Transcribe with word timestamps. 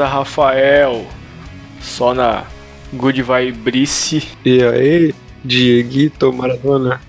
Beleza, 0.00 0.06
Rafael? 0.06 1.06
Só 1.80 2.14
na 2.14 2.44
Good 2.92 3.22
Vibrice. 3.22 4.26
E 4.44 4.62
aí, 4.62 5.14
Dieguito 5.44 6.32
Maradona? 6.32 7.00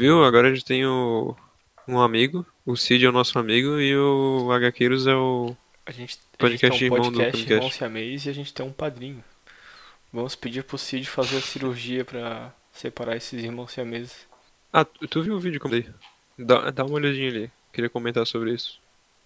Viu? 0.00 0.24
Agora 0.24 0.48
a 0.48 0.54
gente 0.54 0.64
tem 0.64 0.86
o, 0.86 1.36
um 1.86 2.00
amigo, 2.00 2.46
o 2.64 2.74
Cid 2.74 3.04
é 3.04 3.08
o 3.10 3.12
nosso 3.12 3.38
amigo 3.38 3.78
e 3.78 3.94
o 3.94 4.48
HQueiros 4.50 5.06
é 5.06 5.14
o. 5.14 5.54
A 5.84 5.90
gente, 5.90 6.18
a 6.32 6.36
Podcast 6.38 6.78
gente 6.78 6.88
tem 6.88 6.90
um 6.90 6.94
irmão 6.94 7.12
do 7.12 7.18
podcast, 7.18 7.32
podcast. 7.32 7.52
irmão 7.52 7.70
siamês, 7.70 8.24
e 8.24 8.30
a 8.30 8.32
gente 8.32 8.54
tem 8.54 8.64
um 8.64 8.72
padrinho. 8.72 9.22
Vamos 10.10 10.34
pedir 10.34 10.64
pro 10.64 10.78
Cid 10.78 11.06
fazer 11.06 11.36
a 11.36 11.42
cirurgia 11.42 12.02
pra 12.02 12.50
separar 12.72 13.14
esses 13.14 13.44
irmãos 13.44 13.72
siameses. 13.72 14.26
Ah, 14.72 14.86
tu, 14.86 15.22
viu 15.22 15.34
o 15.34 15.38
vídeo 15.38 15.60
como 15.60 15.74
eu 15.74 15.82
dei? 15.82 15.92
Dá, 16.38 16.70
dá 16.70 16.82
uma 16.82 16.94
olhadinha 16.94 17.28
ali. 17.28 17.50
Queria 17.70 17.90
comentar 17.90 18.26
sobre 18.26 18.54
isso. 18.54 18.80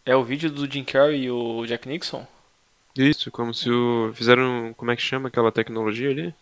É 0.04 0.16
o 0.16 0.24
vídeo 0.24 0.50
do 0.50 0.68
Jim 0.68 0.82
Carrey 0.82 1.22
e 1.22 1.30
o 1.30 1.64
Jack 1.66 1.88
Nixon? 1.88 2.26
Isso, 2.96 3.30
como 3.30 3.54
se 3.54 3.70
o. 3.70 4.12
Fizeram. 4.12 4.74
Como 4.76 4.90
é 4.90 4.96
que 4.96 5.02
chama 5.02 5.28
aquela 5.28 5.52
tecnologia 5.52 6.10
ali? 6.10 6.34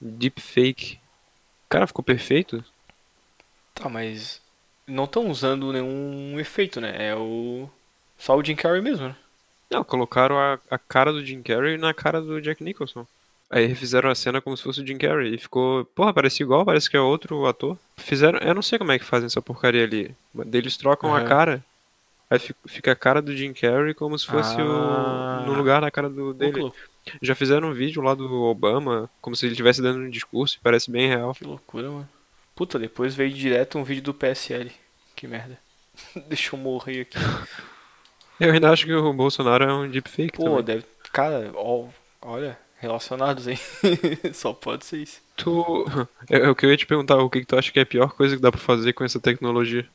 Deepfake. 0.00 0.98
Cara, 1.68 1.86
ficou 1.86 2.02
perfeito? 2.02 2.64
Tá, 3.80 3.88
mas 3.88 4.40
não 4.86 5.04
estão 5.04 5.28
usando 5.30 5.72
nenhum 5.72 6.38
efeito, 6.40 6.80
né? 6.80 6.94
É 7.10 7.14
o. 7.14 7.68
Só 8.18 8.36
o 8.36 8.42
Jim 8.44 8.56
Carrey 8.56 8.82
mesmo, 8.82 9.08
né? 9.08 9.16
Não, 9.70 9.84
colocaram 9.84 10.38
a, 10.38 10.58
a 10.70 10.78
cara 10.78 11.12
do 11.12 11.24
Jim 11.24 11.42
Carrey 11.42 11.76
na 11.78 11.92
cara 11.94 12.20
do 12.20 12.40
Jack 12.40 12.62
Nicholson. 12.64 13.06
Aí 13.50 13.66
refizeram 13.66 14.10
a 14.10 14.14
cena 14.14 14.40
como 14.40 14.56
se 14.56 14.62
fosse 14.62 14.80
o 14.82 14.86
Jim 14.86 14.98
Carrey. 14.98 15.34
E 15.34 15.38
ficou. 15.38 15.84
Porra, 15.94 16.12
parecia 16.12 16.44
igual, 16.44 16.64
parece 16.64 16.90
que 16.90 16.96
é 16.96 17.00
outro 17.00 17.46
ator. 17.46 17.78
Fizeram. 17.96 18.38
Eu 18.40 18.54
não 18.54 18.62
sei 18.62 18.78
como 18.78 18.92
é 18.92 18.98
que 18.98 19.04
fazem 19.04 19.26
essa 19.26 19.40
porcaria 19.40 19.84
ali. 19.84 20.14
Eles 20.52 20.76
trocam 20.76 21.14
a 21.14 21.18
Aham. 21.18 21.28
cara. 21.28 21.64
Aí 22.30 22.38
fi- 22.38 22.54
fica 22.66 22.92
a 22.92 22.96
cara 22.96 23.22
do 23.22 23.34
Jim 23.34 23.52
Carrey 23.54 23.94
como 23.94 24.18
se 24.18 24.26
fosse 24.26 24.54
Ah. 24.60 25.44
o. 25.44 25.46
no 25.46 25.54
lugar 25.54 25.80
da 25.80 25.90
cara 25.90 26.10
do, 26.10 26.34
dele. 26.34 26.70
Já 27.22 27.34
fizeram 27.34 27.68
um 27.68 27.72
vídeo 27.72 28.02
lá 28.02 28.14
do 28.14 28.30
Obama, 28.42 29.08
como 29.22 29.34
se 29.34 29.46
ele 29.46 29.52
estivesse 29.52 29.80
dando 29.80 30.00
um 30.00 30.10
discurso 30.10 30.56
e 30.56 30.60
parece 30.62 30.90
bem 30.90 31.08
real. 31.08 31.34
Que 31.34 31.44
loucura, 31.44 31.88
mano. 31.90 32.08
Puta, 32.58 32.76
depois 32.76 33.14
veio 33.14 33.30
direto 33.32 33.78
um 33.78 33.84
vídeo 33.84 34.02
do 34.02 34.12
PSL. 34.12 34.72
Que 35.14 35.28
merda. 35.28 35.56
Deixa 36.26 36.56
eu 36.56 36.58
morrer 36.58 37.02
aqui. 37.02 37.16
Eu 38.40 38.52
ainda 38.52 38.72
acho 38.72 38.84
que 38.84 38.92
o 38.92 39.12
Bolsonaro 39.12 39.62
é 39.62 39.72
um 39.72 39.88
deepfake 39.88 40.36
Pô, 40.36 40.42
também. 40.42 40.64
deve. 40.64 40.84
Cara, 41.12 41.52
ó, 41.54 41.86
olha, 42.20 42.58
relacionados, 42.80 43.46
hein? 43.46 43.56
Só 44.34 44.52
pode 44.52 44.86
ser 44.86 44.96
isso. 44.96 45.20
Tu. 45.36 45.84
Que 46.56 46.66
eu 46.66 46.70
ia 46.72 46.76
te 46.76 46.84
perguntar, 46.84 47.18
o 47.18 47.30
que, 47.30 47.42
que 47.42 47.46
tu 47.46 47.56
acha 47.56 47.70
que 47.70 47.78
é 47.78 47.82
a 47.82 47.86
pior 47.86 48.12
coisa 48.12 48.34
que 48.34 48.42
dá 48.42 48.50
pra 48.50 48.60
fazer 48.60 48.92
com 48.92 49.04
essa 49.04 49.20
tecnologia? 49.20 49.86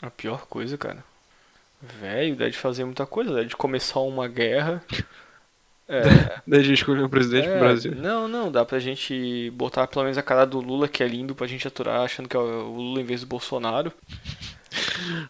A 0.00 0.08
pior 0.08 0.46
coisa, 0.46 0.78
cara. 0.78 1.04
Velho, 2.00 2.36
dá 2.36 2.48
de 2.48 2.56
fazer 2.56 2.86
muita 2.86 3.04
coisa, 3.04 3.34
dá 3.34 3.42
de 3.42 3.54
começar 3.54 4.00
uma 4.00 4.28
guerra. 4.28 4.82
É, 5.88 6.02
Daí 6.46 6.60
a 6.60 6.62
gente 6.62 6.74
escolher 6.74 7.02
um 7.02 7.08
presidente 7.08 7.48
é, 7.48 7.50
pro 7.50 7.60
Brasil. 7.60 7.94
Não, 7.94 8.28
não, 8.28 8.52
dá 8.52 8.64
pra 8.64 8.78
gente 8.78 9.50
botar 9.54 9.86
pelo 9.86 10.04
menos 10.04 10.18
a 10.18 10.22
cara 10.22 10.44
do 10.44 10.60
Lula, 10.60 10.86
que 10.86 11.02
é 11.02 11.08
lindo, 11.08 11.34
pra 11.34 11.46
gente 11.46 11.66
aturar, 11.66 12.02
achando 12.02 12.28
que 12.28 12.36
é 12.36 12.40
o 12.40 12.72
Lula 12.72 13.00
em 13.00 13.04
vez 13.04 13.22
do 13.22 13.26
Bolsonaro. 13.26 13.92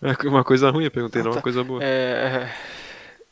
É 0.03 0.29
uma 0.29 0.43
coisa 0.43 0.69
ruim, 0.71 0.85
eu 0.85 0.91
perguntei, 0.91 1.21
Ah, 1.21 1.25
não 1.25 1.31
uma 1.31 1.37
tá. 1.37 1.43
coisa 1.43 1.63
boa. 1.63 1.83
É, 1.83 2.51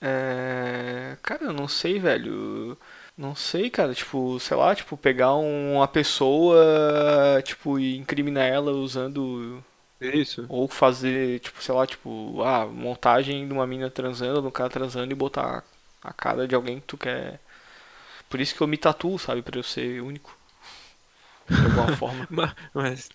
é, 0.00 1.16
Cara, 1.22 1.44
eu 1.44 1.52
não 1.52 1.66
sei, 1.66 1.98
velho. 1.98 2.78
Não 3.16 3.34
sei, 3.34 3.70
cara. 3.70 3.92
Tipo, 3.94 4.38
sei 4.38 4.56
lá, 4.56 4.74
tipo, 4.74 4.96
pegar 4.96 5.34
uma 5.34 5.88
pessoa, 5.88 7.42
tipo, 7.42 7.78
e 7.78 7.96
incriminar 7.96 8.44
ela 8.46 8.70
usando. 8.72 9.62
Isso. 10.00 10.44
Ou 10.48 10.68
fazer, 10.68 11.40
tipo, 11.40 11.62
sei 11.62 11.74
lá, 11.74 11.86
tipo, 11.86 12.42
ah, 12.42 12.66
montagem 12.66 13.46
de 13.46 13.52
uma 13.52 13.66
mina 13.66 13.90
transando, 13.90 14.40
de 14.42 14.46
um 14.46 14.50
cara 14.50 14.68
transando 14.70 15.10
e 15.10 15.14
botar 15.16 15.64
a 16.08 16.12
cara 16.12 16.46
de 16.48 16.54
alguém 16.54 16.80
que 16.80 16.86
tu 16.86 16.96
quer. 16.96 17.40
Por 18.28 18.40
isso 18.40 18.54
que 18.54 18.60
eu 18.60 18.66
me 18.66 18.76
tatuo, 18.76 19.18
sabe? 19.18 19.42
Pra 19.42 19.58
eu 19.58 19.62
ser 19.62 20.00
único. 20.02 20.36
De 21.48 21.54
alguma 21.64 21.94
forma. 21.96 22.26
Ma- 22.30 22.56
Mas. 22.74 23.08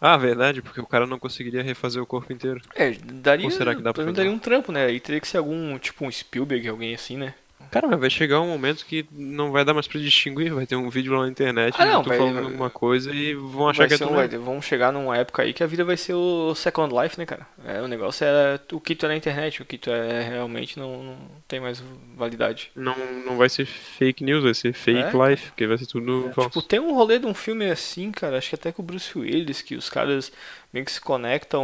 Ah, 0.00 0.16
verdade, 0.16 0.62
porque 0.62 0.80
o 0.80 0.86
cara 0.86 1.06
não 1.06 1.18
conseguiria 1.18 1.62
refazer 1.62 2.00
o 2.00 2.06
corpo 2.06 2.32
inteiro. 2.32 2.60
É, 2.74 2.92
daria. 2.92 3.46
Ou 3.46 3.50
será 3.50 3.74
que 3.74 3.82
dá 3.82 3.92
pra 3.92 4.04
daria 4.12 4.30
um 4.30 4.38
trampo, 4.38 4.70
né? 4.70 4.86
Aí 4.86 5.00
teria 5.00 5.20
que 5.20 5.26
ser 5.26 5.38
algum, 5.38 5.76
tipo, 5.78 6.04
um 6.04 6.10
Spielberg, 6.10 6.68
alguém 6.68 6.94
assim, 6.94 7.16
né? 7.16 7.34
Cara, 7.72 7.88
mas 7.88 7.98
vai 7.98 8.10
chegar 8.10 8.40
um 8.40 8.48
momento 8.48 8.84
que 8.86 9.04
não 9.10 9.50
vai 9.50 9.64
dar 9.64 9.72
mais 9.74 9.88
pra 9.88 9.98
distinguir, 9.98 10.52
vai 10.52 10.66
ter 10.66 10.76
um 10.76 10.90
vídeo 10.90 11.14
lá 11.14 11.22
na 11.22 11.28
internet 11.28 11.74
Ah, 11.78 11.86
não, 11.86 12.02
vai- 12.02 12.18
falando 12.18 12.38
alguma 12.38 12.68
coisa 12.70 13.10
e 13.14 13.34
vão 13.34 13.68
achar 13.68 13.88
que 13.88 13.94
é 13.94 13.96
ser 13.96 14.06
tu 14.06 14.12
um- 14.12 14.44
vamos 14.44 14.64
chegar 14.66 14.92
numa 14.92 15.16
época 15.16 15.42
aí 15.42 15.54
que 15.54 15.64
a 15.64 15.66
vida 15.66 15.82
vai 15.82 15.96
ser 15.96 16.12
o 16.12 16.54
Second 16.54 16.94
Life, 16.94 17.18
né, 17.18 17.24
cara? 17.24 17.46
É, 17.64 17.80
o 17.80 17.88
negócio 17.88 18.24
é 18.26 18.60
o 18.70 18.78
que 18.78 18.94
tu 18.94 19.06
é 19.06 19.08
na 19.08 19.16
internet, 19.16 19.62
o 19.62 19.64
que 19.64 19.78
tu 19.78 19.90
é 19.90 20.22
realmente 20.22 20.78
não, 20.78 21.02
não 21.02 21.16
tem 21.48 21.60
mais 21.60 21.82
validade. 22.14 22.70
Não, 22.76 22.94
não 23.26 23.36
vai 23.38 23.48
ser 23.48 23.64
fake 23.64 24.22
news, 24.22 24.44
vai 24.44 24.52
ser 24.54 24.74
fake 24.74 25.16
É, 25.16 25.28
life, 25.30 25.46
porque 25.48 25.66
vai 25.66 25.78
ser 25.78 25.86
tudo 25.86 26.30
falso. 26.34 26.50
Tipo, 26.50 26.62
tem 26.62 26.78
um 26.78 26.94
rolê 26.94 27.18
de 27.18 27.26
um 27.26 27.32
filme 27.34 27.70
assim, 27.70 28.12
cara, 28.12 28.36
acho 28.36 28.50
que 28.50 28.54
até 28.54 28.70
com 28.70 28.82
o 28.82 28.84
Bruce 28.84 29.18
Willis, 29.18 29.62
que 29.62 29.74
os 29.76 29.88
caras 29.88 30.30
meio 30.72 30.84
que 30.84 30.92
se 30.92 31.00
conectam 31.00 31.62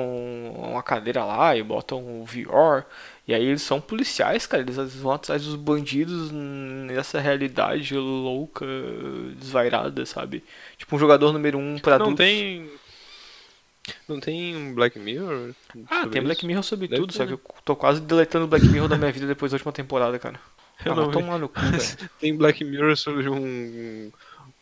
a 0.63 0.67
uma 0.69 0.83
cadeira 0.83 1.25
lá 1.25 1.55
e 1.55 1.63
botam 1.63 1.99
o 1.99 2.25
VR. 2.25 2.85
E 3.29 3.35
aí 3.35 3.45
eles 3.45 3.63
são 3.63 3.81
policiais, 3.81 4.47
cara, 4.47 4.63
eles 4.63 4.77
vão 4.97 5.13
atrás 5.13 5.45
dos 5.45 5.55
bandidos 5.55 6.31
nessa 6.33 7.21
realidade 7.21 7.95
louca, 7.95 8.67
desvairada, 9.37 10.07
sabe? 10.07 10.43
Tipo 10.79 10.97
um 10.97 10.99
jogador 10.99 11.33
número 11.33 11.59
um 11.59 11.79
pra 11.79 11.99
não 11.99 12.07
adultos. 12.07 12.25
tem. 12.25 12.71
Não 14.09 14.21
tem 14.21 14.57
um 14.57 14.75
Black 14.75 14.99
Mirror? 14.99 15.55
Ah, 15.87 16.07
tem 16.07 16.23
Black? 16.23 16.45
Mirror 16.45 16.63
sobre 16.63 16.89
Deve 16.89 17.03
tudo, 17.03 17.13
ter, 17.13 17.17
só 17.17 17.27
que 17.27 17.33
né? 17.33 17.35
eu 17.35 17.41
tô 17.65 17.77
quase 17.77 18.01
deletando 18.01 18.45
o 18.45 18.49
Black 18.49 18.67
Mirror 18.69 18.89
da 18.89 18.99
minha 18.99 19.13
vida 19.13 19.27
depois 19.27 19.53
da 19.53 19.57
última 19.57 19.73
temporada, 19.73 20.19
cara. 20.19 20.41
Eu 20.85 20.93
ah, 20.93 20.97
não 20.97 21.11
tomar 21.11 21.39
no 21.39 21.49
cu, 21.49 21.73
velho. 21.73 21.97
Tem 22.21 22.37
Black 22.37 22.65
Mirror 22.65 22.97
sobre 22.97 23.29
um. 23.29 24.13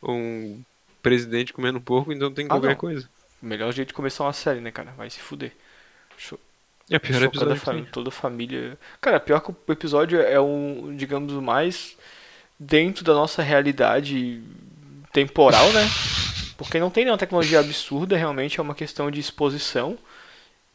um 0.03 0.65
presidente 1.03 1.53
comendo 1.53 1.81
porco, 1.81 2.13
então 2.13 2.33
tem 2.33 2.49
Ah, 2.49 2.49
qualquer 2.49 2.71
não. 2.71 2.77
coisa. 2.77 3.09
O 3.43 3.47
melhor 3.47 3.73
jeito 3.73 3.89
de 3.89 3.95
começar 3.95 4.25
uma 4.25 4.33
série, 4.33 4.61
né, 4.61 4.71
cara? 4.71 4.93
Vai 4.93 5.11
se 5.11 5.21
fuder. 5.21 5.53
Show. 6.17 6.39
É 6.91 6.97
o 6.97 7.01
pior 7.01 7.23
episódio 7.23 7.55
da 7.55 7.73
tem. 7.73 7.85
toda 7.87 8.09
a 8.09 8.13
família. 8.13 8.79
Cara, 9.01 9.19
pior 9.19 9.41
que 9.41 9.51
o 9.51 9.57
episódio 9.73 10.21
é 10.21 10.41
um, 10.41 10.95
digamos, 10.97 11.33
o 11.33 11.43
mais 11.43 11.97
dentro 12.59 13.05
da 13.05 13.13
nossa 13.13 13.43
realidade 13.43 14.41
temporal, 15.13 15.73
né? 15.73 15.83
Porque 16.57 16.79
não 16.79 16.91
tem 16.91 17.05
nenhuma 17.05 17.19
tecnologia 17.19 17.61
absurda, 17.61 18.17
realmente 18.17 18.59
é 18.61 18.63
uma 18.63 18.75
questão 18.75 19.11
de 19.11 19.19
exposição. 19.21 19.99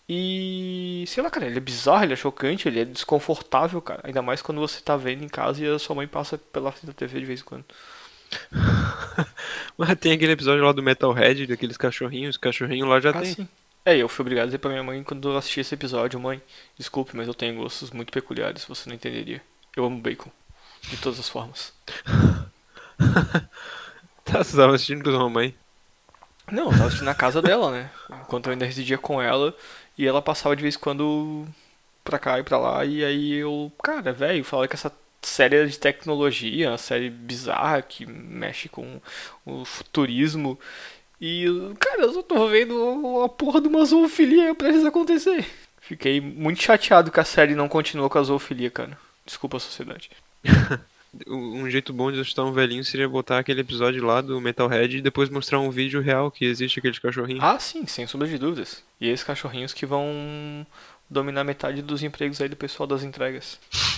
E 0.08 1.06
sei 1.08 1.24
lá, 1.24 1.30
cara, 1.30 1.46
ele 1.46 1.58
é 1.58 1.62
bizarro, 1.62 2.04
ele 2.04 2.14
é 2.14 2.18
chocante, 2.18 2.68
ele 2.68 2.82
é 2.82 2.86
desconfortável, 2.86 3.82
cara. 3.82 4.02
Ainda 4.04 4.22
mais 4.22 4.42
quando 4.42 4.60
você 4.60 4.82
tá 4.82 4.98
vendo 4.98 5.24
em 5.24 5.30
casa 5.30 5.64
e 5.64 5.68
a 5.68 5.80
sua 5.80 5.96
mãe 5.96 6.08
passa 6.08 6.38
pela 6.38 6.72
frente 6.72 6.88
da 6.88 6.94
TV 6.94 7.20
de 7.22 7.26
vez 7.26 7.40
em 7.40 7.44
quando. 7.46 7.64
Mas 9.78 9.98
tem 10.00 10.12
aquele 10.12 10.34
episódio 10.34 10.64
lá 10.64 10.72
do 10.72 10.84
Metalhead, 10.84 11.48
daqueles 11.48 11.78
cachorrinhos, 11.78 12.38
cachorrinho 12.38 12.86
lá 12.86 13.00
já 13.00 13.12
Ah, 13.12 13.22
tem. 13.22 13.34
sim. 13.34 13.48
É, 13.84 13.98
eu 13.98 14.08
fui 14.08 14.24
obrigado 14.24 14.44
a 14.44 14.46
dizer 14.48 14.60
pra 14.60 14.70
minha 14.70 14.84
mãe 14.84 15.04
quando 15.04 15.30
eu 15.30 15.38
assisti 15.38 15.60
esse 15.60 15.74
episódio, 15.74 16.20
mãe, 16.20 16.42
desculpe, 16.78 17.16
mas 17.16 17.28
eu 17.28 17.34
tenho 17.34 17.56
gostos 17.56 17.92
muito 17.92 18.12
peculiares, 18.12 18.64
você 18.66 18.88
não 18.88 18.96
entenderia. 18.96 19.42
Eu 19.76 19.86
amo 19.86 20.00
bacon. 20.00 20.30
De 20.84 20.98
todas 20.98 21.20
as 21.20 21.30
formas. 21.30 21.74
Tá, 24.24 24.44
você 24.44 24.56
tava 24.56 24.76
assistindo 24.76 25.04
com 25.04 25.10
a 25.10 25.14
sua 25.14 25.30
mãe. 25.30 25.54
Não, 26.52 26.66
eu 26.66 26.72
tava 26.72 26.86
assistindo 26.86 27.06
na 27.06 27.16
casa 27.16 27.42
dela, 27.42 27.72
né? 27.72 27.90
Enquanto 28.22 28.48
eu 28.48 28.54
ainda 28.54 28.66
residia 28.66 28.98
com 28.98 29.22
ela. 29.22 29.56
E 29.98 30.08
ela 30.08 30.22
passava 30.22 30.56
de 30.56 30.62
vez 30.62 30.76
em 30.76 30.80
quando 30.80 31.48
pra 32.04 32.20
cá 32.20 32.40
e 32.40 32.44
pra 32.44 32.58
lá. 32.58 32.86
E 32.86 33.04
aí 33.04 33.34
eu, 33.34 33.72
cara, 33.84 34.14
velho, 34.14 34.44
falava 34.44 34.68
que 34.68 34.76
essa 34.76 34.92
série 35.22 35.56
era 35.58 35.68
de 35.68 35.78
tecnologia, 35.78 36.70
uma 36.70 36.78
série 36.78 37.10
bizarra 37.10 37.82
que 37.82 38.06
mexe 38.06 38.70
com 38.70 39.02
o 39.46 39.66
futurismo. 39.66 40.58
E, 41.22 41.46
cara, 41.80 42.02
eu 42.02 42.14
só 42.14 42.24
tô 42.24 42.48
vendo 42.48 43.22
a 43.24 43.30
porra 43.30 43.62
de 43.62 43.68
uma 43.68 43.86
zoofilia 43.86 44.56
prestes 44.56 44.84
a 44.84 44.88
acontecer. 44.88 45.46
Fiquei 45.80 46.20
muito 46.20 46.64
chateado 46.64 47.12
que 47.12 47.20
a 47.20 47.24
série 47.24 47.54
não 47.54 47.70
continuou 47.70 48.10
com 48.10 48.18
a 48.18 48.24
zoofilia, 48.24 48.72
cara. 48.72 48.98
Desculpa 49.24 49.58
a 49.58 49.60
sociedade. 49.60 50.10
Um 51.28 51.64
um 51.64 51.70
jeito 51.70 51.92
bom 51.92 52.10
de 52.10 52.22
assustar 52.22 52.46
um 52.46 52.54
velhinho 52.54 52.86
seria 52.86 53.10
botar 53.10 53.40
aquele 53.40 53.60
episódio 53.60 54.02
lá 54.02 54.22
do 54.22 54.40
Metalhead 54.40 54.96
e 54.96 55.02
depois 55.02 55.30
mostrar 55.30 55.60
um 55.60 55.70
vídeo 55.70 56.00
real 56.00 56.32
que 56.32 56.46
existe 56.46 56.80
aqueles 56.80 57.00
cachorrinhos. 57.00 57.44
Ah, 57.44 57.60
sim, 57.60 57.86
sem 57.86 58.08
sombra 58.08 58.30
de 58.30 58.38
dúvidas. 58.38 58.82
E 58.98 59.10
esses 59.10 59.22
cachorrinhos 59.22 59.74
que 59.74 59.86
vão 59.86 60.66
dominar 61.10 61.44
metade 61.44 61.82
dos 61.82 62.02
empregos 62.02 62.40
aí 62.40 62.48
do 62.48 62.56
pessoal 62.56 62.88
das 62.88 63.04
entregas. 63.04 63.60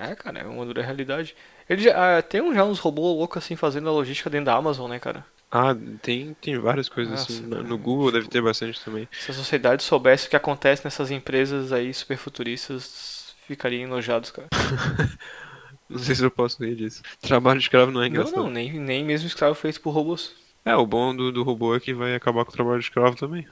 É, 0.00 0.14
cara, 0.14 0.38
é 0.38 0.44
uma 0.44 0.64
dura 0.64 0.82
realidade. 0.82 1.34
Ele 1.68 1.82
já, 1.82 2.18
ah, 2.18 2.22
tem 2.22 2.40
um, 2.40 2.54
já 2.54 2.64
uns 2.64 2.78
robôs 2.78 3.18
loucos 3.18 3.42
assim 3.42 3.56
fazendo 3.56 3.88
a 3.88 3.92
logística 3.92 4.30
dentro 4.30 4.46
da 4.46 4.54
Amazon, 4.54 4.88
né, 4.88 4.98
cara? 5.00 5.26
Ah, 5.50 5.74
tem, 6.00 6.34
tem 6.40 6.58
várias 6.58 6.88
coisas 6.88 7.12
Nossa, 7.12 7.32
assim. 7.32 7.50
cara. 7.50 7.62
No 7.62 7.76
Google 7.76 8.12
deve 8.12 8.28
ter 8.28 8.40
bastante 8.40 8.80
também. 8.84 9.08
Se 9.12 9.30
a 9.32 9.34
sociedade 9.34 9.82
soubesse 9.82 10.26
o 10.26 10.30
que 10.30 10.36
acontece 10.36 10.84
nessas 10.84 11.10
empresas 11.10 11.72
aí 11.72 11.92
superfuturistas, 11.92 13.34
ficariam 13.48 13.82
enojados, 13.84 14.30
cara. 14.30 14.48
Não 15.88 15.98
sei 15.98 16.14
se 16.14 16.24
eu 16.24 16.30
posso 16.30 16.62
rir 16.64 16.76
disso. 16.76 17.02
Trabalho 17.20 17.58
de 17.58 17.64
escravo 17.64 17.90
não 17.90 18.00
é 18.00 18.04
Não, 18.04 18.10
engraçado. 18.10 18.36
não, 18.36 18.48
nem, 18.48 18.72
nem 18.78 19.04
mesmo 19.04 19.26
escravo 19.26 19.56
feito 19.56 19.80
por 19.80 19.90
robôs. 19.90 20.32
É, 20.64 20.76
o 20.76 20.86
bom 20.86 21.14
do, 21.16 21.32
do 21.32 21.42
robô 21.42 21.74
é 21.74 21.80
que 21.80 21.92
vai 21.92 22.14
acabar 22.14 22.44
com 22.44 22.52
o 22.52 22.54
trabalho 22.54 22.78
de 22.78 22.84
escravo 22.84 23.16
também. 23.16 23.44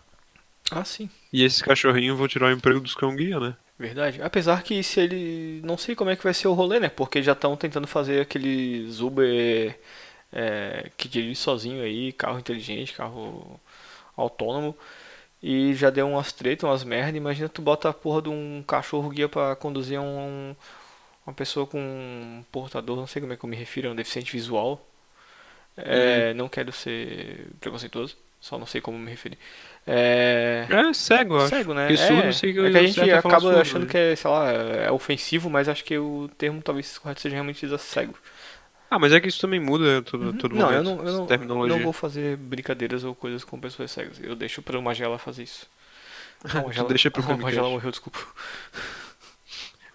Ah, 0.71 0.85
sim. 0.85 1.11
E 1.33 1.43
esses 1.43 1.61
cachorrinhos 1.61 2.17
vão 2.17 2.29
tirar 2.29 2.47
o 2.47 2.53
emprego 2.53 2.79
dos 2.79 2.95
cão-guia, 2.95 3.41
né? 3.41 3.57
Verdade. 3.77 4.23
Apesar 4.23 4.63
que 4.63 4.83
se 4.85 5.01
ele. 5.01 5.61
Não 5.65 5.77
sei 5.77 5.97
como 5.97 6.11
é 6.11 6.17
que 6.17 6.23
vai 6.23 6.35
ser 6.35 6.47
o 6.47 6.53
rolê, 6.53 6.79
né? 6.79 6.89
Porque 6.89 7.23
já 7.23 7.33
estão 7.33 7.57
tentando 7.57 7.87
fazer 7.89 8.21
aqueles 8.21 9.01
Uber 9.01 9.77
é, 10.33 10.91
que 10.97 11.09
dirige 11.09 11.37
sozinho 11.37 11.83
aí, 11.83 12.13
carro 12.13 12.39
inteligente, 12.39 12.95
carro 12.95 13.61
autônomo. 14.17 14.77
E 15.43 15.75
já 15.75 15.91
deu 15.91 16.09
umas 16.09 16.33
tretas, 16.33 16.65
umas 16.69 16.85
merda. 16.85 17.17
Imagina 17.19 17.49
tu 17.49 17.63
bota 17.63 17.89
a 17.91 17.95
porra 17.95 18.23
de 18.23 18.29
um 18.31 18.63
cachorro 18.67 19.11
guia 19.11 19.29
pra 19.29 19.57
conduzir 19.57 20.01
um, 20.01 20.57
uma 21.27 21.35
pessoa 21.35 21.67
com 21.67 21.79
um 21.81 22.45
portador, 22.53 22.97
não 22.97 23.07
sei 23.07 23.21
como 23.23 23.33
é 23.35 23.37
que 23.37 23.45
eu 23.45 23.51
me 23.51 23.57
refiro, 23.57 23.89
é 23.89 23.91
um 23.93 23.97
deficiente 23.97 24.33
visual. 24.33 24.85
É, 25.77 26.35
Não 26.35 26.49
quero 26.49 26.73
ser 26.73 27.47
preconceituoso, 27.61 28.17
só 28.41 28.59
não 28.59 28.67
sei 28.67 28.81
como 28.81 28.99
me 28.99 29.11
referir. 29.11 29.39
É, 29.87 30.67
É 30.69 30.93
cego, 30.93 31.37
acho. 31.39 31.49
Cego, 31.51 31.73
né? 31.73 31.93
É, 31.93 31.97
sei 32.33 32.53
que 32.53 32.59
é 32.61 32.71
que 32.71 32.79
a 32.79 32.87
gente 32.87 33.11
acaba 33.13 33.41
surdo, 33.41 33.59
achando 33.61 33.85
né? 33.85 33.91
que 33.91 33.97
é, 33.97 34.17
sei 34.17 34.31
lá, 34.31 34.51
é 34.51 34.91
ofensivo, 34.91 35.49
mas 35.49 35.69
acho 35.69 35.85
que 35.85 35.97
o 35.97 36.29
termo 36.37 36.61
talvez 36.63 36.99
correto 36.99 37.21
seja 37.21 37.35
realmente 37.35 37.61
dizer 37.61 37.79
cego. 37.79 38.15
Ah, 38.91 38.99
mas 38.99 39.13
é 39.13 39.21
que 39.21 39.29
isso 39.29 39.41
também 39.41 39.61
muda 39.61 40.01
todo, 40.03 40.33
todo 40.35 40.53
Uhum. 40.53 40.59
não, 40.59 40.73
eu 40.73 40.83
momento. 40.85 41.03
não, 41.03 41.07
eu 41.13 41.19
não, 41.19 41.27
terminologia. 41.27 41.77
não 41.77 41.85
vou 41.85 41.93
fazer 41.93 42.37
brincadeiras 42.37 43.05
ou 43.05 43.15
coisas 43.15 43.45
com 43.45 43.61
pessoas 43.61 43.91
cegas. 43.91 44.19
Eu 44.23 44.35
deixo 44.35 44.63
pra 44.63 44.81
Magela 44.81 45.19
fazer 45.19 45.43
isso. 45.43 45.67
Não, 46.55 46.67
Magela, 46.67 46.89
deixa 46.89 47.11
pro 47.11 47.23
a 47.33 47.37
Magela 47.37 47.69
morreu, 47.69 47.91
desculpa. 47.91 48.19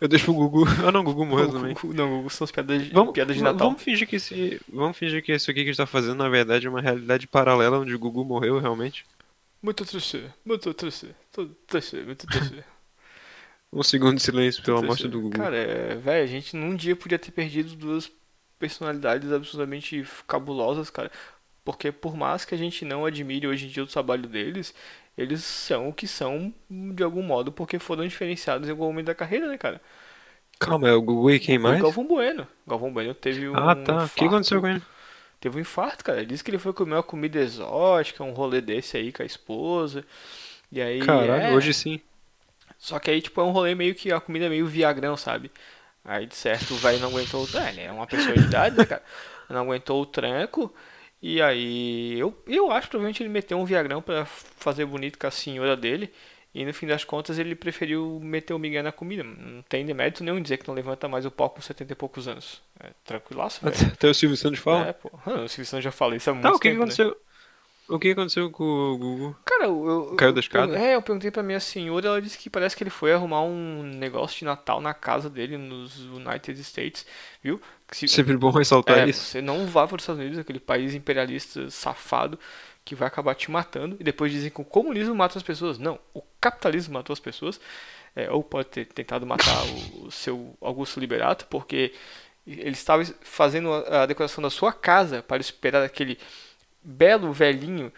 Eu 0.01 0.09
deixo 0.09 0.25
pro 0.25 0.33
Gugu. 0.33 0.65
Ah 0.85 0.91
não, 0.91 0.99
o 0.99 1.03
Gugu 1.03 1.25
morreu 1.25 1.49
também. 1.49 1.73
Não, 1.95 2.17
Gugu 2.17 2.29
são 2.29 2.43
as 2.43 2.51
piadas 2.51 2.83
de, 2.83 2.89
Vamos, 2.91 3.13
piadas 3.13 3.37
de 3.37 3.41
Natal. 3.41 3.69
vamos 3.69 3.81
fingir 3.81 4.05
que 4.05 4.17
esse, 4.17 4.59
vamos 4.67 4.97
fingir 4.97 5.23
que 5.23 5.31
isso 5.33 5.49
aqui 5.49 5.61
que 5.61 5.69
a 5.69 5.71
gente 5.71 5.77
tá 5.77 5.85
fazendo 5.85 6.15
na 6.15 6.27
verdade 6.27 6.67
é 6.67 6.69
uma 6.69 6.81
realidade 6.81 7.25
paralela 7.25 7.79
onde 7.79 7.95
o 7.95 7.99
Gugu 7.99 8.25
morreu 8.25 8.59
realmente. 8.59 9.05
Muito 9.61 9.85
triste, 9.85 10.21
muito 10.45 10.73
triste, 10.73 11.05
muito 11.37 11.55
triste, 11.65 11.95
muito 12.01 12.27
triste. 12.27 12.63
Um 13.71 13.81
segundo 13.81 14.17
de 14.17 14.21
silêncio 14.21 14.61
pela 14.61 14.83
morte 14.83 15.07
do 15.07 15.19
Gugu. 15.21 15.37
Cara, 15.37 15.55
é, 15.57 15.95
velho, 15.95 16.23
a 16.23 16.27
gente 16.27 16.55
num 16.55 16.75
dia 16.75 16.95
podia 16.95 17.17
ter 17.17 17.31
perdido 17.31 17.75
duas 17.75 18.11
personalidades 18.63 19.29
absolutamente 19.29 20.07
cabulosas, 20.25 20.89
cara. 20.89 21.11
Porque 21.65 21.91
por 21.91 22.15
mais 22.15 22.45
que 22.45 22.55
a 22.55 22.57
gente 22.57 22.85
não 22.85 23.05
admire 23.05 23.45
hoje 23.45 23.65
em 23.65 23.69
dia 23.69 23.83
o 23.83 23.87
trabalho 23.87 24.25
deles, 24.25 24.73
eles 25.17 25.43
são 25.43 25.89
o 25.89 25.93
que 25.93 26.07
são 26.07 26.53
de 26.69 27.03
algum 27.03 27.21
modo 27.21 27.51
porque 27.51 27.77
foram 27.77 28.07
diferenciados 28.07 28.69
em 28.69 28.71
algum 28.71 28.85
momento 28.85 29.07
da 29.07 29.15
carreira, 29.15 29.49
né, 29.49 29.57
cara? 29.57 29.81
Calma, 30.57 30.87
é 30.87 30.93
o 30.93 31.01
Gugu 31.01 31.31
e 31.31 31.39
quem 31.41 31.59
mais? 31.59 31.77
O 31.77 31.83
Galvão 31.83 32.07
Bueno. 32.07 32.47
Galvão 32.65 32.93
Bueno 32.93 33.13
teve 33.13 33.49
um 33.49 33.55
Ah, 33.55 33.75
tá. 33.75 34.05
O 34.05 34.09
que 34.09 34.23
aconteceu 34.23 34.61
com 34.61 34.67
ele? 34.67 34.81
Teve 35.41 35.57
um 35.57 35.61
infarto, 35.61 36.05
cara. 36.05 36.19
Ele 36.19 36.27
disse 36.27 36.41
que 36.41 36.51
ele 36.51 36.57
foi 36.57 36.71
comer 36.71 36.95
uma 36.95 37.03
comida 37.03 37.37
exótica, 37.37 38.23
um 38.23 38.31
rolê 38.31 38.61
desse 38.61 38.95
aí 38.95 39.11
com 39.11 39.23
a 39.23 39.25
esposa. 39.25 40.05
E 40.71 40.81
aí. 40.81 40.99
Caralho, 40.99 41.43
é, 41.43 41.53
hoje 41.53 41.73
sim. 41.73 41.99
Só 42.77 42.97
que 42.97 43.11
aí, 43.11 43.21
tipo, 43.21 43.41
é 43.41 43.43
um 43.43 43.51
rolê 43.51 43.75
meio 43.75 43.93
que 43.93 44.09
a 44.09 44.21
comida 44.21 44.45
é 44.45 44.49
meio 44.49 44.65
viagrão, 44.65 45.17
sabe? 45.17 45.51
Aí, 46.05 46.25
de 46.25 46.35
certo, 46.35 46.73
o 46.73 46.77
velho 46.77 46.99
não 46.99 47.09
aguentou 47.09 47.45
o. 47.45 47.57
É, 47.57 47.69
ele 47.69 47.81
é 47.81 47.91
uma 47.91 48.05
pessoa 48.05 48.35
de 48.35 48.43
idade, 48.43 48.77
né, 48.77 48.85
cara? 48.85 49.03
Não 49.49 49.61
aguentou 49.61 50.01
o 50.01 50.05
tranco. 50.05 50.73
E 51.21 51.41
aí, 51.41 52.19
eu, 52.19 52.37
eu 52.45 52.69
acho 52.71 52.87
que 52.87 52.91
provavelmente 52.91 53.23
ele 53.23 53.29
meteu 53.29 53.57
um 53.57 53.63
viagrão 53.63 54.01
pra 54.01 54.25
fazer 54.25 54.85
bonito 54.85 55.17
com 55.17 55.27
a 55.27 55.31
senhora 55.31 55.77
dele. 55.77 56.11
E 56.53 56.63
no 56.65 56.73
fim 56.73 56.85
das 56.85 57.03
contas, 57.03 57.39
ele 57.39 57.55
preferiu 57.55 58.19
meter 58.21 58.53
o 58.53 58.59
migué 58.59 58.81
na 58.83 58.91
comida. 58.91 59.23
Não 59.23 59.63
tem 59.63 59.85
demérito 59.85 60.23
nenhum 60.23 60.39
dizer 60.39 60.57
que 60.57 60.67
não 60.67 60.75
levanta 60.75 61.07
mais 61.07 61.25
o 61.25 61.31
pau 61.31 61.49
com 61.49 61.61
70 61.61 61.93
e 61.93 61.95
poucos 61.95 62.27
anos. 62.27 62.61
É 62.79 62.89
tranquilaço, 63.03 63.63
velho. 63.63 63.75
Até 63.91 64.07
o 64.07 64.13
Silvio 64.13 64.37
Santos 64.37 64.59
fala. 64.59 64.89
É, 64.89 64.93
pô. 64.93 65.09
Ah, 65.25 65.41
o 65.41 65.49
Silvio 65.49 65.65
Santos 65.65 65.83
já 65.83 65.91
falou 65.91 66.15
isso 66.15 66.29
há 66.29 66.33
muito 66.33 66.43
tá, 66.43 66.51
o 66.51 66.59
que, 66.59 66.69
que 66.69 66.77
tempo, 66.77 66.85
né? 66.85 67.15
O 67.89 67.99
que 67.99 68.11
aconteceu 68.11 68.49
com 68.49 68.63
o 68.63 68.97
Gugu? 68.97 69.35
Cara, 69.45 69.65
eu, 69.65 69.87
eu- 70.09 70.15
Caiu 70.15 70.31
da 70.31 70.37
eu- 70.37 70.41
escada? 70.41 70.77
É, 70.79 70.95
eu 70.95 71.01
perguntei 71.01 71.29
pra 71.29 71.43
minha 71.43 71.59
senhora, 71.59 72.07
ela 72.07 72.21
disse 72.21 72.37
que 72.37 72.49
parece 72.49 72.75
que 72.77 72.83
ele 72.83 72.89
foi 72.89 73.11
arrumar 73.11 73.41
um 73.43 73.83
negócio 73.83 74.39
de 74.39 74.45
Natal 74.45 74.79
na 74.79 74.93
casa 74.93 75.29
dele 75.29 75.57
nos 75.57 75.99
United 76.05 76.59
States, 76.61 77.05
viu? 77.43 77.61
Se- 77.91 78.07
Sempre 78.07 78.37
bom 78.37 78.49
ressaltar 78.51 78.99
é, 78.99 79.09
isso. 79.09 79.21
você 79.25 79.41
não 79.41 79.65
vá 79.67 79.85
para 79.85 79.97
os 79.97 80.01
Estados 80.03 80.21
Unidos, 80.21 80.39
aquele 80.39 80.59
país 80.59 80.95
imperialista 80.95 81.69
safado 81.69 82.39
que 82.85 82.95
vai 82.95 83.07
acabar 83.07 83.35
te 83.35 83.51
matando 83.51 83.95
e 83.99 84.03
depois 84.03 84.31
dizem 84.31 84.49
que 84.49 84.61
o 84.61 84.65
comunismo 84.65 85.13
mata 85.13 85.37
as 85.37 85.43
pessoas. 85.43 85.77
Não, 85.77 85.99
o 86.13 86.21
capitalismo 86.41 86.93
matou 86.93 87.13
as 87.13 87.19
pessoas. 87.19 87.59
É, 88.15 88.29
ou 88.31 88.43
pode 88.43 88.67
ter 88.69 88.85
tentado 88.85 89.25
matar 89.25 89.57
o, 89.65 90.05
o 90.07 90.11
seu 90.11 90.55
Augusto 90.61 90.99
Liberato, 90.99 91.47
porque 91.49 91.91
ele 92.45 92.69
estava 92.71 93.03
fazendo 93.21 93.73
a, 93.73 94.03
a 94.03 94.05
decoração 94.05 94.41
da 94.41 94.49
sua 94.51 94.71
casa 94.71 95.23
para 95.23 95.41
esperar 95.41 95.81
aquele 95.83 96.19
belo 96.83 97.31
velhinho 97.33 97.91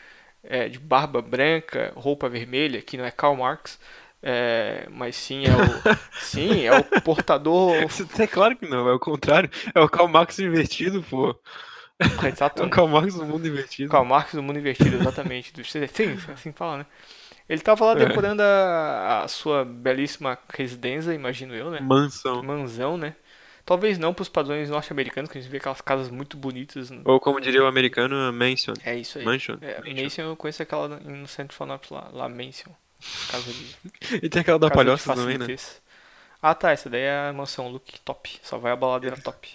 é, 0.44 0.70
de 0.70 0.80
barba 0.80 1.22
branca, 1.22 1.92
roupa 1.96 2.30
vermelha, 2.30 2.82
que 2.82 2.98
não 2.98 3.06
é 3.06 3.12
Karl 3.12 3.36
Marx, 3.36 3.80
é, 4.22 4.88
mas 4.92 5.15
sim 5.15 5.46
é 5.46 5.56
o 5.56 5.84
sim 6.20 6.65
é 6.65 6.74
o 6.74 6.84
portador 7.01 7.75
É 8.20 8.27
claro 8.27 8.56
que 8.58 8.68
não, 8.68 8.88
é 8.89 8.94
o 8.94 9.00
contrário. 9.00 9.50
É 9.74 9.80
o 9.80 9.89
Karl 9.89 10.08
Marx 10.08 10.39
invertido, 10.39 11.04
pô. 11.04 11.38
É 12.22 12.27
exato 12.30 12.63
o 12.63 12.70
Karl 12.70 12.88
Marx 12.88 13.15
do 13.15 13.25
mundo 13.25 13.48
invertido. 13.48 13.89
Karl 13.89 14.06
Marx 14.06 14.34
do 14.34 14.44
mundo 14.44 14.60
invertido, 14.60 14.96
exatamente. 14.98 15.54
Do- 15.54 15.63
Sim, 15.63 16.18
assim 16.34 16.51
fala, 16.51 16.80
né? 16.80 16.86
Ele 17.48 17.62
tava 17.62 17.86
lá 17.86 17.96
É. 17.96 17.96
decorando 17.96 18.42
a, 18.42 19.24
a 19.24 19.27
sua 19.27 19.63
belíssima 19.65 20.38
residência, 20.54 21.13
imagino 21.13 21.54
eu, 21.56 21.70
né? 21.72 21.80
Mansão. 21.80 22.44
Mansão, 22.44 22.98
né? 22.98 23.15
Talvez 23.65 23.98
não 23.98 24.13
pros 24.13 24.29
padrões 24.29 24.69
norte-americanos, 24.69 25.31
que 25.31 25.38
a 25.38 25.41
gente 25.41 25.50
vê 25.50 25.57
aquelas 25.57 25.81
casas 25.81 26.10
muito 26.10 26.38
bonitas. 26.38 26.91
né? 26.91 27.01
Ou 27.03 27.19
como 27.19 27.41
diria 27.41 27.63
o 27.63 27.65
americano, 27.65 28.31
mansion. 28.31 28.75
É 28.84 28.95
isso 28.95 29.17
aí. 29.17 29.25
Mansion. 29.25 29.57
É, 29.60 29.79
Mansion. 29.79 30.03
Mansion 30.03 30.25
eu 30.25 30.36
conheço 30.36 30.62
aquela 30.62 30.88
no 30.88 31.27
centro 31.27 31.51
de 31.51 31.55
Florianópolis 31.55 31.89
lá, 31.91 32.10
lá 32.13 32.29
Mansion. 32.29 32.72
Casa 33.29 33.51
de, 33.51 33.75
E 34.24 34.29
tem 34.29 34.41
aquela 34.41 34.60
da 34.60 34.69
palhoça 34.69 35.15
também, 35.15 35.38
né? 35.38 35.48
Ah 36.41 36.53
tá, 36.53 36.72
essa 36.72 36.89
daí 36.89 37.01
é 37.01 37.29
a 37.29 37.34
mansão 37.34 37.67
look 37.69 38.00
top. 38.01 38.39
Só 38.43 38.60
vai 38.60 38.72
a 38.72 38.75
baladeira 38.75 39.17
top. 39.17 39.50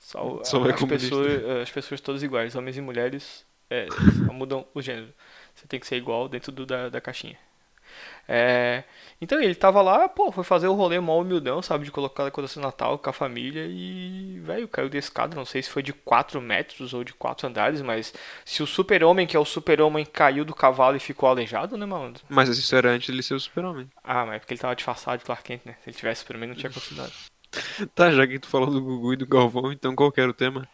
Só, 0.00 0.42
Só 0.42 0.58
vai 0.58 0.72
as, 0.72 0.82
pessoas, 0.84 1.44
as 1.62 1.70
pessoas 1.70 2.00
todas 2.00 2.22
iguais, 2.24 2.56
homens 2.56 2.76
e 2.76 2.80
mulheres, 2.80 3.46
é, 3.70 3.86
mudam 4.32 4.66
o 4.74 4.82
gênero. 4.82 5.08
Você 5.54 5.66
tem 5.68 5.78
que 5.78 5.86
ser 5.86 5.96
igual 5.96 6.28
dentro 6.28 6.50
do, 6.50 6.66
da, 6.66 6.88
da 6.88 7.00
caixinha. 7.00 7.38
É, 8.28 8.84
então 9.20 9.40
ele 9.40 9.54
tava 9.54 9.80
lá, 9.82 10.08
pô, 10.08 10.32
foi 10.32 10.44
fazer 10.44 10.66
o 10.66 10.74
rolê 10.74 10.98
mó 11.00 11.20
humildão, 11.20 11.62
sabe? 11.62 11.84
De 11.84 11.90
colocar 11.90 12.22
a 12.22 12.26
decoração 12.26 12.60
de 12.60 12.66
Natal 12.66 12.98
com 12.98 13.10
a 13.10 13.12
família 13.12 13.66
e, 13.66 14.40
velho, 14.40 14.68
caiu 14.68 14.88
da 14.88 14.98
escada. 14.98 15.36
Não 15.36 15.44
sei 15.44 15.62
se 15.62 15.70
foi 15.70 15.82
de 15.82 15.92
4 15.92 16.40
metros 16.40 16.94
ou 16.94 17.04
de 17.04 17.12
4 17.14 17.46
andares, 17.46 17.80
mas 17.82 18.12
se 18.44 18.62
o 18.62 18.66
super-homem, 18.66 19.26
que 19.26 19.36
é 19.36 19.40
o 19.40 19.44
super-homem, 19.44 20.04
caiu 20.04 20.44
do 20.44 20.54
cavalo 20.54 20.96
e 20.96 21.00
ficou 21.00 21.28
aleijado, 21.28 21.76
né, 21.76 21.86
malandro? 21.86 22.22
Mas 22.28 22.48
isso 22.48 22.74
era 22.74 22.90
antes 22.90 23.06
de 23.06 23.12
ele 23.12 23.22
ser 23.22 23.34
o 23.34 23.40
super-homem. 23.40 23.88
Ah, 24.02 24.26
mas 24.26 24.36
é 24.36 24.38
porque 24.38 24.54
ele 24.54 24.60
tava 24.60 24.76
disfarçado 24.76 25.18
de 25.18 25.24
Clark 25.24 25.44
Kent, 25.44 25.62
né? 25.64 25.76
Se 25.82 25.90
ele 25.90 25.96
tivesse 25.96 26.20
Superman, 26.20 26.48
não 26.48 26.56
tinha 26.56 26.72
nada. 26.96 27.12
Tá, 27.94 28.10
já 28.10 28.26
que 28.26 28.38
tu 28.38 28.48
falou 28.48 28.70
do 28.70 28.82
Gugu 28.82 29.12
e 29.12 29.16
do 29.16 29.26
Galvão, 29.26 29.72
então 29.72 29.94
qual 29.94 30.10
que 30.10 30.20
era 30.20 30.30
o 30.30 30.34
tema? 30.34 30.68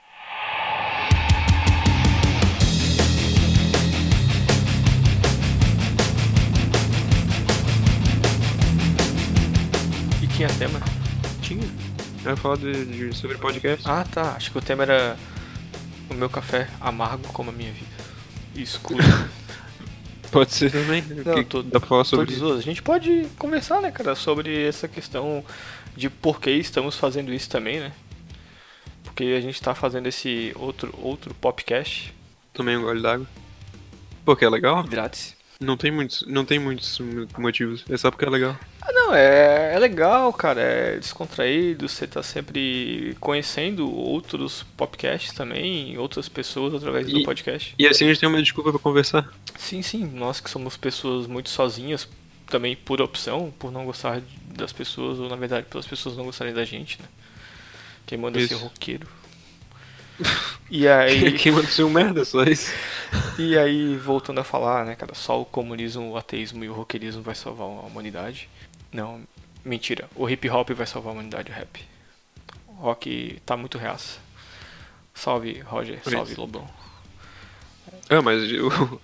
Tinha 10.40 10.48
tema? 10.58 10.80
Tinha. 11.42 11.62
Eu 12.24 12.30
ia 12.30 12.36
falar 12.36 12.56
de, 12.56 12.84
de- 12.86 13.14
sobre 13.14 13.36
podcast. 13.36 13.86
Ah, 13.86 14.04
tá. 14.10 14.32
Acho 14.36 14.50
que 14.50 14.56
o 14.56 14.62
tema 14.62 14.84
era 14.84 15.14
o 16.08 16.14
meu 16.14 16.30
café 16.30 16.66
amargo 16.80 17.30
como 17.34 17.50
a 17.50 17.52
minha 17.52 17.70
vida. 17.70 17.90
E 18.54 18.62
escuro. 18.62 19.04
Pode 20.32 20.50
ser 20.54 20.72
também. 20.72 21.02
Não, 21.02 21.34
que 21.34 21.44
tô- 21.44 21.62
dá 21.62 21.78
pra 21.78 21.86
falar 21.88 22.04
sobre 22.04 22.32
isso. 22.32 22.50
A 22.54 22.60
gente 22.62 22.82
pode 22.82 23.26
conversar, 23.36 23.82
né, 23.82 23.90
cara, 23.90 24.14
sobre 24.14 24.64
essa 24.66 24.88
questão 24.88 25.44
de 25.94 26.08
por 26.08 26.40
que 26.40 26.50
estamos 26.52 26.96
fazendo 26.96 27.34
isso 27.34 27.50
também, 27.50 27.78
né? 27.80 27.92
Porque 29.04 29.24
a 29.36 29.40
gente 29.42 29.60
tá 29.60 29.74
fazendo 29.74 30.06
esse 30.06 30.52
outro, 30.56 30.94
outro 31.02 31.34
podcast 31.34 32.14
Tomei 32.54 32.76
um 32.78 32.82
gole 32.82 33.02
d'água. 33.02 33.26
Porque 34.24 34.44
é 34.44 34.48
legal? 34.48 34.84
grátis. 34.84 35.36
Não 35.60 35.76
tem 35.76 35.90
muitos, 35.90 36.24
não 36.26 36.42
tem 36.44 36.58
muitos 36.58 36.98
motivos. 37.36 37.84
É 37.90 37.96
só 37.96 38.10
porque 38.10 38.24
é 38.24 38.30
legal. 38.30 38.58
Ah, 38.80 38.92
não, 38.92 39.14
é, 39.14 39.74
é 39.74 39.78
legal, 39.78 40.32
cara, 40.32 40.58
é 40.60 40.96
descontraído, 40.98 41.86
você 41.86 42.06
tá 42.06 42.22
sempre 42.22 43.14
conhecendo 43.20 43.86
outros 43.94 44.64
podcasts 44.74 45.34
também, 45.34 45.98
outras 45.98 46.30
pessoas 46.30 46.72
através 46.74 47.06
do 47.06 47.18
E- 47.18 47.24
podcast. 47.24 47.74
E 47.78 47.86
assim 47.86 48.06
a 48.06 48.08
gente 48.08 48.20
tem 48.20 48.28
uma 48.28 48.42
desculpa 48.42 48.70
pra 48.70 48.78
conversar. 48.78 49.30
Sim, 49.58 49.82
sim, 49.82 50.06
nós 50.06 50.40
que 50.40 50.48
somos 50.48 50.78
pessoas 50.78 51.26
muito 51.26 51.50
sozinhas, 51.50 52.08
também 52.48 52.74
por 52.74 53.02
opção, 53.02 53.52
por 53.58 53.70
não 53.70 53.84
gostar 53.84 54.22
das 54.56 54.72
pessoas, 54.72 55.18
ou 55.18 55.28
na 55.28 55.36
verdade 55.36 55.66
pelas 55.68 55.86
pessoas 55.86 56.16
não 56.16 56.24
gostarem 56.24 56.54
da 56.54 56.64
gente, 56.64 56.98
né? 57.02 57.06
Quem 58.06 58.16
manda 58.16 58.38
Isso. 58.40 58.48
ser 58.48 58.54
roqueiro. 58.54 59.06
E 60.72 60.86
aí, 60.86 61.32
Quem 61.36 61.52
um 61.52 61.90
merda, 61.90 62.24
só 62.24 62.44
isso. 62.44 62.72
e 63.36 63.58
aí, 63.58 63.96
voltando 63.96 64.38
a 64.38 64.44
falar, 64.44 64.86
né, 64.86 64.94
cara, 64.94 65.16
só 65.16 65.40
o 65.40 65.44
comunismo, 65.44 66.12
o 66.12 66.16
ateísmo 66.16 66.62
e 66.64 66.68
o 66.68 66.72
roqueirismo 66.72 67.22
vai 67.22 67.34
salvar 67.34 67.66
a 67.66 67.86
humanidade. 67.86 68.48
Não, 68.92 69.20
mentira. 69.64 70.08
O 70.14 70.30
hip 70.30 70.48
hop 70.48 70.70
vai 70.70 70.86
salvar 70.86 71.10
a 71.10 71.14
humanidade, 71.14 71.50
o 71.50 71.54
rap. 71.54 71.84
O 72.68 72.72
rock 72.74 73.42
tá 73.44 73.56
muito 73.56 73.78
reaça. 73.78 74.20
Salve, 75.12 75.58
Roger. 75.58 75.98
Por 76.00 76.12
Salve, 76.12 76.32
isso. 76.32 76.40
Lobão. 76.40 76.68
Ah, 78.08 78.22
mas 78.22 78.50
eu... 78.50 78.70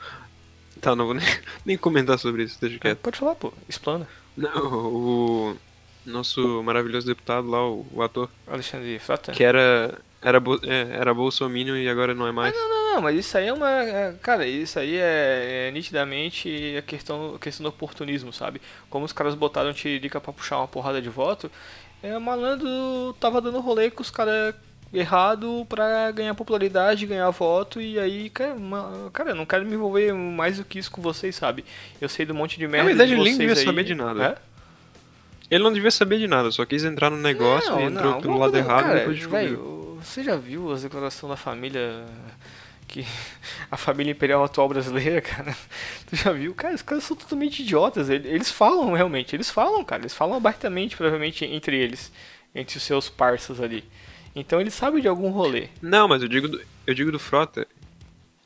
Tá, 0.79 0.95
não 0.95 1.07
vou 1.07 1.15
nem, 1.15 1.27
nem 1.65 1.77
comentar 1.79 2.19
sobre 2.19 2.43
isso, 2.43 2.59
deixa 2.61 2.79
quieto. 2.79 2.99
pode 2.99 3.19
falar, 3.19 3.35
pô. 3.35 3.51
Explana. 3.67 4.07
Não, 4.37 4.53
o 4.53 5.57
nosso 6.05 6.63
maravilhoso 6.63 7.07
deputado 7.07 7.49
lá, 7.49 7.67
o, 7.67 7.87
o 7.91 8.03
ator, 8.03 8.29
Alexandre 8.47 8.99
Frota. 8.99 9.33
que 9.33 9.43
era 9.43 9.99
era, 10.23 10.41
bo- 10.41 10.61
é, 10.65 10.89
era 10.99 11.13
bolsominion 11.15 11.77
e 11.77 11.89
agora 11.89 12.15
não 12.15 12.27
é 12.27 12.33
mais. 12.33 12.55
Não, 12.55 12.69
não, 12.69 12.95
não, 12.95 13.03
mas 13.03 13.17
isso 13.19 13.37
aí 13.39 13.47
é 13.49 13.53
uma. 13.53 13.71
é, 13.71 14.15
Cara, 14.23 14.47
isso 14.47 14.79
aí 14.79 14.97
é, 14.97 15.67
é 15.69 15.71
nitidamente 15.73 16.75
a 16.79 16.83
questão, 16.83 17.35
a 17.37 17.39
questão 17.39 17.63
do 17.65 17.69
oportunismo, 17.69 18.33
sabe? 18.33 18.61
Como 18.91 19.05
os 19.05 19.13
caras 19.13 19.35
botaram 19.35 19.73
Tiririca 19.73 20.21
pra 20.21 20.33
puxar 20.33 20.59
uma 20.59 20.69
porrada 20.69 21.01
de 21.01 21.09
voto, 21.09 21.51
é, 22.03 22.17
o 22.17 22.21
malandro 22.21 23.15
tava 23.21 23.41
dando 23.41 23.61
rolê 23.61 23.91
com 23.91 24.03
os 24.03 24.11
caras 24.11 24.55
errado 24.95 25.67
pra 25.69 26.11
ganhar 26.13 26.35
popularidade, 26.35 27.07
ganhar 27.07 27.29
voto, 27.31 27.81
e 27.81 27.99
aí, 27.99 28.31
cara, 28.31 28.55
uma- 28.55 29.11
cara, 29.13 29.31
eu 29.31 29.35
não 29.35 29.45
quero 29.45 29.67
me 29.67 29.75
envolver 29.75 30.13
mais 30.15 30.59
do 30.59 30.65
que 30.65 30.79
isso 30.79 30.91
com 30.91 31.03
vocês, 31.03 31.35
sabe? 31.37 31.65
Eu 32.01 32.09
sei 32.09 32.25
do 32.25 32.33
monte 32.35 32.57
de 32.59 32.67
merda. 32.67 32.87
verdade, 32.89 33.11
de 33.11 33.15
ele 33.17 33.25
nem 33.25 33.35
vocês 33.35 33.49
devia 33.49 33.61
aí. 33.61 33.65
saber 33.67 33.85
de 33.85 33.95
nada. 33.95 34.25
É? 34.41 34.57
Ele 35.55 35.63
não 35.63 35.73
devia 35.73 35.91
saber 35.91 36.19
de 36.19 36.27
nada, 36.27 36.51
só 36.51 36.65
quis 36.65 36.83
entrar 36.85 37.11
no 37.11 37.17
negócio 37.17 37.79
e 37.79 37.83
entrou 37.85 38.15
pelo 38.21 38.33
alguma 38.33 38.47
lado 38.47 38.57
errado 38.57 38.83
cara, 38.85 38.97
e 38.97 38.99
depois 39.01 39.17
descobriu. 39.19 39.49
velho, 39.49 39.86
você 40.07 40.23
já 40.23 40.37
viu 40.37 40.73
as 40.73 40.83
declarações 40.83 41.31
da 41.31 41.37
família 41.37 42.07
que 42.87 43.05
a 43.71 43.77
família 43.77 44.13
imperial 44.13 44.45
atual 44.45 44.69
brasileira, 44.69 45.21
cara? 45.21 45.57
Tu 46.07 46.17
já 46.17 46.33
viu? 46.33 46.55
Cara, 46.55 46.75
os 46.75 46.83
caras 46.83 47.05
são 47.05 47.17
totalmente 47.17 47.63
idiotas. 47.63 48.09
Eles, 48.09 48.51
falam 48.51 48.93
realmente, 48.93 49.35
eles 49.35 49.51
falam, 49.51 49.85
cara, 49.85 50.03
eles 50.03 50.15
falam 50.15 50.37
abertamente, 50.37 50.97
provavelmente 50.97 51.45
entre 51.45 51.77
eles, 51.77 52.13
entre 52.55 52.77
os 52.77 52.83
seus 52.83 53.09
parças 53.09 53.61
ali. 53.61 53.85
Então 54.35 54.61
eles 54.61 54.75
sabem 54.75 55.03
de 55.03 55.09
algum 55.09 55.31
rolê. 55.31 55.69
Não, 55.83 56.07
mas 56.07 56.23
eu 56.23 56.29
digo 56.29 56.47
do, 56.47 56.63
eu 56.87 56.95
digo 56.95 57.11
do 57.11 57.19
Frota. 57.19 57.67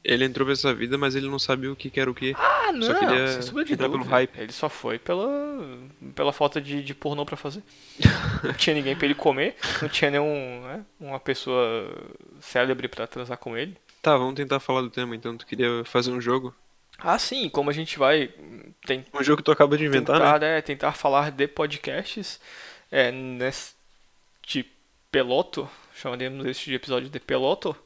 Ele 0.02 0.25
entrou 0.25 0.47
pra 0.47 0.54
essa 0.54 0.73
vida, 0.73 0.97
mas 0.97 1.14
ele 1.14 1.28
não 1.28 1.38
sabia 1.38 1.71
o 1.71 1.76
que, 1.76 1.90
que 1.90 2.00
era 2.00 2.11
o 2.11 2.14
que. 2.14 2.35
Ah, 2.38 2.73
não, 2.73 2.83
Só 2.83 2.95
queria 2.99 3.28
sem 3.28 3.42
sombra 3.42 3.64
de 3.64 3.73
entrar 3.75 3.88
pelo 3.88 4.04
hype. 4.04 4.38
Ele 4.38 4.52
só 4.52 4.69
foi 4.69 4.99
pela, 4.99 5.28
pela 6.14 6.33
falta 6.33 6.59
de, 6.61 6.83
de 6.83 6.95
pornô 6.95 7.26
pra 7.26 7.37
fazer. 7.37 7.62
não 8.42 8.54
tinha 8.54 8.75
ninguém 8.75 8.97
pra 8.97 9.04
ele 9.04 9.14
comer, 9.14 9.57
não 9.83 9.88
tinha 9.88 10.11
nenhum, 10.11 10.62
né, 10.62 10.85
uma 10.99 11.21
pessoa 11.21 11.92
célebre 12.40 12.88
pra 12.88 13.07
transar 13.07 13.37
com 13.37 13.57
ele. 13.57 13.76
Tá, 14.00 14.16
vamos 14.16 14.35
tentar 14.35 14.59
falar 14.59 14.80
do 14.80 14.88
tema 14.88 15.14
então. 15.14 15.37
Tu 15.37 15.47
queria 15.47 15.85
fazer 15.85 16.11
um 16.11 16.21
jogo? 16.21 16.54
Ah, 16.99 17.19
sim, 17.19 17.49
como 17.49 17.69
a 17.69 17.73
gente 17.73 17.99
vai 17.99 18.30
tem, 18.87 19.04
Um 19.12 19.23
jogo 19.23 19.38
que 19.38 19.45
tu 19.45 19.52
acaba 19.52 19.76
de 19.76 19.85
inventar, 19.85 20.19
né? 20.19 20.25
tentar, 20.25 20.38
né, 20.38 20.61
tentar 20.62 20.92
falar 20.92 21.30
de 21.30 21.47
podcasts 21.47 22.40
é, 22.90 23.11
neste 23.12 24.66
peloto, 25.11 25.69
chamaremos 25.95 26.47
este 26.47 26.73
episódio 26.73 27.09
de 27.09 27.21
peloto. 27.21 27.76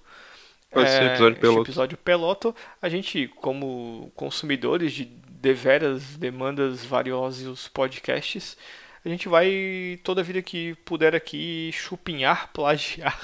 Pode 0.75 0.91
ser 0.91 1.05
episódio 1.05 1.41
piloto. 1.41 1.63
episódio 1.63 1.99
peloto, 1.99 2.57
a 2.83 2.89
gente, 2.89 3.29
como 3.37 4.13
consumidores 4.15 4.93
de 4.93 5.05
deveras 5.05 6.17
demandas 6.17 6.85
valiosos 6.85 7.69
podcasts, 7.69 8.57
a 9.05 9.09
gente 9.09 9.29
vai 9.29 10.01
toda 10.03 10.23
vida 10.23 10.41
que 10.41 10.75
puder 10.85 11.15
aqui 11.15 11.71
chupinhar, 11.73 12.51
plagiar 12.55 13.21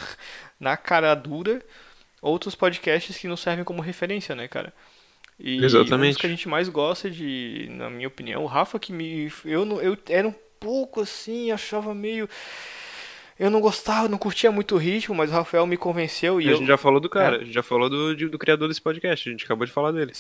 na 0.59 0.77
cara 0.77 1.15
dura 1.15 1.63
outros 2.21 2.55
podcasts 2.55 3.17
que 3.17 3.27
nos 3.27 3.41
servem 3.41 3.65
como 3.65 3.81
referência, 3.81 4.35
né, 4.35 4.47
cara? 4.47 4.73
E 5.39 5.59
um 5.59 5.65
Exatamente. 5.65 6.19
que 6.19 6.27
a 6.27 6.29
gente 6.29 6.47
mais 6.49 6.69
gosta 6.69 7.11
de, 7.11 7.67
na 7.71 7.89
minha 7.89 8.09
opinião, 8.09 8.45
o 8.45 8.47
Rafa 8.47 8.79
que 8.79 8.93
me 8.93 9.33
eu 9.45 9.65
não 9.65 9.81
eu 9.81 9.97
era 10.09 10.29
um 10.29 10.35
pouco 10.61 11.01
assim, 11.01 11.51
achava 11.51 11.95
meio 11.95 12.29
eu 13.41 13.51
não 13.51 13.61
gostava, 13.61 14.09
não 14.09 14.19
curtia 14.19 14.53
muito 14.53 14.75
o 14.77 14.79
ritmo, 14.79 15.15
mas 15.15 15.31
o 15.31 15.33
Rafael 15.35 15.67
me 15.67 15.77
convenceu 15.77 16.41
e 16.41 16.47
a 16.49 16.53
eu 16.53 16.57
gente 16.59 16.69
já 16.69 16.77
falou 16.77 17.01
do 17.01 17.09
cara, 17.09 17.37
É. 17.37 17.41
a 17.41 17.45
gente 17.45 17.55
já 17.55 17.63
falou 17.63 17.89
do, 17.91 18.15
do 18.29 18.39
criador 18.39 18.69
desse 18.69 18.81
podcast, 18.81 19.29
a 19.29 19.33
gente 19.33 19.45
acabou 19.45 19.67
de 19.67 19.73
falar 19.73 19.91
dele. 19.93 20.13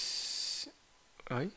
Oi? 1.30 1.50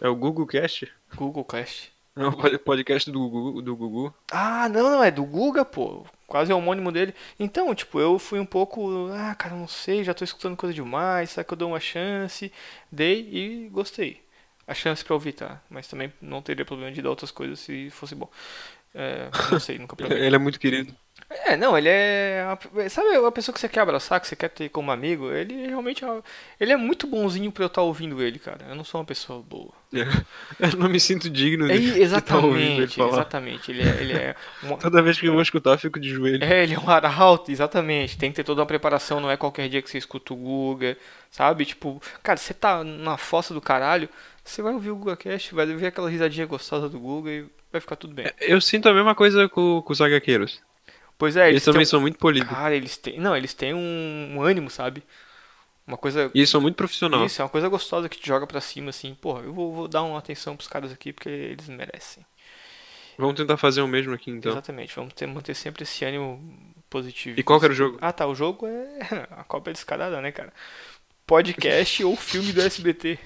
É 0.00 0.08
o 0.08 0.14
Google 0.14 0.46
Cast? 0.46 0.88
Google 1.14 1.44
Cast. 1.44 1.92
É 2.14 2.24
o 2.26 2.32
pod- 2.32 2.58
podcast 2.58 3.10
do 3.10 3.28
Gugu, 3.28 3.60
do 3.62 3.76
Gugu. 3.76 4.14
Ah, 4.30 4.68
não, 4.70 4.90
não, 4.90 5.04
é 5.04 5.10
do 5.10 5.22
Guga, 5.24 5.64
pô. 5.64 6.06
Quase 6.26 6.50
é 6.50 6.54
o 6.54 6.58
homônimo 6.58 6.90
dele. 6.90 7.14
Então, 7.38 7.74
tipo, 7.74 8.00
eu 8.00 8.18
fui 8.18 8.38
um 8.40 8.46
pouco. 8.46 9.08
Ah, 9.12 9.34
cara, 9.34 9.54
não 9.54 9.68
sei, 9.68 10.02
já 10.02 10.14
tô 10.14 10.24
escutando 10.24 10.56
coisa 10.56 10.74
demais. 10.74 11.30
Será 11.30 11.44
que 11.44 11.52
eu 11.52 11.56
dou 11.58 11.68
uma 11.68 11.80
chance? 11.80 12.50
Dei 12.90 13.20
e 13.30 13.68
gostei. 13.68 14.22
A 14.66 14.72
chance 14.74 15.04
pra 15.04 15.14
ouvir, 15.14 15.32
tá? 15.32 15.60
Mas 15.70 15.86
também 15.88 16.12
não 16.20 16.40
teria 16.42 16.64
problema 16.64 16.90
de 16.90 17.00
dar 17.02 17.10
outras 17.10 17.30
coisas 17.30 17.60
se 17.60 17.90
fosse 17.90 18.14
bom. 18.14 18.28
É, 18.96 19.32
não 19.50 19.58
sei, 19.58 19.78
nunca 19.78 19.96
provei. 19.96 20.24
Ele 20.26 20.36
é 20.36 20.38
muito 20.38 20.58
querido. 20.60 20.94
É, 21.28 21.56
não, 21.56 21.76
ele 21.76 21.88
é. 21.88 22.44
Sabe 22.90 23.16
a 23.16 23.32
pessoa 23.32 23.52
que 23.52 23.60
você 23.60 23.68
quer 23.68 23.80
abraçar, 23.80 24.20
que 24.20 24.28
você 24.28 24.36
quer 24.36 24.48
ter 24.50 24.68
como 24.68 24.90
amigo? 24.92 25.30
Ele 25.32 25.66
realmente 25.68 26.04
é. 26.04 26.22
Ele 26.60 26.72
é 26.72 26.76
muito 26.76 27.06
bonzinho 27.06 27.50
pra 27.50 27.64
eu 27.64 27.68
estar 27.68 27.82
ouvindo 27.82 28.22
ele, 28.22 28.38
cara. 28.38 28.66
Eu 28.68 28.74
não 28.76 28.84
sou 28.84 29.00
uma 29.00 29.06
pessoa 29.06 29.42
boa. 29.42 29.72
Eu 30.58 30.76
não 30.78 30.88
me 30.88 31.00
sinto 31.00 31.30
digno 31.30 31.68
É, 31.68 31.78
de 31.78 31.92
de 32.10 32.22
tá 32.22 32.36
ouvindo 32.38 32.82
ele 32.82 32.92
exatamente, 32.92 32.96
falar. 32.96 33.08
exatamente. 33.10 33.70
Ele 33.70 33.82
é, 33.82 34.00
ele 34.00 34.12
é 34.12 34.36
uma- 34.62 34.78
Toda 34.78 35.02
vez 35.02 35.18
que 35.18 35.26
eu 35.26 35.32
vou 35.32 35.42
escutar, 35.42 35.72
eu 35.72 35.78
fico 35.78 35.98
de 36.00 36.10
joelho. 36.10 36.44
É, 36.44 36.62
ele 36.62 36.74
é 36.74 36.78
um 36.78 36.88
arauto, 36.90 37.50
exatamente. 37.50 38.18
Tem 38.18 38.30
que 38.30 38.36
ter 38.36 38.44
toda 38.44 38.60
uma 38.60 38.66
preparação, 38.66 39.20
não 39.20 39.30
é 39.30 39.36
qualquer 39.36 39.68
dia 39.68 39.80
que 39.80 39.88
você 39.90 39.98
escuta 39.98 40.34
o 40.34 40.36
Guga, 40.36 40.96
sabe? 41.30 41.64
Tipo, 41.64 42.00
cara, 42.22 42.36
você 42.36 42.52
tá 42.52 42.84
na 42.84 43.16
fossa 43.16 43.54
do 43.54 43.60
caralho, 43.60 44.08
você 44.44 44.60
vai 44.60 44.74
ouvir 44.74 44.90
o 44.90 44.96
Guga 44.96 45.16
Cast, 45.16 45.54
vai 45.54 45.64
ver 45.66 45.86
aquela 45.86 46.10
risadinha 46.10 46.46
gostosa 46.46 46.88
do 46.90 47.00
Guga 47.00 47.30
e 47.30 47.46
vai 47.70 47.80
ficar 47.80 47.96
tudo 47.96 48.14
bem. 48.14 48.30
Eu 48.40 48.60
sinto 48.60 48.88
a 48.88 48.94
mesma 48.94 49.14
coisa 49.14 49.48
com, 49.48 49.82
com 49.82 49.92
os 49.92 50.00
HQeiros. 50.00 50.60
Pois 51.18 51.36
é, 51.36 51.44
Eles 51.44 51.54
eles 51.54 51.64
também 51.64 51.80
têm, 51.80 51.86
são 51.86 52.00
muito 52.00 52.18
polidos. 52.18 52.48
Cara, 52.48 52.74
eles 52.74 52.96
têm. 52.96 53.18
Não, 53.18 53.36
eles 53.36 53.54
têm 53.54 53.74
um, 53.74 54.34
um 54.36 54.42
ânimo, 54.42 54.68
sabe? 54.68 55.02
Uma 55.86 55.96
coisa. 55.96 56.30
E 56.34 56.40
eles 56.40 56.50
são 56.50 56.60
muito 56.60 56.76
profissionais. 56.76 57.32
Isso, 57.32 57.40
é 57.40 57.44
uma 57.44 57.50
coisa 57.50 57.68
gostosa 57.68 58.08
que 58.08 58.18
te 58.18 58.26
joga 58.26 58.46
pra 58.46 58.60
cima, 58.60 58.90
assim. 58.90 59.14
Porra, 59.14 59.42
eu 59.42 59.52
vou, 59.52 59.72
vou 59.72 59.88
dar 59.88 60.02
uma 60.02 60.18
atenção 60.18 60.56
pros 60.56 60.68
caras 60.68 60.92
aqui 60.92 61.12
porque 61.12 61.28
eles 61.28 61.68
merecem. 61.68 62.24
Vamos 63.16 63.36
tentar 63.36 63.56
fazer 63.56 63.80
o 63.80 63.88
mesmo 63.88 64.12
aqui 64.12 64.30
então. 64.30 64.52
Exatamente, 64.52 64.94
vamos 64.94 65.14
ter, 65.14 65.26
manter 65.26 65.54
sempre 65.54 65.84
esse 65.84 66.04
ânimo 66.04 66.74
positivo. 66.90 67.40
E 67.40 67.42
qual 67.42 67.58
que 67.58 67.64
era 67.64 67.72
o 67.72 67.76
jogo? 67.76 67.98
Ah, 68.00 68.12
tá. 68.12 68.26
O 68.26 68.34
jogo 68.34 68.66
é 68.66 68.98
a 69.30 69.44
cópia 69.44 69.72
descarada, 69.72 70.20
né, 70.20 70.32
cara? 70.32 70.52
Podcast 71.26 72.04
ou 72.04 72.14
filme 72.14 72.52
do 72.52 72.60
SBT. 72.60 73.18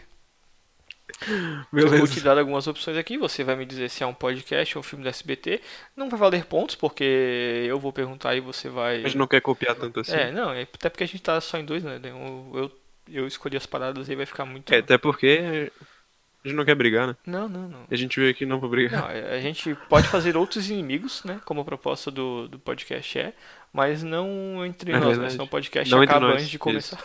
Eu 1.72 1.88
vou 1.88 1.90
te 1.90 2.00
Beleza. 2.00 2.20
dar 2.22 2.38
algumas 2.38 2.66
opções 2.66 2.96
aqui. 2.96 3.16
Você 3.18 3.42
vai 3.44 3.56
me 3.56 3.64
dizer 3.64 3.88
se 3.90 4.02
é 4.02 4.06
um 4.06 4.14
podcast 4.14 4.76
ou 4.76 4.80
um 4.80 4.82
filme 4.82 5.02
do 5.04 5.08
SBT. 5.08 5.60
Não 5.96 6.08
vai 6.08 6.18
valer 6.18 6.44
pontos, 6.44 6.74
porque 6.74 7.64
eu 7.66 7.78
vou 7.78 7.92
perguntar 7.92 8.34
e 8.34 8.40
você 8.40 8.68
vai. 8.68 8.96
A 8.96 9.02
gente 9.08 9.18
não 9.18 9.26
quer 9.26 9.40
copiar 9.40 9.74
tanto 9.74 10.00
assim. 10.00 10.12
É, 10.12 10.30
não, 10.30 10.52
é 10.52 10.62
até 10.62 10.88
porque 10.88 11.04
a 11.04 11.06
gente 11.06 11.22
tá 11.22 11.40
só 11.40 11.58
em 11.58 11.64
dois, 11.64 11.82
né? 11.82 12.00
Eu, 12.02 12.52
eu, 12.54 12.72
eu 13.08 13.26
escolhi 13.26 13.56
as 13.56 13.66
paradas 13.66 14.08
e 14.08 14.14
vai 14.14 14.26
ficar 14.26 14.44
muito. 14.44 14.72
É, 14.72 14.78
até 14.78 14.96
porque 14.98 15.70
a 16.44 16.48
gente 16.48 16.56
não 16.56 16.64
quer 16.64 16.74
brigar, 16.74 17.06
né? 17.06 17.16
Não, 17.26 17.48
não, 17.48 17.68
não. 17.68 17.80
A 17.90 17.96
gente 17.96 18.18
veio 18.18 18.30
aqui 18.30 18.46
não 18.46 18.58
pra 18.58 18.68
brigar. 18.68 19.02
Não, 19.02 19.08
a 19.32 19.40
gente 19.40 19.74
pode 19.88 20.08
fazer 20.08 20.36
outros 20.36 20.70
inimigos, 20.70 21.22
né? 21.24 21.40
Como 21.44 21.60
a 21.60 21.64
proposta 21.64 22.10
do, 22.10 22.48
do 22.48 22.58
podcast 22.58 23.18
é, 23.18 23.34
mas 23.72 24.02
não 24.02 24.64
entre 24.64 24.90
É 24.90 24.94
nós, 24.94 25.04
né? 25.04 25.10
verdade. 25.10 25.32
Senão 25.32 25.44
o 25.44 25.48
podcast 25.48 25.90
Não 25.90 26.00
acaba 26.00 26.26
antes 26.28 26.48
de 26.48 26.58
começar. 26.58 26.98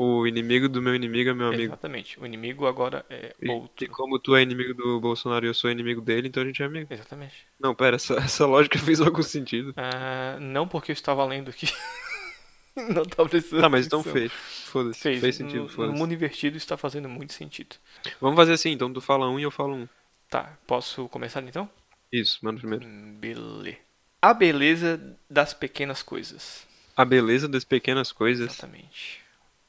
O 0.00 0.26
inimigo 0.28 0.68
do 0.68 0.80
meu 0.80 0.94
inimigo 0.94 1.30
é 1.30 1.34
meu 1.34 1.48
amigo. 1.48 1.62
Exatamente. 1.64 2.20
O 2.20 2.24
inimigo 2.24 2.66
agora 2.66 3.04
é 3.10 3.34
E, 3.42 3.48
outro. 3.50 3.84
e 3.84 3.88
como 3.88 4.16
tu 4.18 4.36
é 4.36 4.42
inimigo 4.42 4.72
do 4.72 5.00
Bolsonaro 5.00 5.44
e 5.44 5.48
eu 5.48 5.54
sou 5.54 5.68
inimigo 5.70 6.00
dele, 6.00 6.28
então 6.28 6.42
a 6.42 6.46
gente 6.46 6.62
é 6.62 6.66
amigo. 6.66 6.86
Exatamente. 6.92 7.34
Não, 7.58 7.74
pera, 7.74 7.96
essa, 7.96 8.14
essa 8.14 8.46
lógica 8.46 8.78
fez 8.80 9.00
algum 9.00 9.22
sentido. 9.22 9.74
Ah, 9.76 10.38
não 10.40 10.68
porque 10.68 10.92
eu 10.92 10.94
estava 10.94 11.24
lendo 11.24 11.50
aqui. 11.50 11.66
não 12.94 13.04
tá 13.04 13.24
precisando. 13.24 13.60
Tá, 13.60 13.68
mas 13.68 13.86
então 13.86 14.02
fez. 14.04 14.30
Foda-se. 14.66 15.00
Fez. 15.00 15.20
Fez 15.20 15.34
sentido, 15.34 15.68
No, 15.76 15.86
no 15.88 15.92
mundo 15.92 16.14
invertido 16.14 16.56
está 16.56 16.76
fazendo 16.76 17.08
muito 17.08 17.32
sentido. 17.32 17.74
Vamos 18.20 18.36
fazer 18.36 18.52
assim, 18.52 18.70
então 18.70 18.92
tu 18.92 19.00
fala 19.00 19.28
um 19.28 19.38
e 19.38 19.42
eu 19.42 19.50
falo 19.50 19.74
um. 19.74 19.88
Tá, 20.30 20.56
posso 20.66 21.08
começar 21.08 21.42
então? 21.42 21.68
Isso, 22.12 22.38
mano, 22.42 22.58
primeiro. 22.58 22.86
Hum, 22.86 23.16
Beleza. 23.18 23.78
A 24.22 24.32
beleza 24.34 25.16
das 25.28 25.54
pequenas 25.54 26.02
coisas. 26.02 26.66
A 26.96 27.04
beleza 27.04 27.48
das 27.48 27.64
pequenas 27.64 28.12
coisas. 28.12 28.48
Exatamente. 28.52 29.20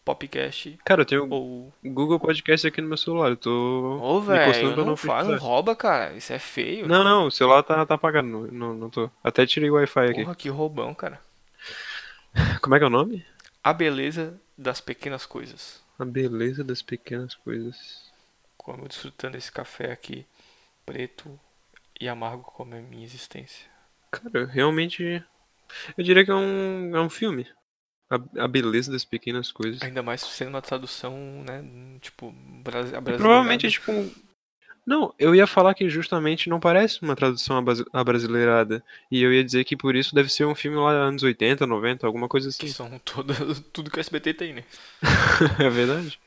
Popcast 0.10 0.80
Cara, 0.84 1.02
eu 1.02 1.06
tenho 1.06 1.28
ou. 1.30 1.72
o 1.84 1.90
Google 1.92 2.20
Podcast 2.20 2.66
aqui 2.66 2.82
no 2.82 2.88
meu 2.88 2.98
celular. 2.98 3.30
Eu 3.30 3.38
tô 3.38 4.00
Ô, 4.02 4.20
velho, 4.20 4.76
não, 4.76 4.86
não 4.86 4.98
fala, 4.98 5.36
não 5.36 5.38
rouba, 5.38 5.76
cara. 5.76 6.14
Isso 6.14 6.34
é 6.34 6.40
feio. 6.40 6.88
Não, 6.88 7.04
não, 7.04 7.28
o 7.28 7.32
celular 7.32 7.62
tá, 7.62 7.86
tá 7.86 7.94
apagado. 7.94 8.28
Não, 8.28 8.42
não, 8.48 8.74
não 8.74 8.90
tô. 8.90 9.08
Até 9.24 9.46
tirei 9.46 9.70
o 9.70 9.76
Wi-Fi 9.76 10.10
aqui. 10.10 10.24
Porra, 10.24 10.36
que 10.36 10.50
roubão, 10.50 10.96
cara. 10.96 11.22
Como 12.60 12.74
é 12.74 12.80
que 12.80 12.84
é 12.84 12.88
o 12.88 12.90
nome? 12.90 13.24
A 13.64 13.72
beleza 13.72 14.40
das 14.58 14.82
pequenas 14.82 15.28
coisas. 15.28 15.80
A 16.00 16.06
beleza 16.06 16.64
das 16.64 16.82
pequenas 16.82 17.36
coisas. 17.36 18.12
como 18.58 18.86
eu 18.86 18.88
desfrutando 18.88 19.38
esse 19.38 19.52
café 19.52 19.92
aqui, 19.92 20.26
preto 20.88 21.40
e 22.02 22.10
amargo 22.10 22.44
como 22.44 22.74
é 22.74 22.80
a 22.80 22.82
minha 22.82 23.06
existência. 23.06 23.68
Cara, 24.10 24.46
realmente. 24.48 25.24
Eu 25.96 26.04
diria 26.04 26.26
que 26.26 26.32
é 26.32 26.36
um, 26.36 26.96
é 26.96 27.00
um 27.00 27.10
filme. 27.12 27.46
A, 28.10 28.44
a 28.44 28.48
beleza 28.48 28.92
das 28.92 29.06
pequenas 29.06 29.52
coisas. 29.52 29.82
Ainda 29.82 30.02
mais 30.02 30.22
sendo 30.22 30.50
uma 30.50 30.62
tradução, 30.62 31.14
né? 31.46 31.64
Tipo, 32.02 32.32
brasi- 32.64 32.96
a 32.96 33.02
brasileirada. 33.02 33.18
provavelmente 33.18 33.68
é 33.68 33.70
tipo. 33.70 33.92
Não, 34.86 35.14
eu 35.20 35.36
ia 35.36 35.46
falar 35.46 35.76
que 35.76 35.88
justamente 35.88 36.50
não 36.50 36.60
parece 36.60 37.04
uma 37.04 37.16
tradução 37.16 37.64
abrasileirada. 37.94 38.84
E 39.12 39.22
eu 39.22 39.32
ia 39.32 39.44
dizer 39.44 39.64
que 39.64 39.78
por 39.78 39.96
isso 39.96 40.16
deve 40.16 40.30
ser 40.30 40.46
um 40.46 40.56
filme 40.56 40.78
lá 40.78 40.92
anos 40.92 41.22
80, 41.22 41.68
90, 41.68 42.08
alguma 42.08 42.28
coisa 42.28 42.50
Que 42.58 42.66
assim. 42.66 42.74
são 42.74 42.98
toda, 43.00 43.36
tudo 43.72 43.92
que 43.92 44.00
o 44.00 44.00
SBT 44.00 44.34
tem, 44.34 44.54
né? 44.54 44.64
é 45.60 45.70
verdade. 45.70 46.20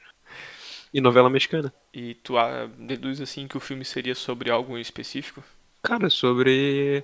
E 0.94 1.00
novela 1.00 1.28
mexicana. 1.28 1.72
E 1.92 2.14
tu 2.14 2.38
ah, 2.38 2.68
deduz 2.78 3.20
assim 3.20 3.48
que 3.48 3.56
o 3.56 3.60
filme 3.60 3.84
seria 3.84 4.14
sobre 4.14 4.50
algo 4.50 4.78
específico? 4.78 5.42
Cara, 5.82 6.08
sobre 6.08 7.02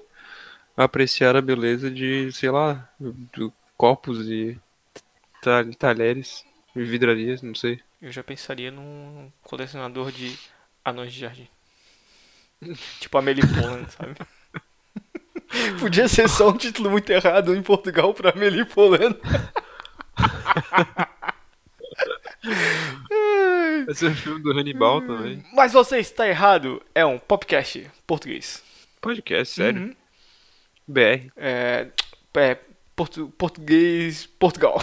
apreciar 0.77 1.35
a 1.35 1.43
beleza 1.43 1.91
de, 1.91 2.31
sei 2.31 2.51
lá, 2.51 2.89
do 3.01 3.53
copos 3.77 4.29
e 4.29 4.57
talheres 5.78 6.45
e 6.75 6.83
vidrarias, 6.85 7.43
não 7.43 7.55
sei. 7.55 7.81
Eu 8.00 8.12
já 8.12 8.23
pensaria 8.23 8.71
num 8.71 9.31
colecionador 9.43 10.12
de 10.12 10.38
anões 10.85 11.12
de 11.12 11.21
jardim. 11.21 11.49
tipo 13.00 13.19
Amelie 13.19 13.45
Poulain, 13.47 13.87
sabe? 13.88 14.14
Podia 15.81 16.09
ser 16.09 16.28
só 16.28 16.50
um 16.50 16.57
título 16.57 16.90
muito 16.90 17.11
errado 17.11 17.55
em 17.55 17.62
Portugal 17.62 18.12
pra 18.12 18.31
Amelie 18.31 18.64
Poulain. 18.67 19.14
Esse 23.88 24.07
é 24.07 24.11
o 24.11 24.14
filme 24.14 24.43
do 24.43 24.50
Hannibal 24.52 25.00
também. 25.00 25.43
Mas 25.52 25.73
você 25.73 25.99
está 25.99 26.28
errado. 26.28 26.83
É 26.95 27.05
um 27.05 27.19
podcast 27.19 27.90
português. 28.07 28.62
Podcast, 29.00 29.55
sério. 29.55 29.81
Uhum. 29.83 29.95
BR. 30.87 31.31
É, 31.37 31.88
é 32.35 32.59
portu- 32.95 33.33
português 33.37 34.26
Portugal. 34.26 34.81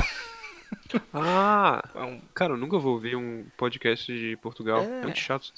Ah, 1.13 1.83
É 1.95 2.17
cara, 2.33 2.53
eu 2.53 2.57
nunca 2.57 2.77
vou 2.77 2.93
ouvir 2.93 3.15
um 3.15 3.45
podcast 3.57 4.11
de 4.11 4.37
Portugal. 4.37 4.81
É. 4.81 4.99
É, 4.99 5.01
muito 5.03 5.19
chato. 5.19 5.51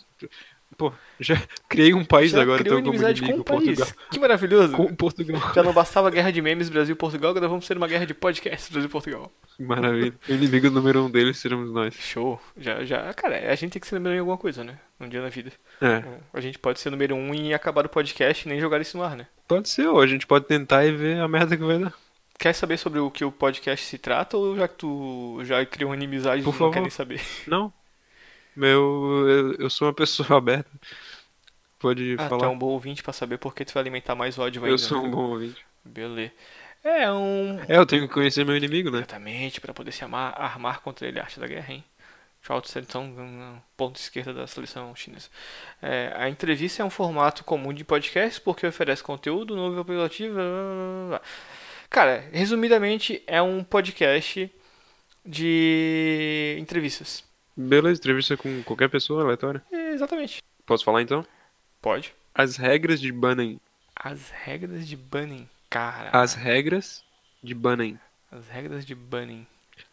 Pô, 0.77 0.91
já 1.19 1.35
criei 1.69 1.93
um 1.93 2.03
país 2.03 2.31
Já 2.31 2.41
agora, 2.41 2.61
então 2.61 2.75
como 2.77 2.87
inimizade 2.89 3.21
com 3.21 3.27
inimigo, 3.27 3.41
o 3.41 3.45
país. 3.45 3.77
Portugal. 3.77 3.87
Que 4.11 4.19
maravilhoso. 4.19 4.73
Com 4.75 4.93
Portugal. 4.95 5.53
Já 5.55 5.63
não 5.63 5.71
bastava 5.73 6.09
a 6.09 6.11
guerra 6.11 6.29
de 6.31 6.41
memes 6.41 6.69
Brasil-Portugal, 6.69 7.31
agora 7.31 7.47
vamos 7.47 7.65
ter 7.65 7.77
uma 7.77 7.87
guerra 7.87 8.05
de 8.05 8.13
podcasts 8.13 8.69
Brasil-Portugal. 8.69 9.31
Maravilha. 9.57 10.13
O 10.27 10.33
inimigo 10.33 10.69
número 10.69 11.05
um 11.05 11.09
deles 11.09 11.37
seremos 11.37 11.71
nós. 11.71 11.93
Show. 11.95 12.39
Já, 12.57 12.83
já, 12.83 13.13
cara, 13.13 13.49
a 13.51 13.55
gente 13.55 13.71
tem 13.71 13.79
que 13.79 13.87
ser 13.87 13.95
número 13.95 14.13
um 14.13 14.17
em 14.17 14.19
alguma 14.19 14.37
coisa, 14.37 14.63
né? 14.63 14.77
Um 14.99 15.07
dia 15.07 15.21
na 15.21 15.29
vida. 15.29 15.51
É, 15.81 16.03
A 16.33 16.41
gente 16.41 16.59
pode 16.59 16.79
ser 16.81 16.89
número 16.89 17.15
um 17.15 17.33
e 17.33 17.53
acabar 17.53 17.85
o 17.85 17.89
podcast 17.89 18.45
e 18.45 18.49
nem 18.51 18.59
jogar 18.59 18.81
isso 18.81 18.97
no 18.97 19.03
ar, 19.03 19.15
né? 19.15 19.25
pode 19.47 19.69
ser, 19.69 19.87
ou 19.87 20.01
a 20.01 20.05
gente 20.05 20.27
pode 20.27 20.43
tentar 20.45 20.85
e 20.85 20.91
ver 20.91 21.21
a 21.21 21.27
merda 21.29 21.55
que 21.55 21.63
vai 21.63 21.79
dar. 21.79 21.93
Quer 22.37 22.53
saber 22.53 22.77
sobre 22.77 22.99
o 22.99 23.09
que 23.09 23.25
o 23.25 23.31
podcast 23.31 23.85
se 23.85 23.97
trata 23.97 24.37
ou 24.37 24.55
já 24.55 24.67
que 24.67 24.75
tu 24.75 25.39
já 25.43 25.65
criou 25.65 25.89
uma 25.89 25.95
inimizade 25.95 26.43
Por 26.43 26.55
e 26.55 26.59
não 26.59 26.71
quer 26.71 26.81
nem 26.81 26.89
saber? 26.89 27.21
Não. 27.47 27.73
Meu, 28.55 29.25
eu, 29.27 29.53
eu 29.55 29.69
sou 29.69 29.87
uma 29.87 29.93
pessoa 29.93 30.37
aberta. 30.37 30.69
Pode 31.79 32.15
Ah, 32.17 32.17
tu 32.17 32.23
é 32.23 32.29
falar. 32.29 32.49
um 32.49 32.57
bom 32.57 32.67
ouvinte 32.67 33.01
pra 33.03 33.13
saber 33.13 33.37
porque 33.37 33.65
tu 33.65 33.73
vai 33.73 33.81
alimentar 33.81 34.15
mais 34.15 34.37
ódio 34.37 34.61
ainda. 34.63 34.73
eu 34.73 34.77
sou 34.77 35.01
né? 35.01 35.07
um 35.07 35.11
bom 35.11 35.29
ouvinte. 35.31 35.65
Beleza. 35.83 36.31
É 36.83 37.11
um... 37.11 37.59
É, 37.67 37.77
eu 37.77 37.85
tenho 37.85 38.07
que 38.07 38.13
conhecer 38.13 38.45
meu 38.45 38.55
inimigo, 38.55 38.89
né? 38.91 38.99
Exatamente, 38.99 39.59
pra 39.59 39.73
poder 39.73 39.91
se 39.91 40.03
amar, 40.03 40.39
armar 40.39 40.81
contra 40.81 41.07
ele, 41.07 41.19
arte 41.19 41.39
da 41.39 41.47
guerra, 41.47 41.73
hein? 41.73 41.83
Chao 42.43 42.61
Tseng 42.61 42.85
ponto 43.75 43.97
esquerda 43.97 44.33
da 44.33 44.47
seleção 44.47 44.95
chinesa. 44.95 45.27
É, 45.81 46.13
a 46.15 46.29
entrevista 46.29 46.81
é 46.81 46.85
um 46.85 46.89
formato 46.89 47.43
comum 47.43 47.73
de 47.73 47.83
podcast 47.83 48.39
porque 48.39 48.65
oferece 48.65 49.03
conteúdo 49.03 49.55
novo 49.55 49.77
e 49.77 49.81
apelativo. 49.81 50.35
blá, 50.35 50.43
blá, 50.43 51.07
blá. 51.09 51.21
Cara, 51.89 52.23
resumidamente, 52.31 53.23
é 53.25 53.41
um 53.41 53.63
podcast 53.63 54.51
de 55.25 56.57
entrevistas. 56.59 57.23
Beleza, 57.55 57.99
entrevista 57.99 58.37
com 58.37 58.61
qualquer 58.63 58.89
pessoa 58.89 59.23
aleatória. 59.23 59.63
É, 59.71 59.91
exatamente. 59.91 60.41
Posso 60.65 60.83
falar 60.83 61.01
então? 61.01 61.25
Pode. 61.81 62.13
As 62.35 62.55
regras 62.57 62.99
de 62.99 63.11
Banning. 63.11 63.59
As 63.95 64.29
regras 64.29 64.87
de 64.87 64.95
banning. 64.95 65.49
Cara, 65.69 66.11
As 66.13 66.33
regras 66.35 67.03
de 67.43 67.53
Banning. 67.55 67.97
as 68.31 68.47
regras 68.47 68.85
de 68.85 68.93
banning. 68.93 69.45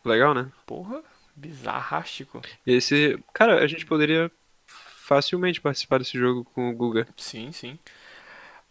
Legal, 0.05 0.35
né? 0.35 0.51
Porra, 0.67 1.03
bizarrástico. 1.35 2.43
Esse. 2.67 3.19
Cara, 3.33 3.63
a 3.63 3.67
gente 3.67 3.87
poderia 3.87 4.31
facilmente 4.67 5.61
participar 5.61 5.99
desse 5.99 6.19
jogo 6.19 6.45
com 6.55 6.69
o 6.69 6.75
Guga. 6.75 7.09
Sim, 7.17 7.51
sim. 7.53 7.79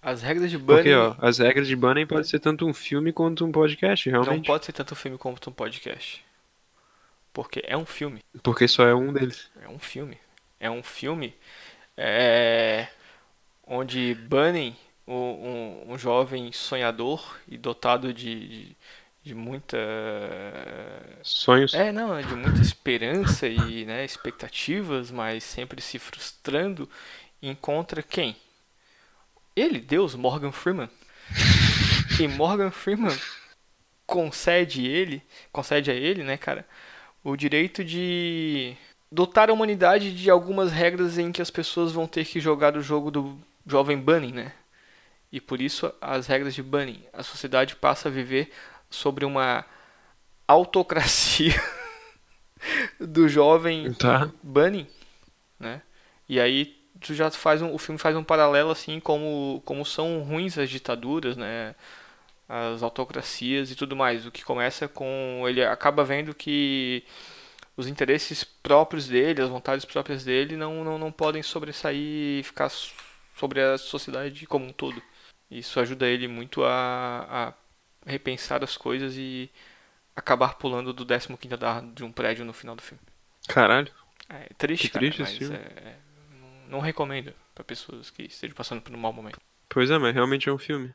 As 0.04 0.22
regras 0.22 0.52
de 0.52 0.58
banning. 0.58 0.76
Porque, 0.84 0.94
ó, 0.94 1.16
as 1.20 1.38
regras 1.38 1.68
de 1.68 1.76
Banning 1.76 2.06
pode 2.06 2.28
ser 2.28 2.39
tanto 2.39 2.68
um 2.68 2.74
filme 2.74 3.13
quanto 3.13 3.46
um 3.46 3.52
podcast, 3.52 4.10
Não 4.12 4.22
realmente. 4.22 4.46
pode 4.46 4.66
ser 4.66 4.74
tanto 4.74 4.94
um 4.94 4.98
filme 4.98 5.18
quanto 5.18 5.50
um 5.50 5.54
podcast. 5.54 6.24
Porque 7.32 7.63
é 7.66 7.78
um 7.78 7.86
filme. 7.86 8.22
Porque 8.44 8.68
só 8.68 8.86
é 8.86 8.94
um 8.94 9.13
deles. 9.13 9.50
É 9.62 9.70
um 9.70 9.80
filme. 9.80 10.18
É 10.60 10.70
um 10.70 10.84
filme 10.84 11.34
é, 11.98 12.88
onde 13.66 14.13
Bunny, 14.16 14.76
um, 15.08 15.13
um, 15.16 15.92
um 15.94 15.98
jovem 15.98 16.52
sonhador 16.52 17.38
e 17.48 17.58
dotado 17.58 18.13
de, 18.13 18.48
de, 18.48 18.78
de 19.24 19.34
muita. 19.36 19.78
Sonhos. 21.22 21.74
É, 21.74 21.92
não, 21.92 22.20
de 22.22 22.36
muita 22.36 22.62
esperança 22.62 23.48
e 23.48 23.86
né, 23.86 24.04
expectativas, 24.04 25.12
mas 25.12 25.44
sempre 25.44 25.82
se 25.82 25.98
frustrando, 25.98 26.89
encontra 27.42 28.04
quem? 28.04 28.36
Ele, 29.56 29.80
Deus, 29.80 30.16
Morgan 30.16 30.52
Freeman. 30.52 30.89
E 32.20 32.28
Morgan 32.28 32.70
Freeman 32.70 33.18
concede 34.06 34.86
ele, 34.86 35.24
concede 35.52 35.89
a 35.89 35.96
ele, 35.96 36.24
né, 36.24 36.38
cara, 36.38 36.63
o 37.24 37.36
direito 37.36 37.84
de 37.84 38.76
dotar 39.12 39.50
a 39.50 39.54
humanidade 39.54 40.13
de 40.13 40.30
algumas 40.30 40.72
regras 40.72 41.18
em 41.18 41.32
que 41.32 41.42
as 41.42 41.50
pessoas 41.50 41.92
vão 41.92 42.06
ter 42.06 42.24
que 42.26 42.39
jogar 42.39 42.78
o 42.78 42.82
jogo 42.82 43.10
do 43.10 43.39
jovem 43.66 43.98
Bunny, 43.98 44.32
né? 44.32 44.54
E 45.32 45.42
por 45.42 45.60
isso 45.60 45.92
as 46.00 46.28
regras 46.28 46.54
de 46.54 46.62
Bunny. 46.62 47.04
A 47.12 47.24
sociedade 47.24 47.76
passa 47.76 48.10
a 48.10 48.12
viver 48.12 48.52
sobre 48.89 49.26
uma 49.26 49.66
autocracia 50.48 51.60
do 53.00 53.28
jovem 53.28 53.92
Tá. 53.94 54.30
Bunny, 54.44 54.88
né? 55.60 55.82
E 56.30 56.39
aí 56.39 56.78
tu 57.02 57.14
já 57.14 57.30
faz 57.32 57.62
um, 57.62 57.74
o 57.74 57.78
filme 57.78 58.00
faz 58.00 58.16
um 58.16 58.24
paralelo 58.24 58.72
assim 58.72 59.00
como 59.00 59.62
como 59.66 59.86
são 59.86 60.22
ruins 60.24 60.58
as 60.58 60.70
ditaduras, 60.70 61.38
né? 61.38 61.76
As 62.50 62.84
autocracias 62.84 63.72
e 63.72 63.76
tudo 63.76 63.96
mais. 63.96 64.26
O 64.26 64.32
que 64.32 64.44
começa 64.44 64.88
com 64.88 65.44
ele 65.48 65.64
acaba 65.66 66.04
vendo 66.04 66.34
que 66.36 67.04
os 67.78 67.88
interesses 67.88 68.44
próprios 68.44 69.08
dele, 69.08 69.42
as 69.42 69.50
vontades 69.50 69.86
próprias 69.86 70.24
dele 70.26 70.58
não 70.58 70.84
não, 70.84 70.98
não 71.00 71.12
podem 71.12 71.44
sobressair 71.44 71.98
e 72.42 72.44
ficar 72.44 72.70
sobre 73.38 73.62
a 73.62 73.78
sociedade 73.78 74.46
como 74.48 74.66
um 74.66 74.74
todo. 74.74 75.02
Isso 75.52 75.80
ajuda 75.80 76.08
ele 76.08 76.28
muito 76.28 76.64
a, 76.64 77.54
a 78.06 78.10
repensar 78.10 78.64
as 78.64 78.78
coisas 78.78 79.16
e 79.18 79.52
acabar 80.16 80.56
pulando 80.56 80.94
do 80.94 81.06
15º 81.06 81.56
andar 81.56 81.82
de 81.94 82.04
um 82.04 82.12
prédio 82.12 82.46
no 82.46 82.54
final 82.54 82.76
do 82.76 82.82
filme. 82.82 83.02
Caralho. 83.48 83.92
É 84.30 84.50
triste, 84.58 84.88
Que 84.88 84.90
cara, 84.90 85.00
triste 85.00 85.22
esse 85.22 85.34
mas 85.34 85.38
filme. 85.38 85.58
é- 85.58 85.74
é- 85.90 86.00
não- 86.69 86.80
recomendo 86.80 87.34
pra 87.56 87.63
pessoas 87.63 88.10
que 88.10 88.23
estejam 88.23 88.56
passando 88.56 88.82
por 88.82 88.93
um 88.93 88.97
mau 88.97 89.13
momento. 89.13 89.39
Pois 89.69 89.89
é, 89.89 89.97
mas 89.97 90.13
realmente 90.13 90.49
é 90.49 90.52
um 90.54 90.58
filme. 90.58 90.91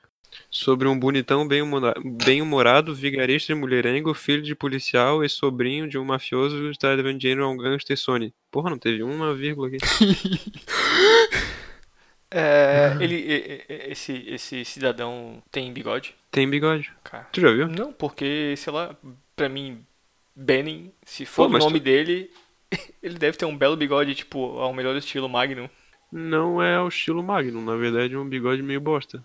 Sobre 0.50 0.86
um 0.86 0.98
bonitão 0.98 1.48
bem-humora- 1.48 1.94
bem-humorado, 2.04 2.94
vigarista 2.94 3.52
e 3.52 3.54
mulherengo, 3.54 4.12
filho 4.12 4.42
de 4.42 4.54
policial 4.54 5.24
e 5.24 5.28
sobrinho 5.28 5.88
de 5.88 5.96
um 5.98 6.04
mafioso 6.04 6.54
que 6.60 6.70
está 6.70 6.94
devendo 6.94 7.18
dinheiro 7.18 7.44
a 7.44 7.48
um 7.48 7.56
gangster 7.56 7.96
Sony. 7.96 8.34
Porra, 8.50 8.68
não 8.70 8.78
teve 8.78 9.02
uma 9.02 9.34
vírgula 9.34 9.68
aqui. 9.68 9.78
É, 12.30 12.94
ele, 13.00 13.64
esse, 13.88 14.12
esse 14.28 14.62
cidadão 14.64 15.42
tem 15.50 15.72
bigode? 15.72 16.14
Tem 16.30 16.48
bigode. 16.48 16.92
Cara. 17.02 17.26
Tu 17.32 17.40
já 17.40 17.50
viu? 17.50 17.66
Não, 17.68 17.90
porque, 17.90 18.54
sei 18.58 18.70
lá, 18.70 18.94
pra 19.34 19.48
mim, 19.48 19.82
Benning, 20.36 20.92
se 21.06 21.24
for 21.24 21.48
Pô, 21.48 21.56
o 21.56 21.58
nome 21.58 21.80
tu- 21.80 21.84
dele, 21.84 22.30
ele 23.02 23.18
deve 23.18 23.36
ter 23.36 23.44
um 23.46 23.56
belo 23.56 23.76
bigode, 23.76 24.14
tipo, 24.14 24.58
ao 24.58 24.72
melhor 24.72 24.96
estilo 24.96 25.28
Magnum. 25.28 25.68
Não 26.10 26.62
é 26.62 26.80
o 26.80 26.88
estilo 26.88 27.22
Magnum, 27.22 27.62
na 27.62 27.76
verdade 27.76 28.14
é 28.14 28.18
um 28.18 28.28
bigode 28.28 28.62
meio 28.64 28.80
bosta. 28.80 29.24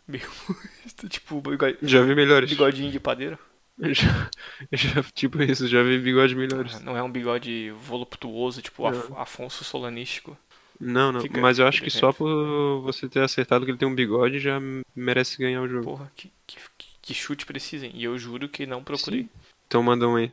tipo, 1.09 1.41
bigode- 1.41 1.77
Já 1.81 2.01
vi 2.01 2.15
melhores. 2.15 2.49
bigodinho 2.49 2.91
de 2.91 2.99
padeiro. 2.99 3.37
Já, 3.79 4.29
já- 4.71 5.03
tipo 5.15 5.41
isso, 5.41 5.67
já 5.67 5.81
vi 5.81 5.97
bigode 5.97 6.35
melhores. 6.35 6.79
Não 6.81 6.95
é 6.95 7.01
um 7.01 7.11
bigode 7.11 7.71
voluptuoso, 7.81 8.61
tipo 8.61 8.85
Af- 8.85 9.09
Não. 9.09 9.19
Afonso 9.19 9.63
Solanístico. 9.63 10.37
Não, 10.79 11.11
não, 11.11 11.21
Fica- 11.21 11.39
mas 11.39 11.57
eu 11.59 11.67
acho 11.67 11.81
que 11.81 11.89
só 11.89 12.11
por 12.11 12.81
você 12.81 13.07
ter 13.07 13.21
acertado 13.21 13.63
que 13.65 13.71
ele 13.71 13.77
tem 13.77 13.87
um 13.87 13.95
bigode 13.95 14.39
já 14.39 14.59
merece 14.95 15.37
ganhar 15.37 15.61
o 15.61 15.67
jogo. 15.67 15.85
Porra, 15.85 16.11
que, 16.15 16.31
que, 16.45 16.57
que 17.01 17.13
chute 17.13 17.45
precisem. 17.45 17.91
E 17.95 18.03
eu 18.03 18.17
juro 18.17 18.49
que 18.49 18.65
não 18.65 18.83
procurei. 18.83 19.27
Então 19.67 19.81
manda 19.81 20.07
um 20.07 20.17
aí. 20.17 20.31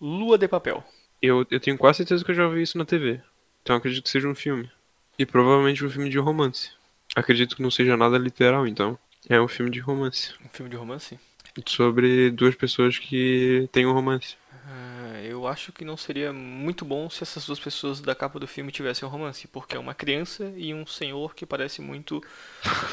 Lua 0.00 0.38
de 0.38 0.48
papel. 0.48 0.82
Eu, 1.22 1.46
eu 1.50 1.60
tenho 1.60 1.76
quase 1.76 1.98
certeza 1.98 2.24
que 2.24 2.30
eu 2.30 2.34
já 2.34 2.46
ouvi 2.46 2.62
isso 2.62 2.78
na 2.78 2.84
TV. 2.84 3.20
Então 3.62 3.76
acredito 3.76 4.04
que 4.04 4.10
seja 4.10 4.28
um 4.28 4.34
filme. 4.34 4.70
E 5.18 5.26
provavelmente 5.26 5.84
um 5.84 5.90
filme 5.90 6.08
de 6.08 6.18
romance. 6.18 6.70
Acredito 7.14 7.56
que 7.56 7.62
não 7.62 7.70
seja 7.70 7.96
nada 7.96 8.16
literal, 8.16 8.66
então. 8.66 8.98
É 9.28 9.40
um 9.40 9.48
filme 9.48 9.70
de 9.70 9.80
romance. 9.80 10.32
Um 10.44 10.48
filme 10.48 10.70
de 10.70 10.76
romance? 10.76 11.18
Sobre 11.66 12.30
duas 12.30 12.54
pessoas 12.54 12.98
que 12.98 13.68
têm 13.72 13.86
um 13.86 13.92
romance. 13.92 14.36
Ah, 14.66 15.20
eu 15.22 15.46
acho 15.46 15.72
que 15.72 15.84
não 15.84 15.96
seria 15.96 16.32
muito 16.32 16.84
bom 16.84 17.10
se 17.10 17.22
essas 17.22 17.44
duas 17.44 17.58
pessoas 17.58 18.00
da 18.00 18.14
capa 18.14 18.38
do 18.38 18.46
filme 18.46 18.70
tivessem 18.70 19.06
um 19.06 19.10
romance, 19.10 19.48
porque 19.48 19.76
é 19.76 19.78
uma 19.78 19.94
criança 19.94 20.52
e 20.56 20.72
um 20.72 20.86
senhor 20.86 21.34
que 21.34 21.44
parece 21.44 21.82
muito 21.82 22.22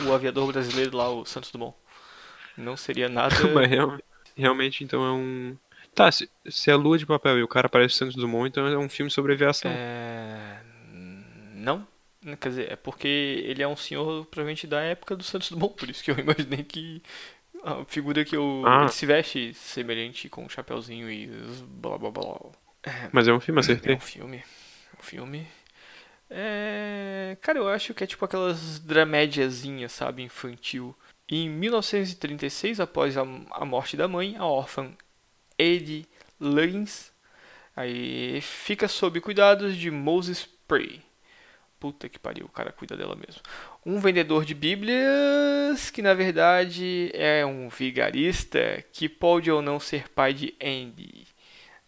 o 0.05 0.11
aviador 0.11 0.51
brasileiro 0.51 0.97
lá, 0.97 1.09
o 1.09 1.23
Santos 1.23 1.51
Dumont. 1.51 1.75
Não 2.57 2.75
seria 2.75 3.07
nada. 3.07 3.35
Mas 3.53 3.69
realmente, 4.35 4.83
então 4.83 5.05
é 5.05 5.11
um. 5.11 5.57
Tá, 5.97 6.11
se, 6.11 6.29
se 6.47 6.69
é 6.69 6.75
Lua 6.75 6.95
de 6.95 7.07
Papel 7.07 7.39
e 7.39 7.43
o 7.43 7.47
cara 7.47 7.67
parece 7.67 7.95
Santos 7.95 8.15
Dumont, 8.15 8.47
então 8.47 8.67
é 8.67 8.77
um 8.77 8.87
filme 8.87 9.09
sobre 9.09 9.33
aviação. 9.33 9.71
É... 9.71 10.59
Não. 11.55 11.87
Quer 12.39 12.49
dizer, 12.49 12.71
é 12.71 12.75
porque 12.75 13.07
ele 13.47 13.63
é 13.63 13.67
um 13.67 13.75
senhor 13.75 14.25
provavelmente 14.27 14.67
da 14.67 14.79
época 14.81 15.15
do 15.15 15.23
Santos 15.23 15.49
Dumont, 15.49 15.73
por 15.75 15.89
isso 15.89 16.03
que 16.03 16.11
eu 16.11 16.17
imaginei 16.19 16.63
que 16.63 17.01
a 17.63 17.83
figura 17.85 18.23
que 18.23 18.35
eu, 18.35 18.61
Ah. 18.65 18.81
ele 18.81 18.91
se 18.91 19.05
veste 19.07 19.53
semelhante 19.55 20.29
com 20.29 20.43
um 20.45 20.49
chapeuzinho 20.49 21.09
e 21.09 21.27
blá 21.67 21.97
blá 21.97 22.11
blá. 22.11 22.35
É, 22.83 23.09
Mas 23.11 23.27
é 23.27 23.33
um 23.33 23.39
filme, 23.39 23.59
é 23.59 23.61
acertei. 23.61 23.95
um 23.95 23.99
filme. 23.99 24.43
Um 24.99 25.03
filme. 25.03 25.47
É. 26.29 27.37
Cara, 27.41 27.57
eu 27.59 27.67
acho 27.69 27.93
que 27.93 28.03
é 28.03 28.07
tipo 28.07 28.23
aquelas 28.23 28.79
dramédiazinhas, 28.79 29.91
sabe, 29.93 30.21
infantil. 30.21 30.95
Em 31.29 31.49
1936, 31.49 32.79
após 32.79 33.17
a, 33.17 33.21
a 33.51 33.65
morte 33.65 33.97
da 33.97 34.07
mãe, 34.07 34.35
a 34.37 34.45
órfã 34.45 34.91
Eddie 35.57 36.07
Luggins 36.39 37.11
aí 37.75 38.41
fica 38.41 38.87
sob 38.87 39.21
cuidados 39.21 39.75
de 39.75 39.91
Moses 39.91 40.47
Prey. 40.67 41.01
Puta 41.79 42.09
que 42.09 42.17
pariu, 42.17 42.45
o 42.45 42.49
cara 42.49 42.71
cuida 42.71 42.97
dela 42.97 43.15
mesmo. 43.15 43.41
Um 43.85 43.99
vendedor 43.99 44.43
de 44.43 44.55
bíblias 44.55 45.91
que 45.91 46.01
na 46.01 46.15
verdade 46.15 47.11
é 47.13 47.45
um 47.45 47.69
vigarista 47.69 48.83
que 48.91 49.07
pode 49.07 49.51
ou 49.51 49.61
não 49.61 49.79
ser 49.79 50.09
pai 50.09 50.33
de 50.33 50.55
Andy. 50.61 51.27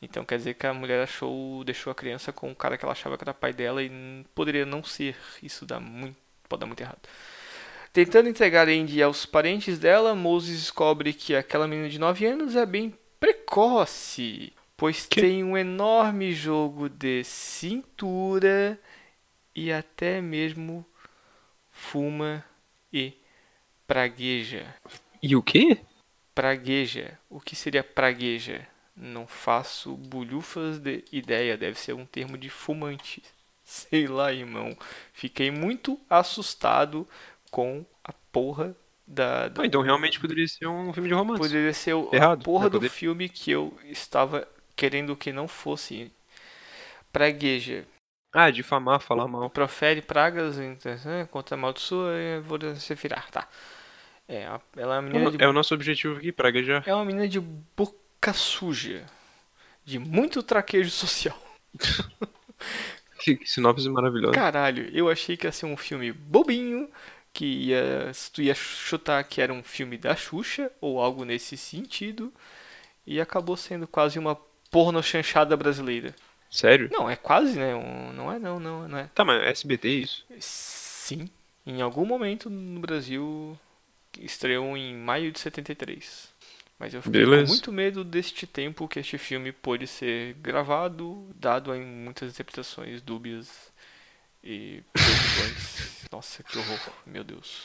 Então 0.01 0.23
quer 0.23 0.37
dizer 0.37 0.53
que 0.53 0.67
a 0.67 0.73
mulher 0.73 1.01
achou, 1.03 1.63
deixou 1.63 1.91
a 1.91 1.95
criança 1.95 2.31
com 2.31 2.51
o 2.51 2.55
cara 2.55 2.77
que 2.77 2.85
ela 2.85 2.91
achava 2.91 3.17
que 3.17 3.23
era 3.23 3.33
pai 3.33 3.51
dela 3.51 3.81
e 3.81 3.91
poderia 4.35 4.65
não 4.65 4.83
ser. 4.83 5.15
Isso 5.41 5.65
dá 5.65 5.79
muito, 5.79 6.15
pode 6.47 6.59
dar 6.59 6.67
muito 6.67 6.81
errado. 6.81 6.99
Tentando 7.91 8.29
entregar 8.29 8.69
Andy 8.69 9.01
aos 9.01 9.25
parentes 9.25 9.79
dela, 9.79 10.13
Moses 10.13 10.59
descobre 10.59 11.11
que 11.13 11.35
aquela 11.35 11.67
menina 11.67 11.89
de 11.89 11.97
9 11.97 12.25
anos 12.27 12.55
é 12.55 12.65
bem 12.65 12.93
precoce, 13.19 14.53
pois 14.77 15.05
Que? 15.05 15.21
tem 15.21 15.43
um 15.43 15.57
enorme 15.57 16.31
jogo 16.31 16.89
de 16.89 17.23
cintura 17.23 18.79
e 19.55 19.71
até 19.71 20.21
mesmo 20.21 20.85
fuma 21.71 22.43
e 22.91 23.13
pragueja. 23.87 24.73
E 25.21 25.35
o 25.35 25.43
quê? 25.43 25.79
Pragueja. 26.33 27.19
O 27.29 27.39
que 27.39 27.55
seria 27.55 27.83
pragueja? 27.83 28.67
Não 28.95 29.27
faço 29.27 29.95
bulhufas 29.95 30.79
de 30.79 31.03
ideia, 31.11 31.57
deve 31.57 31.79
ser 31.79 31.93
um 31.93 32.05
termo 32.05 32.37
de 32.37 32.49
fumante. 32.49 33.23
Sei 33.63 34.07
lá, 34.07 34.33
irmão. 34.33 34.75
Fiquei 35.13 35.51
muito 35.51 35.99
assustado 36.09 37.07
com 37.51 37.85
a 38.03 38.13
porra 38.31 38.75
da. 39.09 39.47
da 39.49 39.63
Ah, 39.63 39.65
então 39.65 39.81
realmente 39.81 40.19
poderia 40.19 40.47
ser 40.47 40.67
um 40.67 40.93
filme 40.93 41.09
de 41.09 41.15
romance. 41.15 41.39
poderia 41.39 41.73
ser 41.73 41.93
o- 41.93 42.09
a 42.11 42.15
Errado, 42.15 42.43
porra 42.43 42.69
do 42.69 42.81
filme 42.81 43.27
que 43.27 43.51
eu 43.51 43.77
estava 43.85 44.47
querendo 44.75 45.15
que 45.15 45.31
não 45.31 45.47
fosse. 45.47 46.11
Pragueja. 47.11 47.85
Ah, 48.31 48.51
difamar, 48.51 48.99
falar 48.99 49.27
mal. 49.27 49.49
Profere 49.49 50.01
pragas 50.01 50.59
então, 50.59 50.93
contra 51.31 51.55
amaldiçoa 51.55 52.13
e 52.15 52.39
vou 52.39 52.59
se 52.75 52.93
virar, 52.95 53.29
tá. 53.31 53.47
É, 54.27 54.45
a- 54.45 54.61
ela 54.77 54.95
é 54.95 54.99
uma 54.99 55.01
menina 55.09 55.31
de 55.31 55.43
É 55.43 55.47
o 55.47 55.53
nosso 55.53 55.73
objetivo 55.73 56.15
aqui, 56.17 56.31
praguejar. 56.31 56.83
É 56.85 56.93
uma 56.93 57.03
menina 57.03 57.27
de 57.27 57.39
boca 57.39 58.31
suja. 58.33 59.03
De 59.83 59.97
muito 59.97 60.43
traquejo 60.43 60.91
social. 60.91 61.35
Que, 63.19 63.35
que 63.37 63.49
sinopse 63.49 63.89
maravilhosa. 63.89 64.33
Caralho, 64.35 64.87
eu 64.93 65.09
achei 65.09 65.35
que 65.35 65.47
ia 65.47 65.51
ser 65.51 65.65
um 65.65 65.75
filme 65.75 66.11
bobinho. 66.11 66.87
Que 67.39 67.45
ia, 67.45 68.11
tu 68.33 68.41
ia 68.41 68.53
chutar 68.53 69.23
que 69.23 69.39
era 69.39 69.53
um 69.53 69.63
filme 69.63 69.97
da 69.97 70.13
Xuxa. 70.13 70.69
Ou 70.81 70.99
algo 70.99 71.23
nesse 71.23 71.55
sentido. 71.55 72.33
E 73.07 73.21
acabou 73.21 73.55
sendo 73.55 73.87
quase 73.87 74.19
uma 74.19 74.35
porno 74.69 75.01
chanchada 75.01 75.55
brasileira. 75.55 76.13
Sério? 76.51 76.89
Não, 76.91 77.09
é 77.09 77.15
quase, 77.15 77.57
né? 77.57 77.73
Um- 77.73 78.11
não 78.11 78.29
é 78.29 78.37
não, 78.37 78.59
não, 78.59 78.89
não 78.89 78.97
é. 78.97 79.09
Tá, 79.15 79.23
mas 79.23 79.41
SBT 79.43 79.87
é 79.87 79.91
isso? 79.91 80.25
Sim. 80.41 81.29
Em 81.65 81.81
algum 81.81 82.05
momento 82.05 82.49
no 82.49 82.81
Brasil 82.81 83.57
estreou 84.19 84.75
em 84.75 84.93
maio 84.97 85.31
de 85.31 85.39
73. 85.39 86.27
Mas 86.77 86.93
eu 86.93 87.01
fiquei 87.01 87.21
Beleza. 87.21 87.43
com 87.43 87.49
muito 87.51 87.71
medo 87.71 88.03
deste 88.03 88.45
tempo 88.45 88.85
que 88.87 88.99
este 88.99 89.17
filme 89.17 89.53
pôde 89.53 89.87
ser 89.87 90.33
gravado, 90.41 91.25
dado 91.35 91.73
em 91.73 91.85
muitas 91.85 92.31
interpretações 92.33 93.01
dúbias 93.01 93.68
e. 94.43 94.83
Nossa, 96.11 96.43
que 96.43 96.57
horror, 96.57 96.79
meu 97.05 97.23
Deus. 97.23 97.61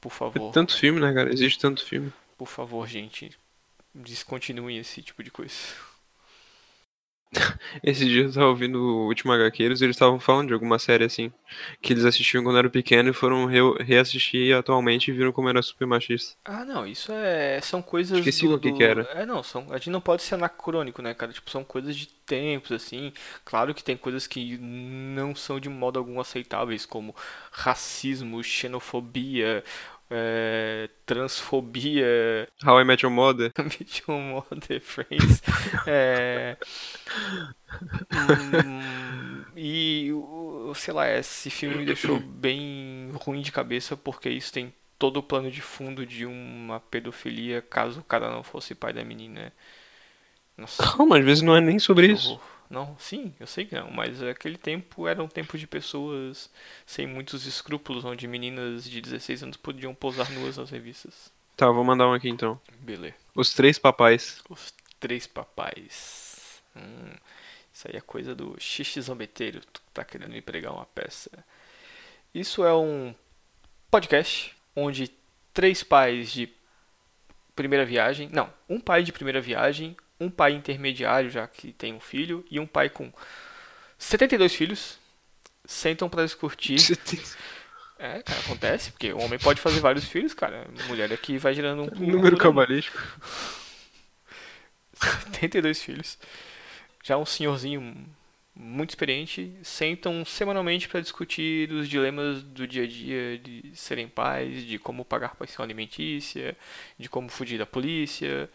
Por 0.00 0.12
favor, 0.12 0.52
Tanto 0.52 0.76
filme, 0.76 1.00
né, 1.00 1.12
cara? 1.12 1.32
Existe 1.32 1.58
tanto 1.58 1.84
filme. 1.84 2.12
por 2.36 2.46
favor, 2.48 2.86
gente, 2.86 3.36
descontinuem 3.94 4.78
esse 4.78 5.02
tipo 5.02 5.22
de 5.22 5.30
coisa. 5.30 5.54
Esse 7.82 8.06
dia 8.06 8.24
eu 8.24 8.32
tava 8.32 8.46
ouvindo 8.46 8.78
o 8.80 9.06
Último 9.06 9.32
HQueiros 9.32 9.80
e 9.80 9.84
eles 9.84 9.96
estavam 9.96 10.18
falando 10.18 10.48
de 10.48 10.54
alguma 10.54 10.78
série 10.78 11.04
assim. 11.04 11.32
Que 11.80 11.92
eles 11.92 12.04
assistiam 12.04 12.42
quando 12.42 12.58
eram 12.58 12.70
pequenos 12.70 13.14
e 13.14 13.18
foram 13.18 13.46
re- 13.46 13.82
reassistir 13.84 14.54
atualmente 14.56 15.10
e 15.10 15.14
viram 15.14 15.32
como 15.32 15.48
era 15.48 15.60
super 15.62 15.86
machista. 15.86 16.36
Ah, 16.44 16.64
não, 16.64 16.86
isso 16.86 17.12
é. 17.12 17.60
São 17.60 17.82
coisas. 17.82 18.18
Esqueci 18.18 18.46
do, 18.46 18.54
o 18.54 18.58
que 18.58 18.70
do- 18.70 18.76
que 18.76 18.82
era. 18.82 19.02
É, 19.12 19.26
não, 19.26 19.42
são, 19.42 19.66
a 19.70 19.76
gente 19.76 19.90
não 19.90 20.00
pode 20.00 20.22
ser 20.22 20.34
anacrônico, 20.36 21.02
né, 21.02 21.12
cara? 21.12 21.32
Tipo, 21.32 21.50
são 21.50 21.62
coisas 21.62 21.94
de 21.94 22.06
tempos, 22.06 22.72
assim. 22.72 23.12
Claro 23.44 23.74
que 23.74 23.84
tem 23.84 23.96
coisas 23.96 24.26
que 24.26 24.56
não 24.58 25.34
são 25.34 25.60
de 25.60 25.68
modo 25.68 25.98
algum 25.98 26.18
aceitáveis, 26.20 26.86
como 26.86 27.14
racismo, 27.52 28.42
xenofobia, 28.42 29.62
é, 30.10 30.88
transfobia, 31.06 32.48
How 32.64 32.80
I 32.80 32.84
Met 32.84 33.04
Your 33.04 33.12
Mother. 33.14 33.52
Mission 33.80 34.20
Mother 34.20 34.80
Friends. 34.80 35.42
É, 35.86 36.56
hum, 38.12 39.44
e, 39.56 40.10
o- 40.12 40.72
sei 40.74 40.92
lá, 40.94 41.08
esse 41.10 41.50
filme 41.50 41.76
me 41.76 41.84
deixou 41.86 42.18
bem 42.20 43.10
ruim 43.14 43.40
de 43.40 43.52
cabeça 43.52 43.96
porque 43.96 44.28
isso 44.28 44.52
tem 44.52 44.72
todo 44.98 45.18
o 45.18 45.22
plano 45.22 45.50
de 45.50 45.60
fundo 45.62 46.04
de 46.04 46.26
uma 46.26 46.80
pedofilia 46.80 47.62
caso 47.62 48.00
o 48.00 48.04
cara 48.04 48.30
não 48.30 48.42
fosse 48.42 48.74
pai 48.74 48.92
da 48.92 49.04
menina. 49.04 49.52
Nossa, 50.56 50.82
Calma, 50.82 51.18
às 51.18 51.24
vezes 51.24 51.42
não 51.42 51.56
é 51.56 51.60
nem 51.60 51.78
sobre 51.78 52.08
isso. 52.12 52.40
Não, 52.70 52.96
sim, 52.98 53.34
eu 53.40 53.46
sei 53.46 53.64
que 53.64 53.74
não, 53.74 53.90
mas 53.90 54.22
aquele 54.22 54.58
tempo 54.58 55.08
era 55.08 55.22
um 55.22 55.28
tempo 55.28 55.56
de 55.56 55.66
pessoas 55.66 56.50
sem 56.84 57.06
muitos 57.06 57.46
escrúpulos, 57.46 58.04
onde 58.04 58.28
meninas 58.28 58.84
de 58.84 59.00
16 59.00 59.42
anos 59.42 59.56
podiam 59.56 59.94
posar 59.94 60.30
nuas 60.32 60.58
nas 60.58 60.70
revistas. 60.70 61.32
Tá, 61.56 61.70
vou 61.70 61.82
mandar 61.82 62.06
um 62.06 62.12
aqui 62.12 62.28
então. 62.28 62.60
Beleza. 62.78 63.14
Os 63.34 63.54
Três 63.54 63.78
Papais. 63.78 64.42
Os 64.48 64.72
Três 65.00 65.26
Papais. 65.26 66.62
Hum, 66.76 67.10
isso 67.72 67.88
aí 67.88 67.96
é 67.96 68.00
coisa 68.00 68.34
do 68.34 68.54
xixi 68.60 69.00
zombeteiro. 69.00 69.60
Tu 69.72 69.80
tá 69.94 70.04
querendo 70.04 70.32
me 70.32 70.42
pregar 70.42 70.72
uma 70.72 70.86
peça. 70.86 71.30
Isso 72.34 72.64
é 72.64 72.74
um 72.74 73.14
podcast 73.90 74.54
onde 74.76 75.10
três 75.54 75.82
pais 75.82 76.30
de 76.30 76.48
primeira 77.56 77.84
viagem. 77.84 78.28
Não, 78.32 78.52
um 78.68 78.78
pai 78.78 79.02
de 79.02 79.12
primeira 79.12 79.40
viagem, 79.40 79.96
um 80.20 80.30
pai 80.30 80.52
intermediário, 80.52 81.30
já 81.30 81.46
que 81.46 81.72
tem 81.72 81.94
um 81.94 82.00
filho, 82.00 82.44
e 82.50 82.58
um 82.58 82.66
pai 82.66 82.88
com 82.88 83.12
72 83.98 84.54
filhos 84.54 84.98
sentam 85.64 86.08
pra 86.08 86.24
discutir. 86.24 86.78
É, 88.00 88.22
cara, 88.22 88.38
acontece, 88.38 88.92
porque 88.92 89.12
o 89.12 89.18
homem 89.18 89.40
pode 89.40 89.60
fazer 89.60 89.80
vários 89.80 90.04
filhos, 90.04 90.32
cara. 90.32 90.68
A 90.84 90.86
mulher 90.86 91.12
aqui 91.12 91.36
vai 91.36 91.52
gerando 91.52 91.82
um. 91.82 91.86
um 91.86 92.10
Número 92.12 92.36
ano. 92.36 92.38
cabalístico. 92.38 92.96
72 95.32 95.82
filhos. 95.82 96.16
Já 97.02 97.16
um 97.16 97.26
senhorzinho 97.26 98.06
muito 98.54 98.90
experiente, 98.90 99.52
sentam 99.62 100.24
semanalmente 100.24 100.88
para 100.88 101.00
discutir 101.00 101.70
os 101.72 101.88
dilemas 101.88 102.42
do 102.42 102.66
dia 102.66 102.82
a 102.82 102.86
dia 102.86 103.38
de 103.38 103.70
serem 103.74 104.08
pais, 104.08 104.64
de 104.64 104.78
como 104.78 105.04
pagar 105.04 105.36
pensão 105.36 105.64
alimentícia, 105.64 106.56
de 106.98 107.08
como 107.08 107.28
fugir 107.28 107.58
da 107.58 107.66
polícia, 107.66 108.50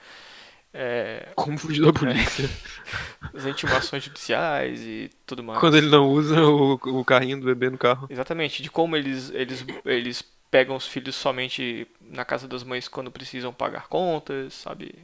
é, 0.74 1.30
Como 1.36 1.58
fugir 1.58 1.84
da 1.86 1.94
polícia? 1.94 2.50
as 3.34 3.46
intimações 3.46 4.04
judiciais 4.04 4.82
e 4.82 5.10
tudo 5.26 5.44
mais. 5.44 5.60
Quando 5.60 5.78
ele 5.78 5.88
não 5.90 6.08
usa 6.10 6.42
o, 6.42 6.74
o 6.74 7.06
carrinho 7.06 7.40
do 7.40 7.46
bebê 7.46 7.70
no 7.70 7.78
carro. 7.78 8.08
Exatamente, 8.10 8.64
de 8.64 8.70
como 8.70 8.96
eles, 8.96 9.30
eles, 9.32 9.66
eles 9.86 10.24
pegam 10.50 10.76
os 10.76 10.88
filhos 10.88 11.16
somente 11.16 11.88
na 12.02 12.26
casa 12.26 12.48
das 12.48 12.64
mães 12.64 12.88
quando 12.88 13.12
precisam 13.12 13.54
pagar 13.54 13.88
contas, 13.88 14.54
sabe? 14.54 14.96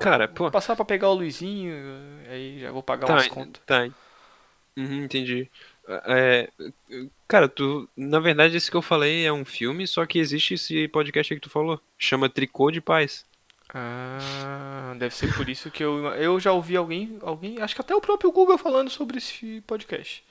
Cara, 0.00 0.28
pô. 0.28 0.50
Passar 0.50 0.76
pra 0.76 0.84
pegar 0.84 1.08
o 1.10 1.14
Luizinho, 1.14 1.74
aí 2.30 2.60
já 2.60 2.70
vou 2.70 2.82
pagar 2.82 3.06
Tá, 3.06 3.14
umas 3.14 3.28
contas. 3.28 3.60
tá. 3.66 3.88
Uhum, 4.76 5.04
entendi. 5.04 5.50
É, 6.06 6.48
cara, 7.26 7.48
tu, 7.48 7.88
na 7.96 8.20
verdade, 8.20 8.56
esse 8.56 8.70
que 8.70 8.76
eu 8.76 8.82
falei 8.82 9.26
é 9.26 9.32
um 9.32 9.44
filme, 9.44 9.86
só 9.86 10.06
que 10.06 10.18
existe 10.18 10.54
esse 10.54 10.86
podcast 10.88 11.32
aí 11.32 11.40
que 11.40 11.48
tu 11.48 11.50
falou. 11.50 11.80
Chama 11.98 12.28
Tricô 12.28 12.70
de 12.70 12.80
Paz. 12.80 13.24
Ah, 13.72 14.94
deve 14.98 15.14
ser 15.14 15.34
por 15.34 15.48
isso 15.48 15.70
que 15.70 15.82
eu. 15.84 16.06
Eu 16.14 16.40
já 16.40 16.52
ouvi 16.52 16.76
alguém. 16.76 17.18
alguém 17.22 17.60
acho 17.60 17.74
que 17.74 17.80
até 17.80 17.94
o 17.94 18.00
próprio 18.00 18.32
Google 18.32 18.56
falando 18.58 18.88
sobre 18.90 19.18
esse 19.18 19.62
podcast. 19.66 20.24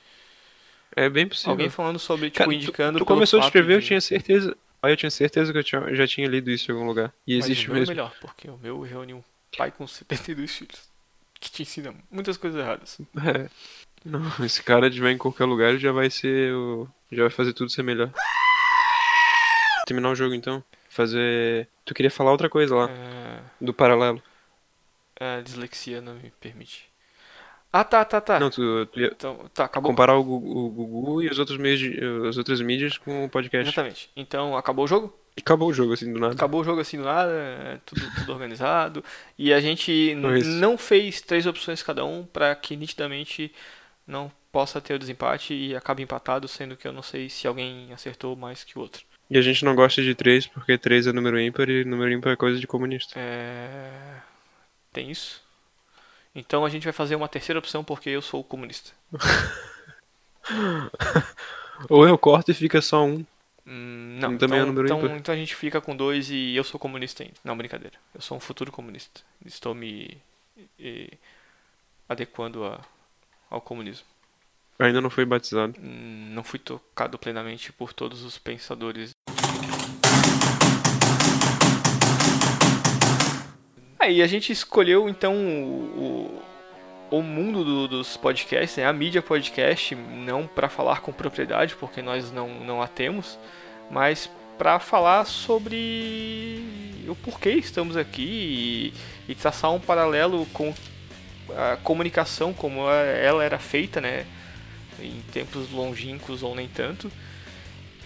É 0.96 1.08
bem 1.10 1.28
possível. 1.28 1.52
Alguém 1.52 1.70
falando 1.70 2.00
sobre, 2.00 2.28
tipo, 2.32 2.38
Cara, 2.40 2.50
tu- 2.50 2.54
indicando. 2.56 2.98
Tu, 3.00 3.06
pelo 3.06 3.16
começou 3.16 3.40
a 3.40 3.44
escrever, 3.46 3.76
eu 3.76 3.80
de- 3.80 3.86
tinha 3.88 4.02
certeza. 4.02 4.56
Aí 4.82 4.92
eu 4.94 4.98
tinha 4.98 5.12
certeza 5.12 5.52
que 5.52 5.58
eu 5.60 5.64
tinha- 5.64 5.94
já 5.96 6.08
tinha 6.08 6.28
lido 6.28 6.50
isso 6.50 6.72
em 6.72 6.74
algum 6.74 6.88
lugar. 6.88 7.14
E 7.28 7.36
Mas 7.36 7.46
existe 7.46 7.66
o 7.68 7.70
meu 7.70 7.78
é 7.78 7.80
mesmo. 7.82 7.92
melhor, 7.94 8.14
porque 8.22 8.50
o 8.50 8.58
meu 8.58 8.82
reúne 8.82 9.14
um 9.14 9.24
pai 9.58 9.70
com 9.72 9.86
72 9.86 10.52
filhos. 10.56 10.88
Que 11.40 11.52
te 11.52 11.62
ensina 11.62 11.94
muitas 12.10 12.38
coisas 12.38 12.60
erradas. 12.60 12.98
É. 13.24 13.50
Não, 14.06 14.22
esse 14.46 14.64
cara 14.64 14.90
de 14.90 15.04
em 15.06 15.18
qualquer 15.18 15.46
lugar 15.46 15.78
já 15.78 15.92
vai 15.92 16.10
ser 16.10 16.54
o. 16.54 16.88
Já 17.12 17.24
vai 17.24 17.32
fazer 17.32 17.54
tudo 17.54 17.70
ser 17.70 17.84
melhor. 17.84 18.12
Terminar 19.86 20.10
o 20.10 20.16
jogo 20.16 20.34
então. 20.34 20.64
Fazer. 20.98 21.68
Tu 21.86 21.94
queria 21.94 22.10
falar 22.10 22.32
outra 22.32 22.50
coisa 22.50 22.76
lá, 22.76 22.90
É, 22.90 23.40
do 23.62 23.72
paralelo. 23.72 24.20
a 25.20 25.42
dislexia 25.42 26.02
não 26.02 26.16
me 26.16 26.32
permite. 26.42 26.90
Ah, 27.72 27.84
tá, 27.84 28.04
tá, 28.04 28.20
tá. 28.20 28.40
Não, 28.40 28.50
tu, 28.50 28.86
tu 28.88 29.00
ia 29.00 29.08
Então, 29.08 29.38
tá, 29.54 29.66
acabou. 29.66 29.92
comparar 29.92 30.18
o, 30.18 30.22
o 30.22 30.70
Gugu 30.70 31.22
e 31.22 31.28
os 31.30 31.38
outros 31.38 31.58
meios 31.60 31.80
de, 31.80 32.00
as 32.28 32.36
outras 32.38 32.60
mídias 32.62 32.98
com 32.98 33.26
o 33.26 33.30
podcast. 33.30 33.68
Exatamente. 33.68 34.10
Então, 34.16 34.58
acabou 34.58 34.86
o 34.86 34.88
jogo? 34.88 35.14
Acabou 35.38 35.70
o 35.70 35.74
jogo 35.74 35.94
assim 35.94 36.12
do 36.12 36.20
nada. 36.20 36.34
Acabou 36.34 36.62
o 36.62 36.64
jogo 36.64 36.82
assim 36.82 36.98
do 36.98 37.04
nada, 37.04 37.32
é 37.32 37.80
tudo, 37.86 38.02
tudo 38.16 38.34
organizado. 38.34 39.04
E 39.38 39.54
a 39.54 39.60
gente 39.60 40.16
não 40.16 40.78
fez 40.80 41.22
três 41.22 41.46
opções 41.46 41.84
cada 41.84 42.04
um 42.06 42.26
pra 42.26 42.56
que 42.56 42.76
nitidamente 42.76 43.54
não 44.08 44.32
possa 44.52 44.82
ter 44.82 44.96
o 44.96 45.00
desempate 45.00 45.54
e 45.54 45.76
acabe 45.76 46.02
empatado, 46.02 46.48
sendo 46.48 46.76
que 46.76 46.88
eu 46.88 46.94
não 46.94 47.04
sei 47.04 47.30
se 47.30 47.46
alguém 47.48 47.94
acertou 47.94 48.36
mais 48.36 48.64
que 48.64 48.80
o 48.80 48.82
outro. 48.82 49.06
E 49.30 49.38
a 49.38 49.42
gente 49.42 49.66
não 49.66 49.76
gosta 49.76 50.02
de 50.02 50.16
3 50.16 50.48
porque 50.48 50.78
3 50.78 51.08
é 51.08 51.14
número 51.14 51.40
ímpar 51.40 51.70
e 51.70 51.84
número 51.84 52.12
ímpar 52.12 52.34
é 52.34 52.36
coisa 52.36 52.60
de 52.60 52.68
comunista. 52.68 53.20
É... 53.20 54.22
Tem 54.94 55.12
isso? 55.12 55.42
Então 56.34 56.64
a 56.64 56.70
gente 56.70 56.84
vai 56.86 56.94
fazer 56.94 57.16
uma 57.16 57.28
terceira 57.28 57.60
opção 57.60 57.84
porque 57.84 58.10
eu 58.10 58.22
sou 58.22 58.44
comunista. 58.44 58.92
Ou 61.90 62.08
eu 62.08 62.18
corto 62.18 62.52
e 62.52 62.54
fica 62.54 62.82
só 62.82 63.06
um. 63.06 63.26
Hum, 63.66 64.18
não, 64.22 64.38
Também 64.38 64.60
é 64.60 64.62
então, 64.62 64.68
número 64.74 64.88
então, 64.88 65.00
ímpar. 65.00 65.18
então 65.18 65.36
a 65.36 65.38
gente 65.38 65.56
fica 65.56 65.82
com 65.82 65.96
dois 65.96 66.30
e 66.32 66.56
eu 66.56 66.64
sou 66.64 66.80
comunista 66.80 67.24
ainda. 67.24 67.36
Não, 67.44 67.58
brincadeira. 67.58 67.96
Eu 68.16 68.22
sou 68.22 68.38
um 68.38 68.40
futuro 68.40 68.72
comunista. 68.72 69.22
Estou 69.46 69.76
me 69.76 70.18
eh, 70.80 71.10
adequando 72.08 72.64
a- 72.66 72.80
ao 73.50 73.60
comunismo. 73.62 74.06
Ainda 74.80 75.02
não 75.02 75.10
foi 75.10 75.26
batizado. 75.26 75.76
Hum, 75.80 76.30
Não 76.34 76.44
fui 76.44 76.60
tocado 76.60 77.18
plenamente 77.18 77.74
por 77.74 77.94
todos 77.94 78.24
os 78.24 78.38
pensadores. 78.38 79.12
Aí 84.08 84.22
a 84.22 84.28
gente 84.28 84.52
escolheu 84.54 85.10
então 85.10 85.36
o, 85.36 86.42
o, 87.12 87.18
o 87.18 87.22
mundo 87.22 87.64
do- 87.64 87.88
dos 87.90 88.16
podcasts, 88.16 88.78
né? 88.78 88.86
a 88.86 88.94
mídia 88.94 89.22
podcast, 89.22 89.94
não 89.96 90.48
para 90.48 90.70
falar 90.70 91.02
com 91.02 91.12
propriedade, 91.12 91.76
porque 91.76 92.02
nós 92.02 92.32
não, 92.32 92.48
não 92.64 92.82
a 92.82 92.88
temos, 92.88 93.38
mas 93.92 94.30
para 94.58 94.80
falar 94.80 95.26
sobre 95.26 96.64
o 97.08 97.16
porquê 97.16 97.52
estamos 97.52 97.98
aqui 97.98 98.94
e, 99.28 99.32
e 99.32 99.36
traçar 99.36 99.72
um 99.74 99.80
paralelo 99.80 100.46
com 100.54 100.74
a 101.56 101.78
comunicação 101.84 102.54
como 102.54 102.90
ela 102.90 103.44
era 103.44 103.60
feita, 103.60 104.00
né? 104.00 104.26
em 105.00 105.22
tempos 105.32 105.70
longínquos 105.72 106.42
ou 106.44 106.56
nem 106.56 106.68
tanto. 106.68 107.12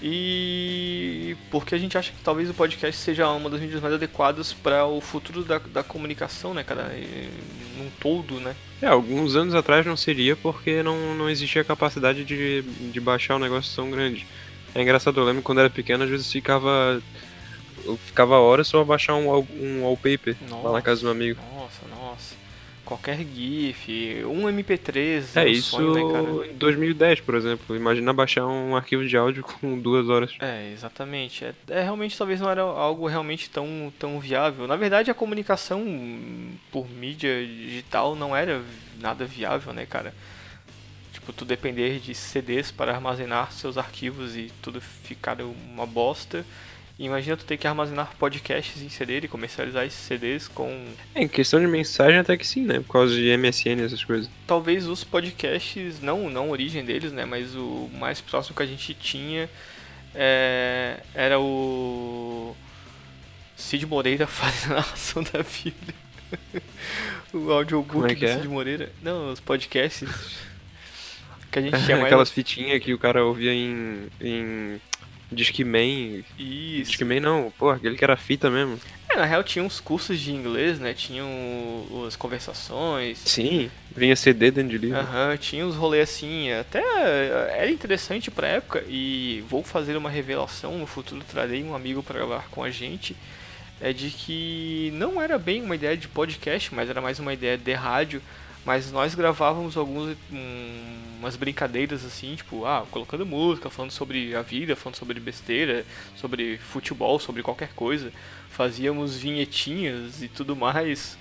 E 0.02 1.36
porque 1.52 1.76
a 1.76 1.78
gente 1.78 1.98
acha 1.98 2.12
que 2.12 2.24
talvez 2.24 2.50
o 2.50 2.54
podcast 2.54 3.00
seja 3.00 3.30
uma 3.30 3.50
das 3.50 3.60
mídias 3.62 3.82
mais 3.82 3.94
adequadas 3.94 4.52
para 4.52 4.86
o 4.86 5.00
futuro 5.00 5.44
da, 5.44 5.60
da 5.60 5.84
comunicação, 5.84 6.54
né, 6.54 6.64
cara? 6.64 6.92
E, 6.96 7.30
num 7.78 7.90
todo, 8.00 8.40
né? 8.40 8.56
É, 8.82 8.88
alguns 8.88 9.36
anos 9.36 9.54
atrás 9.54 9.86
não 9.86 9.96
seria 9.96 10.36
porque 10.36 10.82
não, 10.82 11.14
não 11.14 11.30
existia 11.30 11.64
capacidade 11.64 12.24
de, 12.24 12.62
de 12.64 13.00
baixar 13.00 13.36
um 13.36 13.40
negócio 13.40 13.76
tão 13.76 13.92
grande. 13.92 14.26
É 14.74 14.82
engraçado, 14.82 15.20
eu 15.20 15.26
lembro 15.26 15.44
quando 15.44 15.60
era 15.60 15.70
pequeno, 15.70 16.04
às 16.04 16.10
vezes 16.10 16.32
ficava. 16.32 17.02
Eu 17.84 17.98
ficava 17.98 18.40
horas 18.40 18.68
só 18.68 18.84
baixar 18.84 19.16
um, 19.16 19.28
um 19.60 19.84
wallpaper 19.84 20.36
lá 20.42 20.58
na 20.58 20.64
Nossa. 20.64 20.82
casa 20.82 21.02
do 21.02 21.10
amigo. 21.10 21.40
Nossa, 21.54 21.88
nossa. 21.90 22.36
Qualquer 22.92 23.20
GIF, 23.20 24.26
um 24.26 24.50
MP3, 24.50 25.24
É 25.38 25.46
um 25.46 25.48
isso 25.48 25.78
sonho, 25.78 25.94
né, 25.94 26.12
cara? 26.12 26.52
em 26.52 26.58
2010, 26.58 27.22
por 27.22 27.36
exemplo. 27.36 27.74
Imagina 27.74 28.12
baixar 28.12 28.46
um 28.46 28.76
arquivo 28.76 29.08
de 29.08 29.16
áudio 29.16 29.44
com 29.44 29.80
duas 29.80 30.10
horas. 30.10 30.34
É, 30.42 30.74
exatamente. 30.74 31.46
É, 31.46 31.54
é, 31.70 31.84
realmente 31.84 32.18
talvez 32.18 32.42
não 32.42 32.50
era 32.50 32.64
algo 32.64 33.08
realmente 33.08 33.50
tão, 33.50 33.94
tão 33.98 34.20
viável. 34.20 34.68
Na 34.68 34.76
verdade, 34.76 35.10
a 35.10 35.14
comunicação 35.14 35.82
por 36.70 36.90
mídia 36.90 37.48
digital 37.48 38.14
não 38.14 38.36
era 38.36 38.62
nada 39.00 39.24
viável, 39.24 39.72
né, 39.72 39.86
cara? 39.86 40.14
Tipo, 41.14 41.32
tu 41.32 41.46
depender 41.46 41.98
de 41.98 42.14
CDs 42.14 42.72
para 42.72 42.94
armazenar 42.94 43.54
seus 43.54 43.78
arquivos 43.78 44.36
e 44.36 44.52
tudo 44.62 44.82
ficar 44.82 45.38
uma 45.40 45.86
bosta. 45.86 46.46
Imagina 47.06 47.36
tu 47.36 47.46
ter 47.46 47.58
que 47.58 47.68
armazenar 47.68 48.16
podcasts 48.20 48.82
em 48.82 48.90
CD 48.90 49.18
e 49.18 49.28
comercializar 49.28 49.86
esses 49.86 50.00
CDs 50.00 50.48
com 50.48 50.86
É, 51.16 51.24
em 51.24 51.28
questão 51.28 51.60
de 51.60 51.66
mensagem 51.66 52.20
até 52.20 52.38
que 52.38 52.46
sim, 52.46 52.64
né? 52.64 52.80
Por 52.80 52.94
causa 52.94 53.16
de 53.16 53.36
MSN 53.36 53.82
e 53.82 53.86
essas 53.86 54.04
coisas. 54.04 54.30
talvez 54.46 54.88
os 54.88 55.04
podcasts, 55.04 56.00
não, 56.00 56.30
não 56.30 56.44
a 56.46 56.50
origem 56.50 56.86
deles, 56.86 57.12
né, 57.12 57.26
mas 57.26 57.56
o 57.56 57.90
mais 57.94 58.22
próximo 58.22 58.56
que 58.56 58.62
a 58.62 58.68
gente 58.68 58.94
tinha 58.94 59.50
é, 60.14 61.00
era 61.16 61.40
o 61.40 62.56
Cid 63.56 63.86
Moreira 63.88 64.28
fazendo 64.28 64.74
a 64.74 64.76
narração 64.76 65.24
da 65.24 65.44
Bíblia. 65.44 65.96
o 67.34 67.52
audiobook 67.52 68.12
é 68.12 68.16
do 68.16 68.26
é? 68.26 68.36
Cid 68.36 68.48
Moreira. 68.48 68.92
Não, 69.02 69.32
os 69.32 69.40
podcasts 69.40 70.08
que 71.52 71.58
a 71.58 71.62
gente 71.64 71.84
tinha 71.84 71.98
mais... 71.98 72.06
Aquelas 72.06 72.30
fitinhas 72.30 72.82
que 72.84 72.94
o 72.94 73.00
cara 73.00 73.26
ouvia 73.26 73.54
em. 73.54 74.08
em 74.22 74.80
Discman. 75.32 76.24
Isso. 76.38 76.92
Discman 76.92 77.20
não, 77.20 77.54
pô, 77.58 77.70
aquele 77.70 77.96
que 77.96 78.04
era 78.04 78.18
fita 78.18 78.50
mesmo. 78.50 78.80
É, 79.10 79.18
na 79.18 79.26
real 79.26 79.44
tinha 79.44 79.64
uns 79.64 79.80
cursos 79.80 80.20
de 80.20 80.32
inglês, 80.32 80.80
né, 80.80 80.94
tinham 80.94 81.28
as 82.08 82.16
conversações, 82.16 83.20
Sim, 83.26 83.70
vinha 83.94 84.16
CD 84.16 84.52
dentro 84.52 84.72
de 84.72 84.78
livro. 84.78 85.00
Aham, 85.00 85.36
tinha 85.36 85.66
uns 85.66 85.76
rolês 85.76 86.10
assim, 86.10 86.50
até 86.54 86.80
eh, 86.80 87.56
era 87.58 87.70
interessante 87.70 88.32
pra 88.32 88.48
época 88.48 88.84
e 88.88 89.44
vou 89.50 89.64
fazer 89.64 89.98
uma 89.98 90.10
revelação 90.10 90.78
no 90.78 90.88
futuro, 90.88 91.22
trarei 91.30 91.62
um 91.62 91.76
amigo 91.76 92.02
para 92.02 92.20
gravar 92.20 92.48
com 92.50 92.64
a 92.64 92.70
gente, 92.70 93.14
é 93.82 93.92
de 93.92 94.12
que 94.12 94.92
não 94.94 95.22
era 95.22 95.38
bem 95.38 95.62
uma 95.62 95.76
ideia 95.76 95.98
de 95.98 96.08
podcast, 96.08 96.74
mas 96.74 96.90
era 96.90 97.02
mais 97.02 97.20
uma 97.20 97.34
ideia 97.34 97.58
de 97.58 97.74
rádio, 97.74 98.22
mas 98.66 98.92
nós 98.92 99.16
gravávamos 99.16 99.76
algumas 99.76 100.16
hum, 100.32 100.98
umas 101.20 101.36
brincadeiras 101.36 102.04
assim, 102.04 102.36
tipo, 102.36 102.66
ah, 102.66 102.86
colocando 102.90 103.26
música, 103.26 103.70
falando 103.70 103.92
sobre 103.92 104.36
a 104.36 104.42
vida, 104.42 104.76
falando 104.76 104.96
sobre 104.96 105.20
besteira, 105.20 105.86
sobre 106.16 106.58
futebol, 106.58 107.20
sobre 107.20 107.44
qualquer 107.44 107.70
coisa. 107.74 108.12
Fazíamos 108.50 109.18
vinhetinhas 109.18 110.22
e 110.22 110.28
tudo 110.28 110.56
mais. 110.56 111.18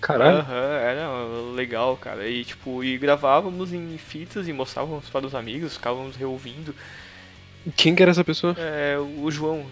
Caralho. 0.00 0.38
Aham, 0.38 0.78
era 0.80 1.08
legal, 1.54 1.96
cara. 1.96 2.26
E 2.28 2.44
tipo, 2.44 2.82
e 2.82 2.98
gravávamos 2.98 3.72
em 3.72 3.96
fitas 3.98 4.48
e 4.48 4.52
mostrávamos 4.52 5.08
para 5.08 5.26
os 5.26 5.34
amigos, 5.34 5.74
ficávamos 5.76 6.16
reouvindo. 6.16 6.74
Quem 7.76 7.94
que 7.94 8.02
era 8.02 8.10
essa 8.10 8.24
pessoa? 8.24 8.56
É, 8.58 8.96
o 8.98 9.30
João, 9.30 9.64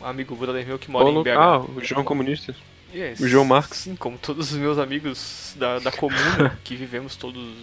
o 0.00 0.04
amigo 0.04 0.36
brother 0.36 0.66
meu 0.66 0.78
que 0.78 0.90
mora 0.90 1.08
em. 1.08 1.22
BH. 1.22 1.28
Ah, 1.38 1.58
o 1.60 1.82
João 1.82 2.04
Comunista. 2.04 2.54
Yes, 2.94 3.20
o 3.20 3.28
João 3.28 3.44
Marcos. 3.44 3.78
Sim, 3.78 3.96
como 3.96 4.16
todos 4.16 4.52
os 4.52 4.58
meus 4.58 4.78
amigos 4.78 5.54
da, 5.56 5.78
da 5.78 5.92
comuna, 5.92 6.58
que 6.64 6.76
vivemos 6.76 7.16
todos 7.16 7.54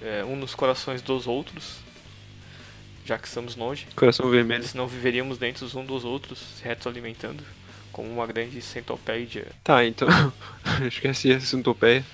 é, 0.00 0.24
um 0.24 0.36
nos 0.36 0.54
corações 0.54 1.02
dos 1.02 1.26
outros, 1.26 1.76
já 3.04 3.18
que 3.18 3.26
estamos 3.26 3.56
longe. 3.56 3.86
Coração 3.96 4.30
vermelho. 4.30 4.64
Senão 4.64 4.86
viveríamos 4.86 5.38
dentro 5.38 5.66
uns 5.66 5.86
dos 5.86 6.04
outros, 6.04 6.38
se 6.56 6.64
retroalimentando, 6.64 7.42
como 7.92 8.08
uma 8.08 8.26
grande 8.26 8.60
centopédia. 8.62 9.46
Tá, 9.64 9.84
então. 9.84 10.08
Esqueci 10.86 11.32
essa 11.32 11.46
centopeia. 11.46 12.04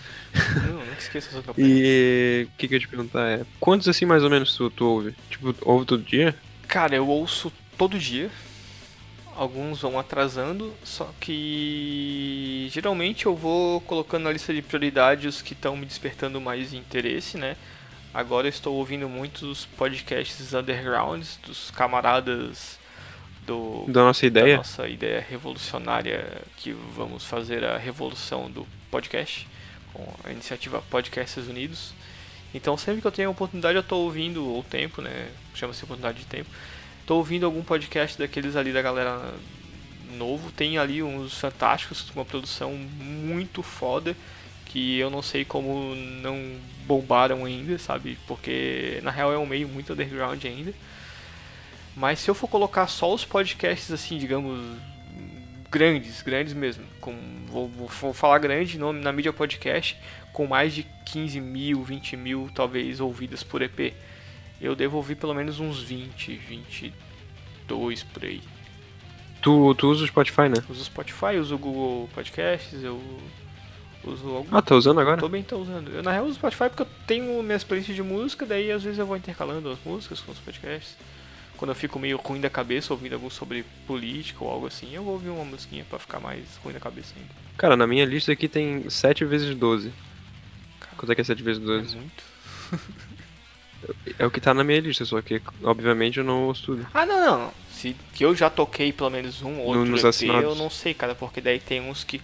Não, 0.66 0.78
nunca 0.78 0.92
esqueça 0.98 1.28
essa 1.28 1.36
centopédia. 1.36 1.70
E 1.70 2.48
o 2.48 2.56
que, 2.56 2.68
que 2.68 2.74
eu 2.74 2.76
ia 2.76 2.80
te 2.80 2.88
perguntar 2.88 3.28
é. 3.28 3.44
Quantos 3.60 3.88
assim 3.88 4.06
mais 4.06 4.22
ou 4.22 4.30
menos 4.30 4.56
tu, 4.56 4.70
tu 4.70 4.86
ouve? 4.86 5.14
Tipo, 5.30 5.54
ouve 5.62 5.84
todo 5.84 6.02
dia? 6.02 6.34
Cara, 6.66 6.96
eu 6.96 7.06
ouço 7.06 7.52
todo 7.76 7.98
dia. 7.98 8.30
Alguns 9.36 9.80
vão 9.80 9.98
atrasando, 9.98 10.72
só 10.84 11.10
que 11.20 12.68
geralmente 12.70 13.26
eu 13.26 13.34
vou 13.34 13.80
colocando 13.80 14.24
na 14.24 14.32
lista 14.32 14.54
de 14.54 14.62
prioridades 14.62 15.36
os 15.36 15.42
que 15.42 15.54
estão 15.54 15.76
me 15.76 15.84
despertando 15.86 16.40
mais 16.40 16.72
interesse, 16.72 17.36
né? 17.36 17.56
Agora 18.12 18.46
eu 18.46 18.50
estou 18.50 18.76
ouvindo 18.76 19.08
muitos 19.08 19.66
podcasts 19.76 20.54
undergrounds 20.54 21.38
dos 21.44 21.70
camaradas 21.72 22.78
do 23.44 23.84
Da 23.88 24.04
nossa 24.04 24.22
da 24.22 24.40
ideia? 24.40 24.56
nossa 24.58 24.88
ideia 24.88 25.26
revolucionária 25.28 26.42
que 26.56 26.72
vamos 26.72 27.24
fazer 27.24 27.64
a 27.64 27.76
revolução 27.76 28.48
do 28.50 28.66
podcast 28.90 29.48
com 29.92 30.06
a 30.22 30.30
iniciativa 30.30 30.80
Podcasts 30.90 31.48
Unidos. 31.48 31.92
Então 32.54 32.76
sempre 32.76 33.00
que 33.00 33.06
eu 33.06 33.12
tenho 33.12 33.28
a 33.28 33.32
oportunidade 33.32 33.76
eu 33.76 33.82
tô 33.82 33.96
ouvindo, 33.96 34.48
ou 34.48 34.62
tempo, 34.62 35.02
né? 35.02 35.28
Chama-se 35.54 35.82
oportunidade 35.82 36.20
de 36.20 36.26
tempo. 36.26 36.48
Tô 37.06 37.16
ouvindo 37.16 37.44
algum 37.44 37.62
podcast 37.62 38.18
daqueles 38.18 38.56
ali 38.56 38.72
da 38.72 38.80
galera 38.80 39.34
novo. 40.16 40.50
Tem 40.52 40.78
ali 40.78 41.02
uns 41.02 41.38
fantásticos, 41.38 42.10
uma 42.14 42.24
produção 42.24 42.72
muito 42.72 43.62
foda. 43.62 44.16
Que 44.64 44.98
eu 44.98 45.10
não 45.10 45.22
sei 45.22 45.44
como 45.44 45.94
não 45.94 46.56
bombaram 46.86 47.44
ainda, 47.44 47.78
sabe? 47.78 48.18
Porque 48.26 49.00
na 49.02 49.10
real 49.10 49.32
é 49.32 49.38
um 49.38 49.46
meio 49.46 49.68
muito 49.68 49.92
underground 49.92 50.42
ainda. 50.44 50.72
Mas 51.94 52.20
se 52.20 52.30
eu 52.30 52.34
for 52.34 52.48
colocar 52.48 52.86
só 52.88 53.12
os 53.12 53.24
podcasts 53.24 53.90
assim, 53.92 54.18
digamos, 54.18 54.58
grandes, 55.70 56.22
grandes 56.22 56.54
mesmo, 56.54 56.84
com, 57.00 57.16
vou, 57.46 57.68
vou 57.68 58.12
falar 58.14 58.38
grande 58.38 58.78
no, 58.78 58.92
na 58.92 59.12
mídia 59.12 59.32
podcast, 59.32 59.96
com 60.32 60.46
mais 60.46 60.74
de 60.74 60.84
15 61.06 61.40
mil, 61.40 61.84
20 61.84 62.16
mil 62.16 62.50
talvez 62.54 63.00
ouvidas 63.00 63.42
por 63.42 63.62
EP, 63.62 63.94
eu 64.64 64.74
devo 64.74 64.96
ouvir 64.96 65.14
pelo 65.14 65.34
menos 65.34 65.60
uns 65.60 65.82
20, 65.82 66.34
22 66.36 68.02
por 68.04 68.24
aí. 68.24 68.40
Tu, 69.42 69.74
tu 69.74 69.88
usa 69.90 70.04
o 70.04 70.06
Spotify, 70.06 70.48
né? 70.48 70.64
Uso 70.68 70.80
o 70.80 70.84
Spotify, 70.84 71.36
uso 71.38 71.54
o 71.54 71.58
Google 71.58 72.08
Podcasts, 72.14 72.82
eu 72.82 72.98
uso 74.02 74.28
algum... 74.28 74.56
Ah, 74.56 74.62
tá 74.62 74.74
usando 74.74 75.00
agora? 75.00 75.20
Tô 75.20 75.28
bem, 75.28 75.42
tô 75.42 75.58
usando. 75.58 75.90
Eu 75.90 76.02
na 76.02 76.12
real 76.12 76.24
uso 76.24 76.32
o 76.32 76.36
Spotify 76.36 76.70
porque 76.70 76.82
eu 76.82 76.88
tenho 77.06 77.42
minhas 77.42 77.62
playlists 77.62 77.94
de 77.94 78.02
música, 78.02 78.46
daí 78.46 78.72
às 78.72 78.82
vezes 78.82 78.98
eu 78.98 79.06
vou 79.06 79.16
intercalando 79.16 79.70
as 79.70 79.78
músicas 79.84 80.20
com 80.20 80.32
os 80.32 80.38
podcasts. 80.38 80.96
Quando 81.56 81.70
eu 81.70 81.74
fico 81.74 81.98
meio 81.98 82.16
ruim 82.16 82.40
da 82.40 82.50
cabeça 82.50 82.92
ouvindo 82.92 83.14
algo 83.14 83.30
sobre 83.30 83.64
política 83.86 84.42
ou 84.42 84.50
algo 84.50 84.66
assim, 84.66 84.94
eu 84.94 85.04
vou 85.04 85.12
ouvir 85.12 85.28
uma 85.28 85.44
musiquinha 85.44 85.84
pra 85.88 85.98
ficar 85.98 86.20
mais 86.20 86.56
ruim 86.62 86.72
da 86.72 86.80
cabeça 86.80 87.14
ainda. 87.16 87.30
Cara, 87.56 87.76
na 87.76 87.86
minha 87.86 88.04
lista 88.04 88.32
aqui 88.32 88.48
tem 88.48 88.88
7 88.88 89.24
vezes 89.24 89.54
12. 89.54 89.92
Quanto 90.96 91.12
é 91.12 91.14
que 91.14 91.20
é 91.20 91.24
7 91.24 91.42
vezes 91.42 91.62
12? 91.62 91.96
É 91.96 92.00
muito. 92.00 92.24
É 94.18 94.26
o 94.26 94.30
que 94.30 94.40
tá 94.40 94.54
na 94.54 94.64
minha 94.64 94.80
lista, 94.80 95.04
só 95.04 95.20
que 95.20 95.40
obviamente 95.62 96.18
eu 96.18 96.24
não 96.24 96.44
ouço 96.44 96.66
tudo. 96.66 96.86
Ah, 96.92 97.04
não, 97.04 97.20
não. 97.20 97.52
Se 97.72 97.96
que 98.14 98.24
eu 98.24 98.34
já 98.34 98.48
toquei 98.48 98.92
pelo 98.92 99.10
menos 99.10 99.42
um 99.42 99.58
ou 99.58 99.66
outro 99.66 99.84
nos 99.84 100.00
EP, 100.00 100.06
assinados. 100.06 100.44
eu 100.44 100.54
não 100.54 100.70
sei, 100.70 100.94
cara, 100.94 101.14
porque 101.14 101.40
daí 101.40 101.58
tem 101.58 101.80
uns 101.80 102.04
que, 102.04 102.20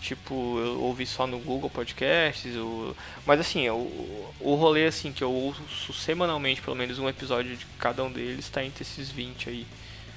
tipo, 0.00 0.58
eu 0.58 0.80
ouvi 0.82 1.06
só 1.06 1.26
no 1.26 1.38
Google 1.38 1.70
Podcasts, 1.70 2.54
o... 2.56 2.94
mas 3.26 3.40
assim, 3.40 3.68
o, 3.68 4.30
o 4.40 4.54
rolê, 4.54 4.86
assim, 4.86 5.12
que 5.12 5.24
eu 5.24 5.32
ouço 5.32 5.92
semanalmente 5.92 6.60
pelo 6.60 6.76
menos 6.76 6.98
um 6.98 7.08
episódio 7.08 7.56
de 7.56 7.66
cada 7.78 8.04
um 8.04 8.12
deles, 8.12 8.48
tá 8.48 8.64
entre 8.64 8.82
esses 8.82 9.10
20 9.10 9.48
aí. 9.48 9.66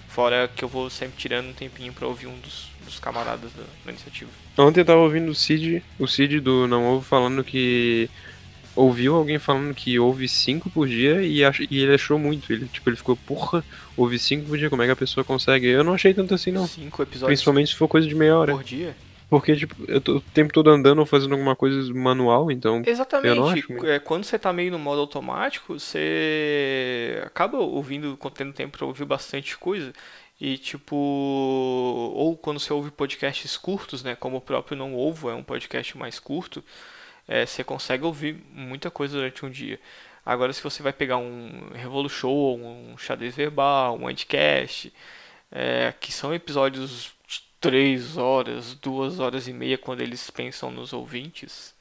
Fora 0.09 0.47
que 0.47 0.63
eu 0.63 0.69
vou 0.69 0.91
sempre 0.91 1.17
tirando 1.17 1.49
um 1.49 1.53
tempinho 1.53 1.91
pra 1.91 2.07
ouvir 2.07 2.27
um 2.27 2.37
dos, 2.39 2.67
dos 2.85 2.99
camaradas 2.99 3.51
da, 3.53 3.63
da 3.83 3.91
iniciativa. 3.91 4.29
Ontem 4.55 4.81
eu 4.81 4.85
tava 4.85 4.99
ouvindo 4.99 5.31
o 5.31 5.35
Cid, 5.35 5.83
o 5.97 6.07
Cid 6.07 6.39
do 6.39 6.67
Não 6.67 6.85
Ovo 6.85 7.03
falando 7.03 7.43
que 7.43 8.07
ouviu 8.75 9.15
alguém 9.15 9.37
falando 9.39 9.73
que 9.73 9.97
ouve 9.99 10.27
5 10.27 10.69
por 10.69 10.87
dia 10.87 11.21
e, 11.21 11.43
ach- 11.43 11.59
e 11.69 11.79
ele 11.81 11.93
achou 11.95 12.17
muito. 12.17 12.51
Ele, 12.51 12.65
tipo, 12.67 12.89
ele 12.89 12.97
ficou, 12.97 13.15
porra, 13.15 13.63
ouve 13.95 14.17
5 14.19 14.47
por 14.47 14.57
dia, 14.57 14.69
como 14.69 14.81
é 14.81 14.85
que 14.85 14.91
a 14.91 14.95
pessoa 14.95 15.23
consegue? 15.23 15.67
Eu 15.67 15.83
não 15.83 15.93
achei 15.93 16.13
tanto 16.13 16.33
assim, 16.33 16.51
não. 16.51 16.65
Cinco 16.67 17.01
episódios 17.03 17.27
Principalmente 17.27 17.69
se 17.69 17.75
for 17.75 17.87
coisa 17.87 18.07
de 18.07 18.15
meia 18.15 18.37
hora. 18.37 18.53
por 18.53 18.63
dia. 18.63 18.95
Porque, 19.29 19.55
tipo, 19.55 19.75
eu 19.87 19.99
tô 19.99 20.17
o 20.17 20.21
tempo 20.21 20.53
todo 20.53 20.69
andando 20.69 20.99
ou 20.99 21.05
fazendo 21.07 21.31
alguma 21.31 21.55
coisa 21.55 21.91
manual, 21.93 22.51
então. 22.51 22.83
Exatamente. 22.85 23.65
É, 23.87 23.97
quando 23.97 24.23
você 24.25 24.37
tá 24.37 24.53
meio 24.53 24.71
no 24.71 24.77
modo 24.77 25.01
automático, 25.01 25.79
você 25.79 27.19
acaba 27.25 27.57
ouvindo, 27.57 28.17
tendo 28.33 28.53
tempo 28.53 28.77
pra 28.77 28.85
ouvir 28.85 29.05
bastante 29.05 29.57
coisa. 29.57 29.91
E 30.39 30.57
tipo, 30.57 30.95
ou 30.95 32.35
quando 32.35 32.59
você 32.59 32.73
ouve 32.73 32.91
podcasts 32.91 33.55
curtos, 33.57 34.03
né, 34.03 34.15
como 34.15 34.37
o 34.37 34.41
próprio 34.41 34.77
Não 34.77 34.95
Ovo 34.95 35.29
é 35.29 35.33
um 35.33 35.43
podcast 35.43 35.97
mais 35.97 36.19
curto, 36.19 36.63
é, 37.27 37.45
você 37.45 37.63
consegue 37.63 38.03
ouvir 38.03 38.43
muita 38.51 38.89
coisa 38.91 39.15
durante 39.17 39.45
um 39.45 39.49
dia. 39.49 39.79
Agora, 40.25 40.53
se 40.53 40.63
você 40.63 40.81
vai 40.81 40.93
pegar 40.93 41.17
um 41.17 41.69
Revolu 41.73 42.09
Show, 42.09 42.57
um 42.57 42.97
Xadrez 42.97 43.35
Verbal, 43.35 43.97
um 43.99 44.09
Endcast, 44.09 44.93
é, 45.51 45.93
que 45.99 46.11
são 46.13 46.33
episódios 46.33 47.11
de 47.27 47.41
3 47.59 48.17
horas, 48.17 48.73
2 48.75 49.19
horas 49.19 49.47
e 49.47 49.53
meia, 49.53 49.77
quando 49.77 50.01
eles 50.01 50.29
pensam 50.29 50.71
nos 50.71 50.93
ouvintes, 50.93 51.75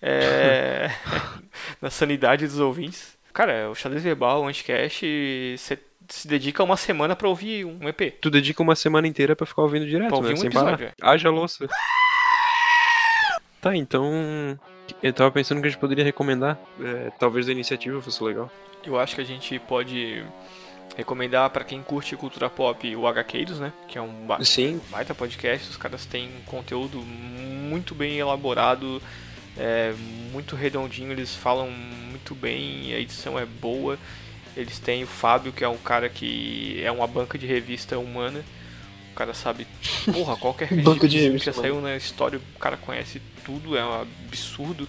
é, 0.00 0.90
na 1.80 1.88
sanidade 1.90 2.46
dos 2.46 2.58
ouvintes. 2.58 3.16
Cara, 3.32 3.70
o 3.70 3.74
Xadrez 3.74 4.02
Verbal, 4.02 4.42
o 4.42 4.46
Anticast, 4.48 5.06
você 5.56 5.78
se 6.08 6.28
dedica 6.28 6.62
uma 6.62 6.76
semana 6.76 7.16
pra 7.16 7.28
ouvir 7.28 7.64
um 7.64 7.88
EP. 7.88 8.18
Tu 8.20 8.28
dedica 8.28 8.62
uma 8.62 8.76
semana 8.76 9.06
inteira 9.08 9.34
pra 9.34 9.46
ficar 9.46 9.62
ouvindo 9.62 9.86
direto, 9.86 10.08
Pra 10.08 10.16
ouvir 10.18 10.28
né? 10.30 10.34
um 10.34 10.36
sem 10.38 10.48
episódio, 10.48 10.76
parar. 10.78 10.90
é. 10.90 10.94
Haja 11.00 11.30
louça. 11.30 11.66
Tá, 13.62 13.74
então. 13.76 14.58
Eu 15.00 15.12
tava 15.12 15.30
pensando 15.30 15.60
que 15.60 15.68
a 15.68 15.70
gente 15.70 15.78
poderia 15.80 16.04
recomendar. 16.04 16.58
é, 16.80 17.10
talvez 17.18 17.48
a 17.48 17.52
iniciativa 17.52 18.02
fosse 18.02 18.22
legal. 18.22 18.50
Eu 18.84 18.98
acho 18.98 19.14
que 19.14 19.20
a 19.20 19.24
gente 19.24 19.56
pode 19.60 20.24
recomendar 20.96 21.48
pra 21.50 21.62
quem 21.64 21.80
curte 21.80 22.16
cultura 22.16 22.50
pop 22.50 22.94
o 22.96 23.06
HQueiros, 23.06 23.60
né? 23.60 23.72
Que 23.88 23.96
é 23.96 24.02
um 24.02 24.26
ba- 24.26 24.44
Sim. 24.44 24.80
baita 24.90 25.14
podcast. 25.14 25.70
Os 25.70 25.76
caras 25.76 26.04
têm 26.04 26.28
conteúdo 26.46 26.98
muito 26.98 27.94
bem 27.94 28.18
elaborado, 28.18 29.00
é, 29.56 29.94
muito 30.32 30.56
redondinho. 30.56 31.12
Eles 31.12 31.34
falam 31.34 31.70
muito 31.70 32.34
bem, 32.34 32.92
a 32.92 32.98
edição 32.98 33.38
é 33.38 33.46
boa. 33.46 33.96
Eles 34.56 34.80
têm 34.80 35.04
o 35.04 35.06
Fábio, 35.06 35.52
que 35.52 35.62
é 35.64 35.68
um 35.68 35.78
cara 35.78 36.08
que 36.08 36.82
é 36.84 36.90
uma 36.90 37.06
banca 37.06 37.38
de 37.38 37.46
revista 37.46 37.96
humana. 37.98 38.44
O 39.12 39.14
cara 39.14 39.34
sabe, 39.34 39.66
porra, 40.12 40.36
qualquer 40.36 40.72
Banca 40.82 41.06
de 41.06 41.30
que 41.32 41.38
já 41.38 41.52
saiu 41.52 41.80
na 41.80 41.96
história, 41.96 42.40
o 42.56 42.58
cara 42.58 42.76
conhece 42.78 43.20
tudo, 43.44 43.76
é 43.76 43.84
um 43.84 44.00
absurdo. 44.00 44.88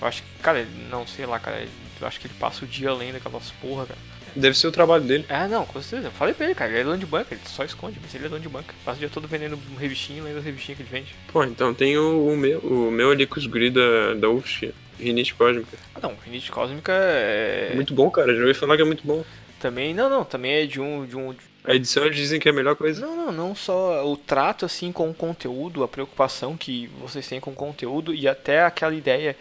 Eu 0.00 0.08
acho 0.08 0.22
que, 0.22 0.28
cara, 0.42 0.66
não 0.90 1.06
sei 1.06 1.26
lá, 1.26 1.38
cara, 1.38 1.66
eu 2.00 2.06
acho 2.06 2.18
que 2.18 2.26
ele 2.26 2.34
passa 2.40 2.64
o 2.64 2.68
dia 2.68 2.92
lendo 2.92 3.16
aquelas 3.16 3.50
porra, 3.60 3.86
cara. 3.86 3.98
Deve 4.34 4.56
ser 4.56 4.68
o 4.68 4.72
trabalho 4.72 5.04
dele. 5.04 5.26
Ah, 5.28 5.48
não, 5.48 5.66
com 5.66 5.80
certeza. 5.82 6.08
Eu 6.08 6.12
falei 6.12 6.32
pra 6.32 6.46
ele, 6.46 6.54
cara, 6.54 6.70
ele 6.70 6.80
é 6.80 6.84
dono 6.84 6.98
de 6.98 7.06
banca, 7.06 7.34
ele 7.34 7.40
só 7.44 7.64
esconde, 7.64 7.98
mas 8.00 8.14
ele 8.14 8.26
é 8.26 8.28
dono 8.28 8.40
de 8.40 8.48
banca. 8.48 8.74
Passa 8.84 8.96
o 8.96 9.00
dia 9.00 9.08
todo 9.08 9.28
vendendo 9.28 9.58
revistinha, 9.78 10.22
lendo 10.22 10.38
as 10.38 10.44
revistinhas 10.44 10.78
que 10.78 10.82
ele 10.82 10.90
vende. 10.90 11.14
Pô, 11.32 11.44
então 11.44 11.74
tem 11.74 11.98
o, 11.98 12.28
o 12.28 12.36
meu, 12.36 12.60
o 12.60 12.90
meu 12.90 13.10
ali 13.10 13.26
com 13.26 13.38
os 13.38 13.46
guri 13.46 13.70
da, 13.70 14.14
da 14.14 14.30
UFSC, 14.30 14.72
Rinite 14.98 15.34
Cósmica. 15.34 15.76
Ah, 15.94 16.00
não, 16.00 16.16
Rinite 16.24 16.50
Cósmica 16.50 16.92
é. 16.92 17.72
Muito 17.74 17.92
bom, 17.92 18.10
cara. 18.10 18.34
Já 18.34 18.40
ouvi 18.40 18.54
falar 18.54 18.76
que 18.76 18.82
é 18.82 18.86
muito 18.86 19.06
bom. 19.06 19.24
Também, 19.58 19.92
não, 19.92 20.08
não, 20.08 20.24
também 20.24 20.52
é 20.52 20.66
de 20.66 20.80
um, 20.80 21.04
de 21.04 21.16
um. 21.16 21.34
A 21.70 21.74
edição 21.76 22.04
eles 22.04 22.16
dizem 22.16 22.40
que 22.40 22.48
é 22.48 22.52
a 22.52 22.54
melhor 22.54 22.74
coisa. 22.76 23.00
Não, 23.06 23.16
não, 23.16 23.32
não 23.32 23.54
só 23.54 24.04
o 24.10 24.16
trato 24.16 24.64
assim 24.64 24.90
com 24.92 25.08
o 25.08 25.14
conteúdo, 25.14 25.82
a 25.84 25.88
preocupação 25.88 26.56
que 26.56 26.88
vocês 27.00 27.26
têm 27.28 27.38
com 27.40 27.50
o 27.50 27.54
conteúdo 27.54 28.12
e 28.14 28.26
até 28.26 28.64
aquela 28.64 28.94
ideia 28.94 29.36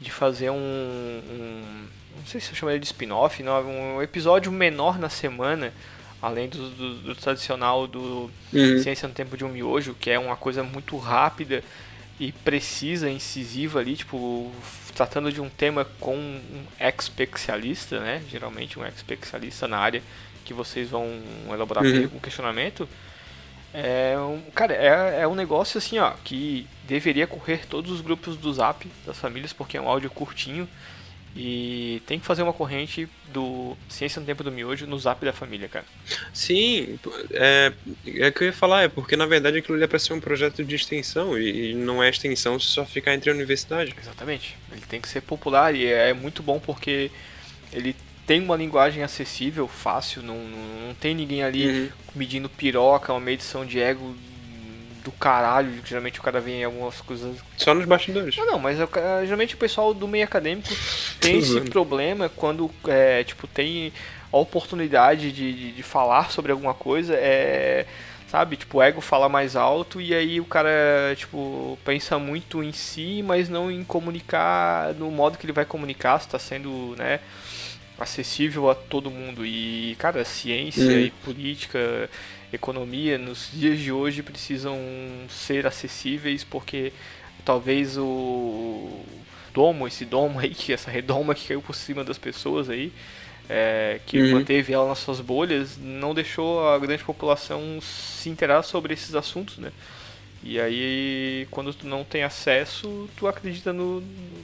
de 0.00 0.10
fazer 0.10 0.50
um. 0.50 0.56
um 0.56 1.62
não 2.18 2.26
sei 2.26 2.40
se 2.40 2.50
eu 2.52 2.56
chamaria 2.56 2.80
de 2.80 2.86
spin-off, 2.86 3.42
não, 3.42 3.62
um 3.96 4.02
episódio 4.02 4.50
menor 4.50 4.98
na 4.98 5.08
semana, 5.08 5.72
além 6.22 6.48
do, 6.48 6.70
do- 6.70 6.94
do 7.00 7.14
tradicional 7.14 7.86
do 7.86 8.30
Uhum. 8.52 8.78
Ciência 8.82 9.08
no 9.08 9.14
Tempo 9.14 9.36
de 9.36 9.44
um 9.44 9.48
Miojo, 9.48 9.94
que 9.98 10.10
é 10.10 10.18
uma 10.18 10.36
coisa 10.36 10.62
muito 10.62 10.96
rápida 10.96 11.62
e 12.18 12.30
precisa, 12.32 13.10
incisiva 13.10 13.80
ali, 13.80 13.96
tipo, 13.96 14.50
tratando 14.94 15.32
de 15.32 15.40
um 15.40 15.48
tema 15.48 15.84
com 15.98 16.16
um 16.16 16.64
ex-especialista, 16.78 17.98
né? 18.00 18.22
Geralmente 18.30 18.78
um 18.78 18.84
ex-especialista 18.84 19.66
na 19.66 19.78
área 19.78 20.02
que 20.44 20.54
vocês 20.54 20.88
vão 20.90 21.08
elaborar 21.50 21.84
Uhum. 21.84 22.04
um 22.14 22.18
questionamento. 22.20 22.88
É 23.72 24.16
um, 24.18 24.40
cara, 24.54 24.72
é, 24.74 25.22
é 25.22 25.28
um 25.28 25.34
negócio 25.34 25.78
assim, 25.78 25.98
ó, 25.98 26.12
que 26.22 26.66
deveria 26.86 27.26
correr 27.26 27.66
todos 27.66 27.90
os 27.90 28.00
grupos 28.00 28.36
do 28.36 28.52
Zap 28.52 28.86
das 29.04 29.18
famílias, 29.18 29.52
porque 29.52 29.76
é 29.76 29.80
um 29.80 29.88
áudio 29.88 30.10
curtinho. 30.10 30.68
E 31.36 32.00
tem 32.06 32.20
que 32.20 32.24
fazer 32.24 32.42
uma 32.44 32.52
corrente 32.52 33.08
do 33.32 33.76
Ciência 33.88 34.20
no 34.20 34.26
Tempo 34.26 34.44
do 34.44 34.52
Miojo 34.52 34.86
no 34.86 34.96
Zap 34.98 35.24
da 35.24 35.32
família, 35.32 35.68
cara. 35.68 35.84
Sim, 36.32 36.96
é, 37.32 37.72
é 38.06 38.30
que 38.30 38.44
eu 38.44 38.46
ia 38.46 38.52
falar, 38.52 38.82
é 38.84 38.88
porque 38.88 39.16
na 39.16 39.26
verdade 39.26 39.58
aquilo 39.58 39.74
ali 39.74 39.82
é 39.84 39.88
pra 39.88 39.98
ser 39.98 40.12
um 40.12 40.20
projeto 40.20 40.64
de 40.64 40.76
extensão 40.76 41.36
e, 41.36 41.70
e 41.70 41.74
não 41.74 42.00
é 42.02 42.08
extensão 42.08 42.58
se 42.60 42.68
só 42.68 42.84
ficar 42.84 43.14
entre 43.14 43.30
a 43.30 43.34
universidade. 43.34 43.94
Exatamente. 44.00 44.56
Ele 44.70 44.82
tem 44.88 45.00
que 45.00 45.08
ser 45.08 45.22
popular 45.22 45.74
e 45.74 45.86
é 45.86 46.12
muito 46.14 46.40
bom 46.40 46.60
porque 46.60 47.10
ele 47.72 47.96
tem 48.26 48.40
uma 48.40 48.56
linguagem 48.56 49.02
acessível, 49.02 49.66
fácil, 49.66 50.22
não, 50.22 50.36
não, 50.38 50.86
não 50.86 50.94
tem 50.94 51.14
ninguém 51.14 51.42
ali 51.42 51.66
Uhum. 51.66 51.88
medindo 52.14 52.48
piroca, 52.48 53.12
uma 53.12 53.20
medição 53.20 53.66
de 53.66 53.80
ego 53.80 54.14
do 55.04 55.12
caralho. 55.12 55.70
Geralmente 55.84 56.18
o 56.18 56.22
cara 56.22 56.40
vem 56.40 56.62
em 56.62 56.64
algumas 56.64 57.00
coisas. 57.00 57.36
Só 57.56 57.74
nos 57.74 57.84
bastidores. 57.84 58.36
Não, 58.36 58.46
não, 58.46 58.58
mas 58.58 58.80
o 58.80 58.88
ca- 58.88 59.22
geralmente 59.22 59.54
o 59.54 59.58
pessoal 59.58 59.94
do 59.94 60.08
meio 60.08 60.24
acadêmico 60.24 60.68
tem 61.20 61.38
esse 61.38 61.60
problema 61.62 62.28
quando 62.28 62.70
é, 62.88 63.22
tipo, 63.22 63.46
tem 63.46 63.92
a 64.32 64.36
oportunidade 64.36 65.30
de, 65.30 65.52
de, 65.52 65.72
de 65.72 65.82
falar 65.82 66.30
sobre 66.32 66.50
alguma 66.50 66.74
coisa, 66.74 67.14
é. 67.14 67.86
Sabe, 68.26 68.56
tipo, 68.56 68.78
o 68.78 68.82
ego 68.82 69.00
fala 69.00 69.28
mais 69.28 69.54
alto 69.54 70.00
e 70.00 70.12
aí 70.12 70.40
o 70.40 70.44
cara, 70.44 71.14
tipo, 71.16 71.78
pensa 71.84 72.18
muito 72.18 72.64
em 72.64 72.72
si, 72.72 73.22
mas 73.24 73.48
não 73.48 73.70
em 73.70 73.84
comunicar 73.84 74.92
no 74.94 75.08
modo 75.08 75.38
que 75.38 75.46
ele 75.46 75.52
vai 75.52 75.64
comunicar, 75.64 76.18
se 76.20 76.26
tá 76.28 76.36
sendo, 76.38 76.96
né, 76.98 77.20
acessível 77.98 78.68
a 78.68 78.74
todo 78.74 79.10
mundo. 79.10 79.44
E, 79.46 79.94
cara, 80.00 80.24
ciência 80.24 80.82
Uhum. 80.82 80.98
e 81.00 81.10
política, 81.24 82.10
economia, 82.54 83.18
nos 83.18 83.50
dias 83.52 83.78
de 83.78 83.90
hoje 83.92 84.22
precisam 84.22 84.78
ser 85.28 85.66
acessíveis 85.66 86.44
porque 86.44 86.92
talvez 87.44 87.96
o 87.98 89.04
domo, 89.52 89.86
esse 89.86 90.04
domo 90.04 90.40
aí, 90.40 90.50
que 90.54 90.72
essa 90.72 90.90
redoma 90.90 91.34
que 91.34 91.48
caiu 91.48 91.62
por 91.62 91.74
cima 91.74 92.02
das 92.04 92.18
pessoas 92.18 92.68
aí, 92.70 92.92
é, 93.48 94.00
que 94.06 94.18
Uhum. 94.18 94.30
manteve 94.32 94.72
ela 94.72 94.88
nas 94.88 94.98
suas 94.98 95.20
bolhas, 95.20 95.76
não 95.78 96.14
deixou 96.14 96.66
a 96.68 96.78
grande 96.78 97.04
população 97.04 97.78
se 97.82 98.28
interar 98.30 98.64
sobre 98.64 98.94
esses 98.94 99.14
assuntos, 99.14 99.58
né? 99.58 99.70
E 100.42 100.60
aí, 100.60 101.46
quando 101.50 101.72
tu 101.72 101.86
não 101.86 102.04
tem 102.04 102.22
acesso, 102.22 103.08
tu 103.16 103.26
acredita 103.26 103.72
no, 103.72 104.00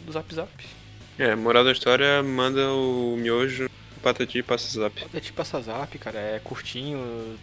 no 0.06 0.12
Zap 0.12 0.34
Zap. 0.34 0.48
É, 1.18 1.34
moral 1.34 1.64
da 1.64 1.72
história, 1.72 2.22
manda 2.22 2.72
o 2.72 3.16
miojo, 3.18 3.66
o 3.96 4.00
patati 4.00 4.38
e 4.38 4.42
passa 4.42 4.80
zap. 4.80 5.20
Tipo 5.20 5.42
essa 5.42 5.60
Zap, 5.60 5.98
cara, 5.98 6.18
é 6.18 6.40
curtinho, 6.42 7.38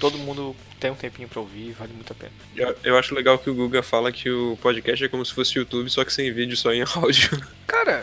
todo 0.00 0.18
mundo 0.18 0.54
tem 0.80 0.90
um 0.90 0.94
tempinho 0.94 1.28
pra 1.28 1.40
ouvir, 1.40 1.72
vale 1.72 1.92
muito 1.92 2.12
a 2.12 2.16
pena. 2.16 2.32
Eu, 2.56 2.76
eu 2.84 2.98
acho 2.98 3.14
legal 3.14 3.38
que 3.38 3.48
o 3.50 3.54
Guga 3.54 3.82
fala 3.82 4.10
que 4.12 4.30
o 4.30 4.58
podcast 4.60 5.04
é 5.04 5.08
como 5.08 5.24
se 5.24 5.32
fosse 5.32 5.58
YouTube, 5.58 5.88
só 5.90 6.04
que 6.04 6.12
sem 6.12 6.32
vídeo, 6.32 6.56
só 6.56 6.72
em 6.72 6.82
áudio. 6.96 7.40
Cara, 7.66 8.02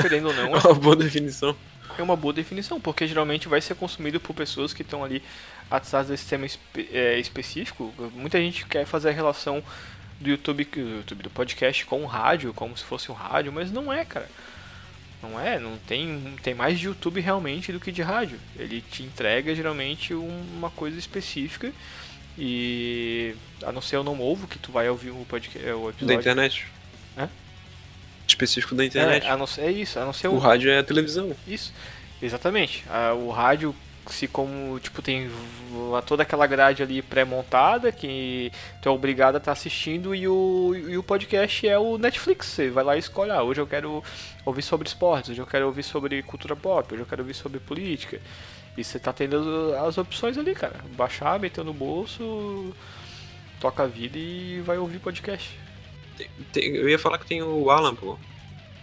querendo 0.00 0.28
ou 0.28 0.34
não, 0.34 0.54
É 0.56 0.58
uma 0.58 0.74
boa 0.74 0.96
definição. 0.96 1.56
é 1.98 2.02
uma 2.02 2.16
boa 2.16 2.32
definição, 2.34 2.80
porque 2.80 3.06
geralmente 3.06 3.48
vai 3.48 3.60
ser 3.60 3.74
consumido 3.74 4.18
por 4.20 4.34
pessoas 4.34 4.72
que 4.72 4.82
estão 4.82 5.02
ali 5.04 5.22
atrás 5.70 6.08
desse 6.08 6.26
tema 6.26 6.46
espe- 6.46 6.88
é, 6.92 7.18
específico. 7.18 7.92
Muita 8.14 8.38
gente 8.38 8.64
quer 8.66 8.84
fazer 8.86 9.08
a 9.10 9.12
relação 9.12 9.62
do 10.20 10.28
YouTube, 10.30 10.64
do 10.64 10.80
YouTube, 10.80 11.22
do 11.22 11.30
podcast 11.30 11.86
com 11.86 12.02
o 12.02 12.06
rádio, 12.06 12.52
como 12.52 12.76
se 12.76 12.82
fosse 12.84 13.10
um 13.10 13.14
rádio, 13.14 13.52
mas 13.52 13.70
não 13.70 13.92
é, 13.92 14.04
cara. 14.04 14.28
Não 15.22 15.38
é, 15.40 15.58
não 15.58 15.76
tem, 15.78 16.36
tem 16.42 16.54
mais 16.54 16.78
de 16.78 16.86
YouTube 16.86 17.20
realmente 17.20 17.72
do 17.72 17.80
que 17.80 17.90
de 17.90 18.02
rádio. 18.02 18.38
Ele 18.56 18.80
te 18.80 19.02
entrega 19.02 19.54
geralmente 19.54 20.14
uma 20.14 20.70
coisa 20.70 20.98
específica 20.98 21.72
e 22.36 23.34
a 23.64 23.72
não 23.72 23.80
ser 23.80 23.96
o 23.96 24.04
não 24.04 24.20
ovo 24.20 24.46
que 24.46 24.58
tu 24.58 24.70
vai 24.70 24.88
ouvir 24.88 25.10
o 25.10 25.26
podcast, 25.28 25.58
o 25.70 25.84
Da 25.84 25.90
episódio. 25.90 26.20
internet. 26.20 26.66
Hã? 27.16 27.28
Específico 28.28 28.74
da 28.76 28.84
internet. 28.84 29.26
É, 29.26 29.30
a 29.30 29.36
não 29.36 29.46
ser, 29.46 29.62
é 29.62 29.72
isso, 29.72 29.98
a 29.98 30.04
não 30.04 30.12
ser 30.12 30.28
O 30.28 30.38
rádio 30.38 30.70
é 30.70 30.78
a 30.78 30.84
televisão. 30.84 31.34
Isso, 31.48 31.72
exatamente. 32.22 32.84
O 33.26 33.30
rádio, 33.30 33.74
se 34.12 34.26
como, 34.28 34.78
tipo, 34.80 35.00
tem 35.02 35.30
toda 36.06 36.22
aquela 36.22 36.46
grade 36.46 36.82
ali 36.82 37.02
pré-montada 37.02 37.92
que 37.92 38.50
tu 38.80 38.88
é 38.88 38.92
obrigado 38.92 39.36
a 39.36 39.38
estar 39.38 39.52
assistindo 39.52 40.14
e 40.14 40.26
o, 40.26 40.74
e 40.74 40.96
o 40.96 41.02
podcast 41.02 41.66
é 41.66 41.78
o 41.78 41.98
Netflix. 41.98 42.46
Você 42.48 42.70
vai 42.70 42.84
lá 42.84 42.96
e 42.96 42.98
escolhe, 42.98 43.30
ah, 43.30 43.42
hoje 43.42 43.60
eu 43.60 43.66
quero 43.66 44.02
ouvir 44.44 44.62
sobre 44.62 44.88
esportes, 44.88 45.30
hoje 45.30 45.40
eu 45.40 45.46
quero 45.46 45.66
ouvir 45.66 45.82
sobre 45.82 46.22
cultura 46.22 46.56
pop, 46.56 46.92
hoje 46.92 47.02
eu 47.02 47.06
quero 47.06 47.22
ouvir 47.22 47.34
sobre 47.34 47.58
política. 47.60 48.20
E 48.76 48.84
você 48.84 48.98
tá 48.98 49.12
tendo 49.12 49.74
as 49.84 49.98
opções 49.98 50.38
ali, 50.38 50.54
cara. 50.54 50.76
Baixar, 50.96 51.38
meter 51.40 51.64
no 51.64 51.72
bolso, 51.74 52.72
toca 53.60 53.82
a 53.82 53.86
vida 53.86 54.16
e 54.18 54.60
vai 54.64 54.78
ouvir 54.78 54.98
podcast. 55.00 55.50
Tem- 56.52 56.76
eu 56.76 56.88
ia 56.88 56.98
falar 56.98 57.18
que 57.18 57.26
tem 57.26 57.42
o 57.42 57.70
Alan, 57.70 57.94
pô. 57.94 58.18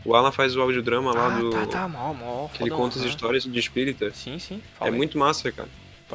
O 0.06 0.16
Alan 0.16 0.32
faz 0.32 0.56
o 0.56 0.62
audiodrama 0.62 1.12
lá 1.14 1.36
ah, 1.36 1.40
do. 1.40 1.50
tá, 1.50 1.66
tá, 1.66 1.88
mal, 1.88 2.14
mal. 2.14 2.52
Que 2.54 2.64
ele 2.64 2.70
conta 2.70 3.00
as 3.00 3.06
histórias 3.06 3.44
de 3.44 3.60
espírita. 3.60 4.12
Sim, 4.14 4.38
sim. 4.38 4.62
É 4.80 4.86
aí. 4.86 4.92
muito 4.92 5.18
massa, 5.18 5.52
cara. 5.52 5.68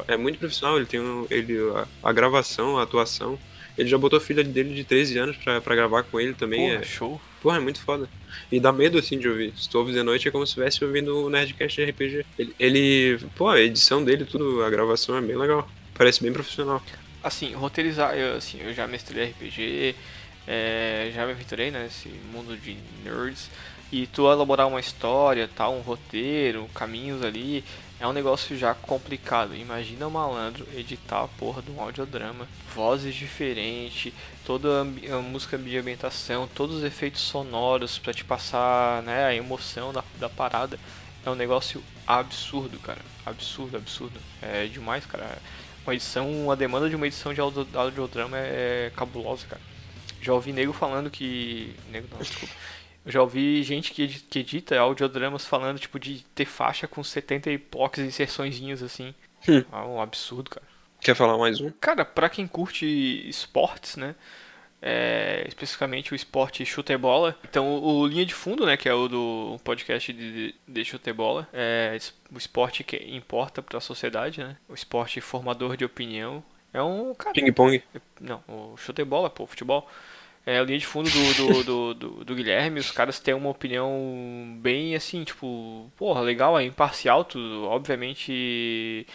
É 0.07 0.15
muito 0.15 0.39
profissional, 0.39 0.77
ele 0.77 0.85
tem 0.85 1.01
um, 1.01 1.27
ele, 1.29 1.57
a, 1.75 2.09
a 2.09 2.13
gravação, 2.13 2.77
a 2.77 2.83
atuação. 2.83 3.37
Ele 3.77 3.89
já 3.89 3.97
botou 3.97 4.17
a 4.17 4.21
filha 4.21 4.43
dele 4.43 4.73
de 4.73 4.83
13 4.83 5.17
anos 5.17 5.37
pra, 5.37 5.59
pra 5.59 5.75
gravar 5.75 6.03
com 6.03 6.19
ele 6.19 6.33
também. 6.33 6.69
Porra, 6.69 6.81
é, 6.81 6.83
show. 6.83 7.21
porra, 7.41 7.57
é 7.57 7.59
muito 7.59 7.81
foda. 7.81 8.09
E 8.49 8.59
dá 8.59 8.71
medo 8.71 8.97
assim 8.97 9.19
de 9.19 9.27
ouvir. 9.27 9.53
Se 9.57 9.69
tu 9.69 9.77
ouve 9.77 9.91
de 9.91 10.01
noite 10.03 10.27
é 10.27 10.31
como 10.31 10.45
se 10.45 10.51
estivesse 10.51 10.83
ouvindo 10.83 11.25
o 11.25 11.29
Nerdcast 11.29 11.83
de 11.83 11.91
RPG. 11.91 12.25
Ele, 12.39 12.55
ele. 12.59 13.19
Pô, 13.35 13.49
a 13.49 13.59
edição 13.59 14.03
dele, 14.03 14.25
tudo, 14.25 14.63
a 14.63 14.69
gravação 14.69 15.17
é 15.17 15.21
bem 15.21 15.35
legal. 15.35 15.67
Parece 15.93 16.21
bem 16.23 16.31
profissional. 16.31 16.81
assim, 17.23 17.53
roteirizar, 17.53 18.15
eu, 18.15 18.37
assim, 18.37 18.59
eu 18.61 18.73
já 18.73 18.87
mestrei 18.87 19.25
RPG, 19.25 19.95
é, 20.47 21.11
já 21.13 21.25
me 21.25 21.33
aventurei 21.33 21.69
nesse 21.69 22.09
mundo 22.33 22.57
de 22.57 22.75
nerds, 23.03 23.49
e 23.91 24.07
tu 24.07 24.31
elaborar 24.31 24.67
uma 24.67 24.79
história, 24.79 25.49
tal, 25.55 25.73
um 25.75 25.81
roteiro, 25.81 26.67
caminhos 26.73 27.23
ali, 27.23 27.63
é 27.99 28.07
um 28.07 28.13
negócio 28.13 28.57
já 28.57 28.73
complicado. 28.73 29.55
Imagina 29.55 30.07
o 30.07 30.11
malandro 30.11 30.65
editar 30.75 31.23
a 31.23 31.27
porra 31.27 31.61
de 31.61 31.69
um 31.71 31.79
audiodrama, 31.81 32.47
vozes 32.73 33.13
diferentes, 33.13 34.13
toda 34.45 34.81
a 34.81 35.17
a 35.17 35.21
música 35.21 35.57
de 35.57 35.77
ambientação, 35.77 36.47
todos 36.47 36.77
os 36.77 36.83
efeitos 36.83 37.21
sonoros 37.21 37.99
pra 37.99 38.13
te 38.13 38.23
passar 38.23 39.03
né, 39.03 39.25
a 39.25 39.35
emoção 39.35 39.91
da, 39.93 40.03
da 40.19 40.29
parada. 40.29 40.79
É 41.23 41.29
um 41.29 41.35
negócio 41.35 41.83
absurdo, 42.07 42.79
cara. 42.79 42.99
Absurdo, 43.25 43.77
absurdo. 43.77 44.19
É 44.41 44.65
demais, 44.65 45.05
cara. 45.05 45.37
Uma 45.85 45.93
edição, 45.93 46.49
a 46.49 46.55
demanda 46.55 46.89
de 46.89 46.95
uma 46.95 47.05
edição 47.05 47.33
de 47.33 47.41
audio- 47.41 47.67
audiodrama 47.73 48.37
é, 48.37 48.87
é 48.87 48.91
cabulosa, 48.95 49.45
cara. 49.47 49.61
Já 50.21 50.33
ouvi 50.33 50.51
nego 50.53 50.73
falando 50.73 51.09
que. 51.11 51.75
Nego 51.91 52.07
não, 52.11 52.19
desculpa. 52.19 52.53
Eu 53.05 53.11
já 53.11 53.21
ouvi 53.21 53.63
gente 53.63 53.91
que, 53.91 54.07
que 54.07 54.39
edita 54.39 54.79
audiodramas 54.79 55.45
falando, 55.45 55.79
tipo, 55.79 55.99
de 55.99 56.23
ter 56.35 56.45
faixa 56.45 56.87
com 56.87 57.03
70 57.03 57.51
e 57.51 57.57
poucas 57.57 58.05
inserçõezinhas 58.05 58.83
assim. 58.83 59.13
Hum. 59.47 59.63
É 59.71 59.77
um 59.77 60.01
absurdo, 60.01 60.49
cara. 60.49 60.65
Quer 60.99 61.15
falar 61.15 61.37
mais 61.37 61.59
um? 61.59 61.71
Cara, 61.81 62.05
pra 62.05 62.29
quem 62.29 62.45
curte 62.45 62.85
esportes, 63.27 63.95
né? 63.95 64.15
é, 64.81 65.45
especificamente 65.47 66.11
o 66.11 66.15
esporte 66.15 66.65
chute 66.65 66.95
bola. 66.97 67.37
Então, 67.47 67.81
o, 67.83 68.07
Linha 68.07 68.25
de 68.25 68.33
Fundo, 68.33 68.65
né, 68.65 68.75
que 68.75 68.89
é 68.89 68.93
o 68.93 69.07
do 69.07 69.59
podcast 69.63 70.11
de, 70.11 70.55
de 70.67 70.85
chute 70.85 71.13
bola, 71.13 71.47
é 71.53 71.95
o 72.33 72.37
esporte 72.37 72.83
que 72.83 72.97
importa 72.97 73.61
pra 73.61 73.79
sociedade, 73.79 74.41
né? 74.41 74.57
O 74.67 74.73
esporte 74.73 75.21
formador 75.21 75.77
de 75.77 75.85
opinião. 75.85 76.43
É 76.73 76.81
um, 76.81 77.13
cara, 77.13 77.33
Ping-pong. 77.33 77.83
não, 78.19 78.41
o 78.47 78.75
chute 78.77 79.03
bola, 79.03 79.29
pô, 79.29 79.45
futebol. 79.45 79.87
É 80.45 80.57
a 80.57 80.63
linha 80.63 80.79
de 80.79 80.87
fundo 80.87 81.09
do, 81.09 81.63
do, 81.63 81.93
do, 81.93 82.25
do, 82.25 82.35
Guilherme, 82.35 82.79
os 82.79 82.89
caras 82.89 83.19
têm 83.19 83.33
uma 83.33 83.49
opinião 83.49 84.57
bem 84.59 84.95
assim, 84.95 85.23
tipo, 85.23 85.91
porra, 85.95 86.21
legal, 86.21 86.57
é 86.57 86.63
imparcial, 86.63 87.23
tu, 87.23 87.39
obviamente, 87.65 89.05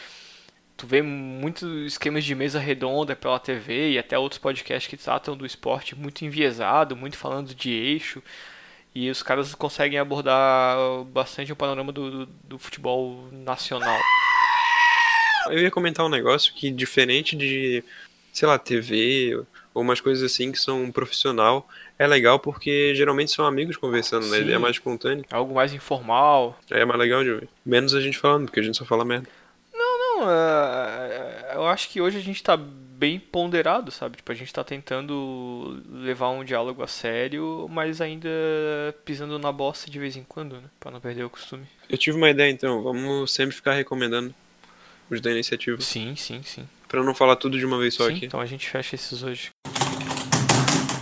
tu 0.77 0.87
vê 0.87 1.03
muitos 1.03 1.68
esquemas 1.85 2.24
de 2.24 2.33
mesa 2.35 2.61
redonda 2.61 3.16
pela 3.16 3.41
TV 3.41 3.93
e 3.93 3.99
até 3.99 4.16
outros 4.16 4.39
podcasts 4.39 4.89
que 4.89 4.97
tratam 4.97 5.37
do 5.37 5.45
esporte 5.45 5.97
muito 5.97 6.24
enviesado, 6.24 6.95
muito 6.95 7.16
falando 7.16 7.53
de 7.53 7.70
eixo, 7.72 8.22
e 8.95 9.11
os 9.11 9.20
caras 9.20 9.53
conseguem 9.53 9.99
abordar 9.99 10.77
bastante 11.07 11.53
o 11.53 11.57
panorama 11.57 11.93
do, 11.93 12.24
do, 12.24 12.33
do 12.45 12.59
futebol 12.59 13.29
nacional. 13.33 14.01
Eu 15.51 15.59
ia 15.59 15.70
comentar 15.72 16.07
um 16.07 16.09
negócio 16.09 16.55
que, 16.55 16.70
diferente 16.70 17.37
de, 17.37 17.83
sei 18.33 18.47
lá, 18.47 18.59
TV 18.59 19.45
ou 19.77 19.83
umas 19.83 20.01
coisas 20.01 20.24
assim 20.24 20.51
que 20.51 20.59
são 20.59 20.91
profissional, 20.91 21.68
é 21.99 22.07
legal 22.07 22.39
porque 22.39 22.95
geralmente 22.95 23.31
são 23.31 23.45
amigos 23.45 23.77
conversando, 23.77 24.27
né? 24.29 24.39
Sim. 24.39 24.51
É 24.51 24.57
mais 24.57 24.77
espontâneo. 24.77 25.22
Algo 25.31 25.55
mais 25.55 25.74
informal, 25.74 26.59
Aí 26.70 26.81
é 26.81 26.85
mais 26.87 26.99
legal 26.99 27.22
de 27.22 27.31
ouvir. 27.31 27.49
Menos 27.64 27.95
a 27.95 28.01
gente 28.01 28.16
falando, 28.16 28.47
porque 28.47 28.59
a 28.59 28.62
gente 28.62 28.79
só 28.79 28.87
fala 28.87 29.05
merda. 29.05 29.29
Não, 29.74 30.31
é, 30.31 31.53
eu 31.57 31.66
acho 31.66 31.91
que 31.91 32.01
hoje 32.01 32.16
a 32.16 32.22
gente 32.22 32.43
tá 32.43 32.57
bem 32.57 33.20
ponderado, 33.20 33.91
sabe? 33.91 34.16
Tipo, 34.16 34.33
a 34.33 34.35
gente 34.35 34.51
tá 34.51 34.64
tentando 34.64 35.83
levar 35.93 36.31
um 36.31 36.43
diálogo 36.43 36.83
a 36.83 36.87
sério, 36.87 37.68
mas 37.70 38.01
ainda 38.01 38.31
pisando 39.05 39.39
na 39.39 39.53
bosta 39.53 39.91
de 39.91 39.99
vez 39.99 40.16
em 40.16 40.24
quando, 40.24 40.55
né? 40.55 40.70
Pra 40.81 40.91
não 40.91 41.01
perder 41.01 41.24
o 41.24 41.29
costume. 41.29 41.66
Eu 41.87 41.99
tive 41.99 42.16
uma 42.16 42.31
ideia 42.31 42.51
então, 42.51 42.83
vamos 42.83 43.31
sempre 43.31 43.55
ficar 43.55 43.74
recomendando 43.74 44.35
os 45.11 45.20
da 45.20 45.31
iniciativa. 45.31 45.79
Sim, 45.83 46.16
sim, 46.16 46.43
sim. 46.43 46.66
Pra 46.97 47.05
não 47.05 47.14
falar 47.14 47.36
tudo 47.36 47.59
de 47.59 47.66
uma 47.66 47.76
vez 47.78 47.92
só 47.92 48.07
sim, 48.09 48.16
aqui. 48.16 48.24
então 48.24 48.40
a 48.40 48.47
gente 48.47 48.66
fecha 48.70 48.94
esses 48.94 49.22
hoje. 49.22 49.51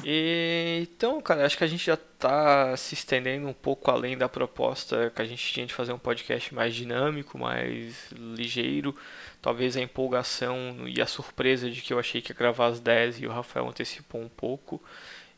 E, 0.04 0.80
então, 0.82 1.20
cara, 1.22 1.46
acho 1.46 1.56
que 1.56 1.62
a 1.62 1.68
gente 1.68 1.86
já 1.86 1.96
tá 1.96 2.76
se 2.76 2.94
estendendo 2.94 3.46
um 3.46 3.52
pouco 3.52 3.92
além 3.92 4.18
da 4.18 4.28
proposta 4.28 5.12
que 5.14 5.22
a 5.22 5.24
gente 5.24 5.52
tinha 5.52 5.64
de 5.64 5.72
fazer 5.72 5.92
um 5.92 5.98
podcast 5.98 6.52
mais 6.52 6.74
dinâmico, 6.74 7.38
mais 7.38 8.10
ligeiro. 8.12 8.92
Talvez 9.40 9.76
a 9.76 9.80
empolgação 9.80 10.78
e 10.88 11.00
a 11.00 11.06
surpresa 11.06 11.70
de 11.70 11.80
que 11.80 11.92
eu 11.92 11.98
achei 12.00 12.20
que 12.20 12.32
ia 12.32 12.36
gravar 12.36 12.66
às 12.66 12.80
10 12.80 13.20
e 13.20 13.26
o 13.28 13.30
Rafael 13.30 13.68
antecipou 13.68 14.20
um 14.20 14.28
pouco. 14.28 14.82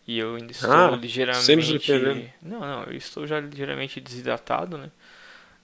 E 0.09 0.18
eu 0.18 0.36
ainda 0.36 0.52
estou 0.52 0.70
Ah, 0.72 0.96
ligeiramente. 0.96 2.32
Não, 2.40 2.61
não, 2.61 2.84
eu 2.84 2.96
estou 2.96 3.26
já 3.26 3.38
ligeiramente 3.40 4.00
desidratado, 4.00 4.78
né? 4.78 4.90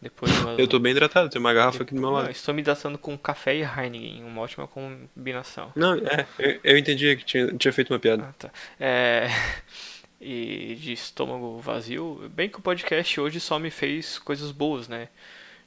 Depois 0.03 0.33
de 0.33 0.41
uma... 0.41 0.53
Eu 0.55 0.67
tô 0.67 0.81
bem 0.81 0.91
hidratado, 0.91 1.31
tem 1.31 1.39
uma 1.39 1.55
garrafa 1.55 1.85
aqui 1.85 1.95
do 1.95 2.01
meu 2.01 2.11
lado. 2.11 2.29
estou 2.29 2.53
me 2.53 2.61
hidratando 2.61 2.99
com 2.99 3.17
café 3.17 3.55
e 3.55 3.63
Heineken, 3.63 4.25
uma 4.25 4.43
ótima 4.43 4.67
combinação. 4.67 5.71
Não, 5.77 5.95
é, 5.95 6.27
eu, 6.41 6.61
eu 6.65 6.77
entendi 6.77 7.15
que 7.15 7.25
tinha, 7.25 7.47
tinha 7.57 7.73
feito 7.73 7.93
uma 7.93 8.01
piada. 8.01 8.25
Ah, 8.29 8.33
tá. 8.37 8.51
É, 8.81 9.29
e 10.21 10.75
de 10.75 10.93
estômago 10.93 11.57
vazio, 11.61 12.29
bem 12.35 12.49
que 12.49 12.59
o 12.59 12.63
podcast 12.63 13.21
hoje 13.21 13.39
só 13.39 13.61
me 13.61 13.71
fez 13.71 14.19
coisas 14.19 14.51
boas, 14.51 14.89
né? 14.89 15.09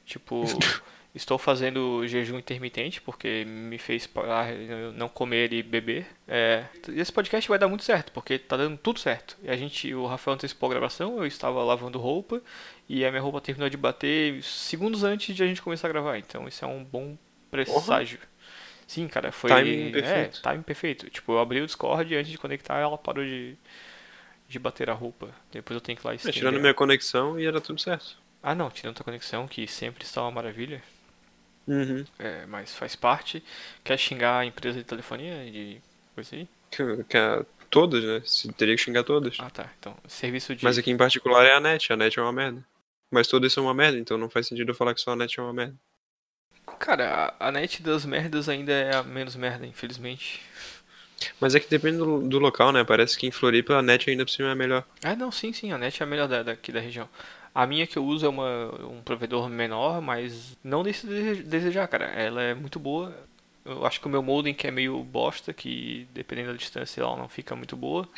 Tipo, 0.05 0.43
estou 1.15 1.37
fazendo 1.37 2.05
jejum 2.07 2.37
intermitente 2.37 2.99
porque 3.01 3.45
me 3.45 3.77
fez 3.77 4.05
parar, 4.05 4.51
não 4.93 5.07
comer 5.07 5.53
e 5.53 5.63
beber. 5.63 6.05
É, 6.27 6.65
esse 6.89 7.11
podcast 7.11 7.47
vai 7.47 7.57
dar 7.57 7.67
muito 7.69 7.83
certo, 7.83 8.11
porque 8.11 8.37
tá 8.37 8.57
dando 8.57 8.77
tudo 8.77 8.99
certo. 8.99 9.37
E 9.41 9.49
a 9.49 9.55
gente, 9.55 9.93
o 9.95 10.05
Rafael 10.05 10.35
antecipou 10.35 10.67
a 10.67 10.71
gravação, 10.71 11.17
eu 11.17 11.25
estava 11.25 11.63
lavando 11.63 11.97
roupa 11.99 12.41
e 12.89 13.05
a 13.05 13.09
minha 13.09 13.21
roupa 13.21 13.39
terminou 13.41 13.69
de 13.69 13.77
bater 13.77 14.43
segundos 14.43 15.03
antes 15.03 15.35
de 15.35 15.41
a 15.41 15.47
gente 15.47 15.61
começar 15.61 15.87
a 15.87 15.91
gravar. 15.91 16.17
Então 16.17 16.47
isso 16.47 16.63
é 16.63 16.67
um 16.67 16.83
bom 16.83 17.17
presságio. 17.49 18.19
Sim, 18.87 19.07
cara, 19.07 19.31
foi. 19.31 19.49
Timing 19.49 19.91
perfeito. 19.91 20.37
É, 20.37 20.41
timing 20.41 20.61
perfeito. 20.63 21.09
Tipo, 21.09 21.31
eu 21.33 21.39
abri 21.39 21.61
o 21.61 21.65
Discord 21.65 22.13
e 22.13 22.17
antes 22.17 22.31
de 22.31 22.37
conectar 22.37 22.77
ela 22.77 22.97
parou 22.97 23.23
de, 23.23 23.55
de 24.47 24.59
bater 24.59 24.89
a 24.89 24.93
roupa. 24.93 25.29
Depois 25.51 25.73
eu 25.75 25.81
tenho 25.81 25.97
que 25.97 26.03
ir 26.03 26.07
lá 26.07 26.13
É, 26.13 26.15
estender. 26.17 26.35
tirando 26.35 26.59
minha 26.59 26.73
conexão 26.73 27.39
e 27.39 27.45
era 27.45 27.59
tudo 27.59 27.79
certo. 27.81 28.17
Ah, 28.43 28.53
não, 28.53 28.69
tirando 28.69 28.99
a 28.99 29.03
conexão, 29.03 29.47
que 29.47 29.65
sempre 29.65 30.03
está 30.03 30.21
uma 30.21 30.29
maravilha. 30.29 30.83
Uhum. 31.67 32.05
É, 32.19 32.45
mas 32.45 32.75
faz 32.75 32.95
parte. 32.95 33.43
Quer 33.83 33.97
xingar 33.97 34.39
a 34.39 34.45
empresa 34.45 34.77
de 34.77 34.83
telefonia? 34.83 35.49
De 35.51 35.81
coisa 36.13 36.35
aí? 36.35 36.47
Que, 36.71 37.03
que 37.05 37.17
é 37.17 37.45
todas, 37.69 38.03
né? 38.03 38.21
Se 38.25 38.51
teria 38.53 38.75
que 38.75 38.81
xingar 38.81 39.03
todas. 39.03 39.37
Ah, 39.39 39.49
tá. 39.49 39.69
Então, 39.79 39.95
serviço 40.07 40.55
de. 40.55 40.63
Mas 40.63 40.77
aqui 40.77 40.91
em 40.91 40.97
particular 40.97 41.45
é 41.45 41.53
a 41.53 41.59
net. 41.59 41.91
A 41.91 41.97
net 41.97 42.17
é 42.17 42.21
uma 42.21 42.31
merda. 42.31 42.63
Mas 43.11 43.27
todas 43.27 43.53
são 43.53 43.65
uma 43.65 43.73
merda, 43.73 43.97
então 43.97 44.17
não 44.17 44.29
faz 44.29 44.47
sentido 44.47 44.71
eu 44.71 44.75
falar 44.75 44.93
que 44.93 45.01
só 45.01 45.11
a 45.11 45.15
net 45.15 45.39
é 45.39 45.43
uma 45.43 45.53
merda. 45.53 45.75
Cara, 46.79 47.33
a, 47.39 47.47
a 47.47 47.51
net 47.51 47.81
das 47.81 48.05
merdas 48.05 48.49
ainda 48.49 48.71
é 48.71 48.95
a 48.95 49.03
menos 49.03 49.35
merda, 49.35 49.65
infelizmente. 49.65 50.41
Mas 51.39 51.55
é 51.55 51.59
que 51.59 51.69
depende 51.69 51.97
do, 51.97 52.27
do 52.27 52.39
local, 52.39 52.71
né? 52.71 52.83
Parece 52.83 53.17
que 53.17 53.27
em 53.27 53.31
Floripa 53.31 53.75
a 53.75 53.81
net 53.81 54.09
ainda 54.09 54.25
por 54.25 54.31
cima 54.31 54.51
é 54.51 54.55
melhor. 54.55 54.83
Ah, 55.03 55.15
não, 55.15 55.31
sim, 55.31 55.53
sim, 55.53 55.71
a 55.71 55.77
net 55.77 56.01
é 56.01 56.03
a 56.03 56.07
melhor 56.07 56.27
da, 56.27 56.43
daqui 56.43 56.71
da 56.71 56.79
região. 56.79 57.07
A 57.55 57.65
minha 57.65 57.87
que 57.87 57.97
eu 57.97 58.03
uso 58.03 58.25
é 58.25 58.29
uma, 58.29 58.85
um 58.85 59.01
provedor 59.01 59.47
menor, 59.47 60.01
mas 60.01 60.57
não 60.61 60.83
deixe 60.83 61.07
de 61.07 61.41
desejar, 61.41 61.87
cara. 61.87 62.03
Ela 62.07 62.41
é 62.43 62.53
muito 62.53 62.77
boa. 62.77 63.15
Eu 63.63 63.85
acho 63.85 64.01
que 64.01 64.07
o 64.07 64.09
meu 64.09 64.21
modem 64.21 64.53
que 64.53 64.67
é 64.67 64.71
meio 64.71 65.01
bosta, 65.01 65.53
que 65.53 66.05
dependendo 66.13 66.51
da 66.51 66.57
distância 66.57 66.99
ela 66.99 67.15
não 67.15 67.29
fica 67.29 67.55
muito 67.55 67.77
boa. 67.77 68.09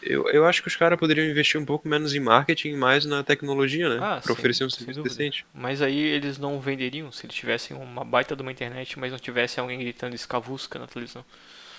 Eu, 0.00 0.28
eu 0.30 0.46
acho 0.46 0.62
que 0.62 0.68
os 0.68 0.76
caras 0.76 0.98
poderiam 0.98 1.26
investir 1.26 1.60
um 1.60 1.64
pouco 1.64 1.88
menos 1.88 2.14
em 2.14 2.20
marketing 2.20 2.68
e 2.68 2.76
mais 2.76 3.04
na 3.04 3.24
tecnologia, 3.24 3.88
né? 3.88 3.96
Ah, 4.00 4.20
pra 4.22 4.22
sim, 4.22 4.32
oferecer 4.32 4.64
um 4.64 4.70
serviço 4.70 5.02
decente. 5.02 5.44
Mas 5.52 5.82
aí 5.82 5.98
eles 5.98 6.38
não 6.38 6.60
venderiam 6.60 7.10
se 7.10 7.26
eles 7.26 7.34
tivessem 7.34 7.76
uma 7.76 8.04
baita 8.04 8.36
de 8.36 8.40
uma 8.40 8.52
internet, 8.52 8.98
mas 8.98 9.10
não 9.10 9.18
tivesse 9.18 9.58
alguém 9.58 9.80
gritando 9.80 10.14
escavusca 10.14 10.78
na 10.78 10.86
televisão. 10.86 11.24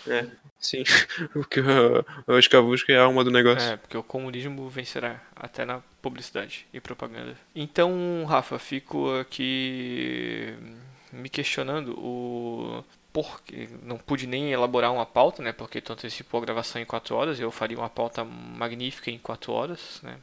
É, 0.07 0.25
sim. 0.59 0.83
Porque 1.33 1.59
o, 2.27 2.33
o 2.33 2.39
escavusca 2.39 2.91
é 2.91 2.97
a 2.97 3.03
alma 3.03 3.23
do 3.23 3.31
negócio. 3.31 3.69
É, 3.71 3.77
porque 3.77 3.97
o 3.97 4.03
comunismo 4.03 4.67
vencerá 4.69 5.21
até 5.35 5.63
na 5.65 5.81
publicidade 6.01 6.65
e 6.73 6.79
propaganda. 6.79 7.37
Então, 7.55 8.25
Rafa, 8.27 8.57
fico 8.59 9.13
aqui 9.19 10.53
me 11.11 11.29
questionando 11.29 11.93
o 11.99 12.83
porque 13.13 13.67
não 13.83 13.97
pude 13.97 14.25
nem 14.25 14.53
elaborar 14.53 14.93
uma 14.93 15.05
pauta, 15.05 15.43
né? 15.43 15.51
Porque 15.51 15.81
tu 15.81 15.91
antecipou 15.91 16.41
a 16.41 16.45
gravação 16.45 16.81
em 16.81 16.85
4 16.85 17.13
horas, 17.13 17.39
eu 17.41 17.51
faria 17.51 17.77
uma 17.77 17.89
pauta 17.89 18.23
magnífica 18.23 19.11
em 19.11 19.17
4 19.19 19.51
horas, 19.51 19.99
né? 20.01 20.15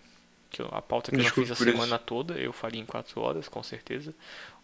Que 0.51 0.63
eu- 0.63 0.69
a 0.73 0.81
pauta 0.81 1.11
que 1.11 1.17
eu 1.17 1.19
não 1.19 1.25
Desculpe 1.25 1.49
fiz 1.49 1.55
a 1.55 1.59
por 1.59 1.69
isso. 1.69 1.77
semana 1.77 1.99
toda, 1.99 2.35
eu 2.39 2.51
faria 2.51 2.81
em 2.81 2.87
4 2.87 3.21
horas, 3.21 3.47
com 3.47 3.63
certeza. 3.63 4.15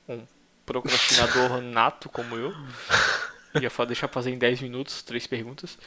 Um 0.08 0.22
procrastinador 0.64 1.60
nato 1.60 2.08
como 2.08 2.34
eu. 2.36 2.54
Ia 3.60 3.86
deixar 3.86 4.08
fazer 4.08 4.30
em 4.30 4.38
10 4.38 4.60
minutos, 4.60 5.02
três 5.02 5.26
perguntas. 5.26 5.78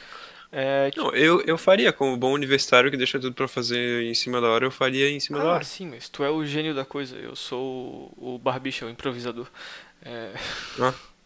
É, 0.50 0.90
Não, 0.96 1.10
eu, 1.14 1.42
eu 1.42 1.58
faria, 1.58 1.92
como 1.92 2.16
bom 2.16 2.32
universitário 2.32 2.90
que 2.90 2.96
deixa 2.96 3.18
tudo 3.20 3.34
pra 3.34 3.46
fazer 3.46 4.02
em 4.04 4.14
cima 4.14 4.40
da 4.40 4.48
hora, 4.48 4.64
eu 4.64 4.70
faria 4.70 5.10
em 5.10 5.20
cima 5.20 5.38
da 5.38 5.44
Ah, 5.44 5.54
hora. 5.56 5.64
sim, 5.64 5.86
mas 5.88 6.08
tu 6.08 6.24
é 6.24 6.30
o 6.30 6.44
gênio 6.44 6.74
da 6.74 6.84
coisa. 6.84 7.16
Eu 7.16 7.36
sou 7.36 8.12
o 8.16 8.38
barbicha, 8.38 8.86
o 8.86 8.90
improvisador. 8.90 9.46
É... 10.02 10.32
Ah. 10.80 10.94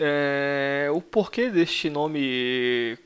É, 0.00 0.88
O 0.92 1.00
porquê 1.00 1.50
deste 1.50 1.90
nome 1.90 2.98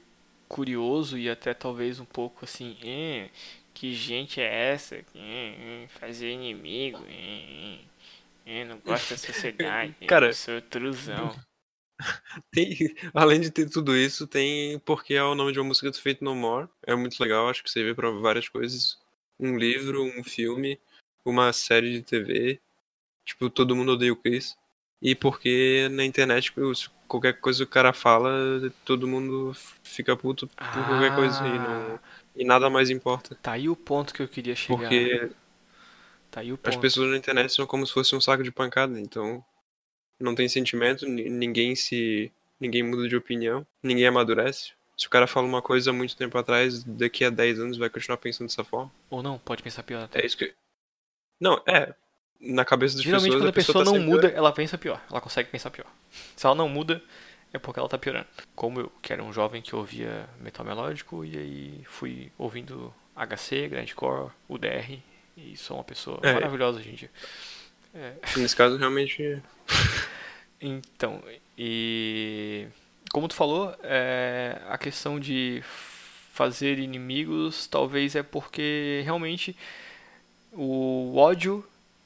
curioso 0.49 1.18
e 1.18 1.28
até 1.28 1.53
talvez 1.53 1.99
um 2.01 2.05
pouco 2.05 2.45
assim, 2.45 2.76
"Eh, 2.82 3.28
que 3.74 3.93
gente 3.95 4.41
é 4.41 4.72
essa? 4.72 4.95
Eh, 4.97 5.05
eh, 5.14 5.87
Fazer 5.89 6.30
inimigo? 6.30 7.05
eh, 8.47 8.64
não 8.64 8.78
gosto 8.78 9.11
da 9.11 9.16
sociedade. 9.16 9.95
Cara- 10.07 10.28
eu 10.28 10.32
sou 10.32 10.61
truzão. 10.62 11.37
Tem, 12.53 12.76
além 13.14 13.40
de 13.40 13.51
ter 13.51 13.68
tudo 13.70 13.97
isso, 13.97 14.26
tem 14.26 14.78
porque 14.80 15.14
é 15.14 15.22
o 15.22 15.34
nome 15.34 15.53
de 15.53 15.59
uma 15.59 15.68
música 15.68 15.90
do 15.90 15.97
Feito 15.99 16.24
No 16.24 16.34
More. 16.34 16.68
É 16.86 16.94
muito 16.94 17.18
legal, 17.22 17.49
acho 17.49 17.62
que 17.62 17.70
serve 17.70 17.94
pra 17.94 18.11
várias 18.11 18.49
coisas. 18.49 18.99
Um 19.38 19.57
livro, 19.57 20.03
um 20.03 20.22
filme, 20.22 20.78
uma 21.24 21.53
série 21.53 21.92
de 21.92 22.03
TV. 22.03 22.61
Tipo, 23.24 23.51
todo 23.51 23.74
mundo 23.74 23.92
odeia 23.92 24.12
o 24.12 24.16
Chris. 24.16 24.57
E 25.01 25.14
porque 25.14 25.88
na 25.90 26.05
internet, 26.05 26.53
qualquer 27.07 27.34
coisa 27.40 27.59
que 27.64 27.70
o 27.70 27.72
cara 27.72 27.92
fala, 27.92 28.30
todo 28.84 29.07
mundo 29.09 29.53
fica 29.82 30.16
puto 30.16 30.47
por 30.49 30.86
qualquer 30.86 31.14
coisa 31.14 31.47
e, 31.47 31.59
não, 31.59 32.01
e 32.34 32.44
nada 32.44 32.70
mais 32.70 32.88
importa. 32.88 33.34
Tá 33.42 33.53
aí 33.53 33.68
o 33.68 33.76
ponto 33.76 34.14
que 34.14 34.22
eu 34.22 34.28
queria 34.28 34.57
chegar. 34.57 34.78
Porque 34.78 35.30
Tá 36.30 36.40
aí 36.40 36.51
o 36.51 36.55
as 36.55 36.74
ponto. 36.74 36.80
pessoas 36.80 37.11
na 37.11 37.16
internet 37.16 37.53
são 37.53 37.66
como 37.66 37.86
se 37.86 37.92
fosse 37.92 38.14
um 38.16 38.20
saco 38.20 38.42
de 38.42 38.51
pancada, 38.51 38.99
então 39.01 39.44
não 40.18 40.34
tem 40.34 40.48
sentimento, 40.48 41.06
ni- 41.06 41.28
ninguém 41.28 41.74
se. 41.76 42.30
ninguém 42.60 42.82
muda 42.82 43.08
de 43.08 43.16
opinião, 43.16 43.66
ninguém 43.82 44.06
amadurece. 44.06 44.72
Se 44.96 45.06
o 45.06 45.10
cara 45.10 45.26
fala 45.26 45.46
uma 45.46 45.60
coisa 45.60 45.92
muito 45.92 46.16
tempo 46.16 46.38
atrás, 46.38 46.82
daqui 46.84 47.22
a 47.24 47.28
10 47.30 47.60
anos 47.60 47.76
vai 47.76 47.90
continuar 47.90 48.16
pensando 48.16 48.48
dessa 48.48 48.64
forma. 48.64 48.90
Ou 49.10 49.22
não, 49.22 49.38
pode 49.38 49.62
pensar 49.62 49.82
pior 49.82 50.02
até. 50.04 50.22
É 50.22 50.26
isso 50.26 50.36
que. 50.38 50.54
Não, 51.38 51.60
é. 51.66 51.94
Na 52.40 52.64
cabeça 52.64 52.94
das 52.96 53.02
Geralmente 53.04 53.26
pessoas 53.32 53.42
quando 53.42 53.48
a 53.48 53.52
pessoa, 53.52 53.84
tá 53.84 53.90
não 53.90 53.98
muda, 54.00 54.28
ela 54.28 54.52
pensa 54.52 54.76
pior. 54.78 55.02
Ela 55.10 55.20
consegue 55.20 55.50
pensar 55.50 55.70
pior. 55.70 55.86
Se 56.34 56.46
ela 56.46 56.54
não 56.54 56.68
muda, 56.68 57.02
é 57.52 57.58
porque 57.58 57.78
ela 57.78 57.88
tá 57.88 57.98
piorando. 57.98 58.26
Como 58.54 58.80
eu, 58.80 58.92
que 59.02 59.12
era 59.12 59.22
um 59.22 59.32
jovem 59.32 59.60
que 59.62 59.74
ouvia 59.76 60.28
metal 60.40 60.64
melódico, 60.64 61.24
e 61.24 61.36
aí 61.36 61.80
fui 61.86 62.30
ouvindo 62.38 62.92
HC, 63.14 63.68
Grindcore, 63.68 64.30
UDR, 64.48 64.98
e 65.36 65.56
sou 65.56 65.76
uma 65.78 65.84
pessoa 65.84 66.18
É. 66.22 66.32
maravilhosa 66.34 66.78
hoje 66.78 66.90
em 66.90 66.94
dia. 66.94 67.10
Nesse 68.36 68.55
caso, 68.57 68.76
realmente. 68.76 69.42
Então, 70.59 71.22
e 71.57 72.66
como 73.12 73.28
tu 73.28 73.34
falou, 73.34 73.74
é, 73.82 74.59
a 74.68 74.78
questão 74.78 75.20
de 75.20 75.62
fazer 76.32 76.78
inimigos 76.78 77.66
talvez 77.66 78.16
é 78.16 78.22
porque 78.22 79.03
realmente 79.05 79.55
o 80.53 81.16
ódio 81.16 81.64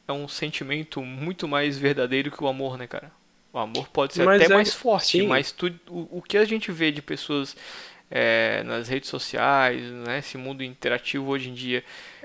é 0.09 0.13
um 0.13 0.27
sentimento 0.29 1.03
muito 1.03 1.47
mais 1.47 1.79
verdadeiro 1.79 2.31
que 2.31 2.43
o 2.43 2.49
amor, 2.49 2.77
né, 2.77 2.87
cara? 2.87 3.13
O 3.53 3.59
amor 3.59 3.89
pode 3.89 4.15
ser 4.15 4.25
Mas 4.25 4.43
até 4.43 4.53
é- 4.53 4.57
mais 4.57 4.75
forte, 4.75 5.19
sim. 5.19 5.27
mas 5.27 5.53
tu, 5.53 5.73
o, 5.89 6.19
o 6.19 6.23
que 6.23 6.37
a 6.37 6.45
gente 6.45 6.71
vê 6.73 6.91
de 6.91 7.03
pessoas 7.03 7.57
é, 8.11 8.63
nas 8.65 8.89
redes 8.89 9.09
sociais, 9.09 9.83
né, 9.83 10.19
esse 10.19 10.37
mundo 10.39 10.63
interativo 10.65 11.29
hoje 11.31 11.49
em 11.51 11.55
dia, 11.55 11.85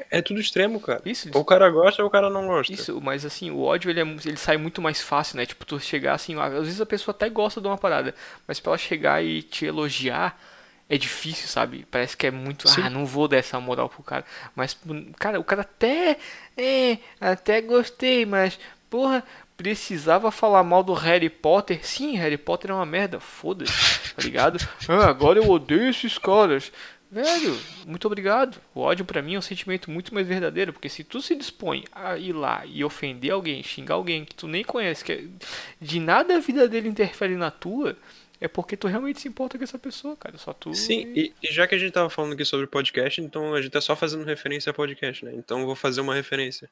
É 0.09 0.21
tudo 0.21 0.39
extremo, 0.39 0.79
cara. 0.79 1.01
isso, 1.05 1.29
Ou 1.33 1.41
o 1.41 1.45
cara 1.45 1.69
gosta 1.69 2.01
ou 2.01 2.07
o 2.07 2.11
cara 2.11 2.29
não 2.29 2.47
gosta. 2.47 2.73
isso, 2.73 2.99
mas 3.01 3.25
assim, 3.25 3.51
o 3.51 3.61
ódio 3.61 3.89
ele, 3.91 3.99
é 4.01 4.03
ele 4.03 4.38
sai 4.38 4.57
muito 4.57 4.81
mais 4.81 5.01
fácil, 5.01 5.38
né? 5.38 5.45
Tipo, 5.45 5.65
tu 5.65 5.79
chegar 5.79 6.13
assim, 6.15 6.36
às 6.39 6.51
vezes 6.65 6.81
a 6.81 6.86
pessoa 6.86 7.13
até 7.13 7.29
gosta 7.29 7.61
de 7.61 7.67
uma 7.67 7.77
parada, 7.77 8.15
mas 8.47 8.59
pra 8.59 8.71
ela 8.71 8.77
chegar 8.77 9.23
e 9.23 9.41
te 9.43 9.65
elogiar 9.65 10.39
é 10.89 10.97
difícil, 10.97 11.47
sabe? 11.47 11.86
Parece 11.89 12.15
que 12.17 12.27
é 12.27 12.31
muito, 12.31 12.67
Sim. 12.67 12.81
ah, 12.81 12.89
não 12.89 13.05
vou 13.05 13.27
dar 13.27 13.38
essa 13.38 13.59
moral 13.59 13.89
pro 13.89 14.03
cara. 14.03 14.25
Mas, 14.55 14.77
cara, 15.19 15.39
o 15.39 15.43
cara 15.43 15.61
até, 15.63 16.17
é, 16.57 16.97
até 17.19 17.61
gostei, 17.61 18.25
mas, 18.25 18.59
porra, 18.89 19.23
precisava 19.58 20.32
falar 20.32 20.64
mal 20.64 20.84
do 20.84 20.93
Harry 20.93 21.30
Potter. 21.30 21.86
Sim, 21.86 22.16
Harry 22.18 22.38
Potter 22.38 22.72
é 22.72 22.74
uma 22.74 22.86
merda, 22.86 23.20
foda-se, 23.20 24.14
tá 24.14 24.22
ligado? 24.22 24.58
Ah, 24.88 25.06
agora 25.08 25.39
eu 25.39 25.49
odeio 25.49 25.89
esses 25.89 26.18
caras. 26.18 26.72
Velho, 27.12 27.58
muito 27.88 28.06
obrigado. 28.08 28.60
O 28.74 28.82
ódio 28.82 29.06
pra 29.06 29.22
mim 29.22 29.36
é 29.36 29.38
um 29.39 29.41
sentimento 29.41 29.89
muito 29.89 30.14
mais 30.14 30.28
verdadeiro, 30.28 30.74
porque 30.74 30.89
se 30.89 31.03
tu 31.03 31.22
se 31.22 31.36
dispõe 31.36 31.86
a 31.93 32.18
ir 32.18 32.34
lá 32.34 32.64
e 32.66 32.84
ofender 32.84 33.32
alguém, 33.32 33.64
xingar 33.64 33.95
alguém 33.95 34.26
que 34.26 34.36
tu 34.36 34.47
nem 34.47 34.64
conhece, 34.64 35.03
que 35.03 35.12
é- 35.14 35.24
de 35.80 35.99
nada 35.99 36.36
a 36.36 36.39
vida 36.39 36.68
dele 36.68 36.89
interfere 36.89 37.36
na 37.36 37.49
tua, 37.51 37.95
é 38.41 38.47
porque 38.49 38.76
tu 38.76 38.88
realmente 38.88 39.22
se 39.22 39.28
importa 39.30 39.58
com 39.58 39.64
essa 39.64 39.80
pessoa, 39.80 40.16
cara. 40.18 40.38
Só 40.38 40.51
tu. 40.51 40.74
Sim, 40.74 41.14
e, 41.16 41.32
e 41.41 41.53
já 41.53 41.66
que 41.68 41.76
a 41.76 41.78
gente 41.78 41.93
tava 41.93 42.10
falando 42.10 42.34
aqui 42.34 42.43
sobre 42.43 42.68
podcast, 42.68 43.22
então 43.22 43.53
a 43.53 43.62
gente 43.62 43.72
tá 43.72 43.80
só 43.80 43.95
fazendo 43.95 44.26
referência 44.26 44.72
a 44.72 44.74
podcast, 44.74 45.24
né? 45.24 45.32
Então 45.36 45.60
eu 45.62 45.66
vou 45.66 45.76
fazer 45.76 46.01
uma 46.01 46.14
referência. 46.14 46.70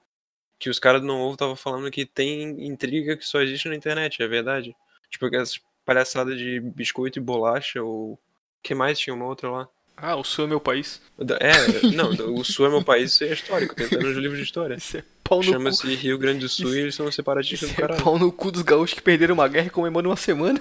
Que 0.59 0.69
os 0.69 0.79
caras 0.79 1.01
do 1.01 1.07
Não 1.07 1.21
Ovo 1.21 1.33
estavam 1.33 1.55
falando 1.55 1.91
que 1.91 2.05
tem 2.05 2.65
intriga 2.65 3.17
que 3.17 3.25
só 3.25 3.41
existe 3.41 3.67
na 3.67 3.75
internet, 3.75 4.21
é 4.21 4.27
verdade. 4.27 4.75
Tipo, 5.09 5.25
aquelas 5.25 5.59
palhaçadas 5.85 6.37
de 6.37 6.59
biscoito 6.59 7.19
e 7.19 7.21
bolacha, 7.21 7.81
ou. 7.83 8.17
que 8.61 8.73
mais 8.73 8.97
tinha 8.97 9.13
uma 9.13 9.25
outra 9.25 9.49
lá? 9.49 9.67
Ah, 9.95 10.15
o 10.15 10.23
sul 10.23 10.45
é 10.45 10.47
meu 10.47 10.59
país. 10.59 11.01
É, 11.39 11.87
não, 11.95 12.09
o 12.33 12.43
Sul 12.43 12.65
é 12.65 12.69
meu 12.69 12.83
país, 12.83 13.11
isso 13.11 13.23
é 13.23 13.33
histórico, 13.33 13.75
tem 13.75 13.85
até 13.85 13.97
nos 13.97 14.17
livros 14.17 14.39
de 14.39 14.43
história. 14.45 14.75
Isso 14.75 14.97
é 14.97 15.03
pau 15.23 15.37
no. 15.39 15.43
Chama-se 15.43 15.93
Rio 15.95 16.17
Grande 16.17 16.39
do 16.39 16.49
Sul 16.49 16.75
e 16.75 16.79
eles 16.79 16.95
são 16.95 17.11
separatistas 17.11 17.69
Isso 17.69 17.75
do 17.75 17.79
é 17.79 17.81
caralho. 17.87 18.03
pau 18.03 18.17
no 18.17 18.31
cu 18.31 18.51
dos 18.51 18.63
gaúchos 18.63 18.95
que 18.95 19.01
perderam 19.01 19.35
uma 19.35 19.47
guerra 19.47 19.67
e 19.67 19.69
comemoram 19.69 20.09
uma 20.09 20.15
semana. 20.15 20.59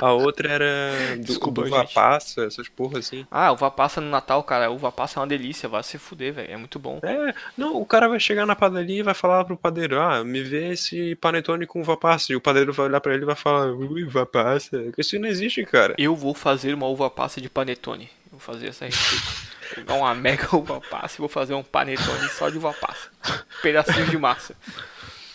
A 0.00 0.12
outra 0.12 0.48
era 0.48 1.16
do, 1.16 1.24
Desculpa, 1.24 1.62
do 1.62 1.68
gente. 1.68 1.94
Vapaça, 1.94 2.44
essas 2.44 2.68
porra 2.68 2.98
assim. 2.98 3.26
Ah, 3.30 3.52
uva 3.52 3.70
passa 3.70 4.00
no 4.00 4.08
Natal, 4.08 4.42
cara. 4.42 4.70
Uva 4.70 4.92
passa 4.92 5.18
é 5.18 5.20
uma 5.20 5.26
delícia. 5.26 5.68
Vai 5.68 5.82
se 5.82 5.98
fuder, 5.98 6.32
velho. 6.32 6.52
É 6.52 6.56
muito 6.56 6.78
bom. 6.78 7.00
É, 7.02 7.34
não, 7.56 7.76
o 7.76 7.86
cara 7.86 8.08
vai 8.08 8.20
chegar 8.20 8.46
na 8.46 8.56
padaria 8.56 9.00
e 9.00 9.02
vai 9.02 9.14
falar 9.14 9.44
pro 9.44 9.56
padeiro, 9.56 10.00
ah, 10.00 10.24
me 10.24 10.42
vê 10.42 10.72
esse 10.72 11.14
panetone 11.16 11.66
com 11.66 11.80
uva 11.80 11.96
passa. 11.96 12.32
E 12.32 12.36
o 12.36 12.40
padeiro 12.40 12.72
vai 12.72 12.86
olhar 12.86 13.00
pra 13.00 13.14
ele 13.14 13.22
e 13.22 13.26
vai 13.26 13.36
falar, 13.36 13.72
ui, 13.72 14.04
uva 14.04 14.26
passa. 14.26 14.82
Isso 14.96 15.18
não 15.18 15.28
existe, 15.28 15.64
cara. 15.64 15.94
Eu 15.98 16.14
vou 16.14 16.34
fazer 16.34 16.74
uma 16.74 16.86
uva 16.86 17.10
passa 17.10 17.40
de 17.40 17.48
panetone. 17.48 18.10
Eu 18.26 18.38
vou 18.38 18.40
fazer 18.40 18.68
essa 18.68 18.84
receita. 18.84 19.24
Vou 19.74 19.74
pegar 19.76 19.94
uma 19.94 20.14
mega 20.14 20.48
uva 20.56 20.80
passa 20.80 21.16
e 21.16 21.20
vou 21.20 21.28
fazer 21.28 21.54
um 21.54 21.62
panetone 21.62 22.28
só 22.30 22.48
de 22.48 22.58
uva 22.58 22.72
passa. 22.72 23.10
Pedacinhos 23.62 24.10
de 24.10 24.18
massa. 24.18 24.54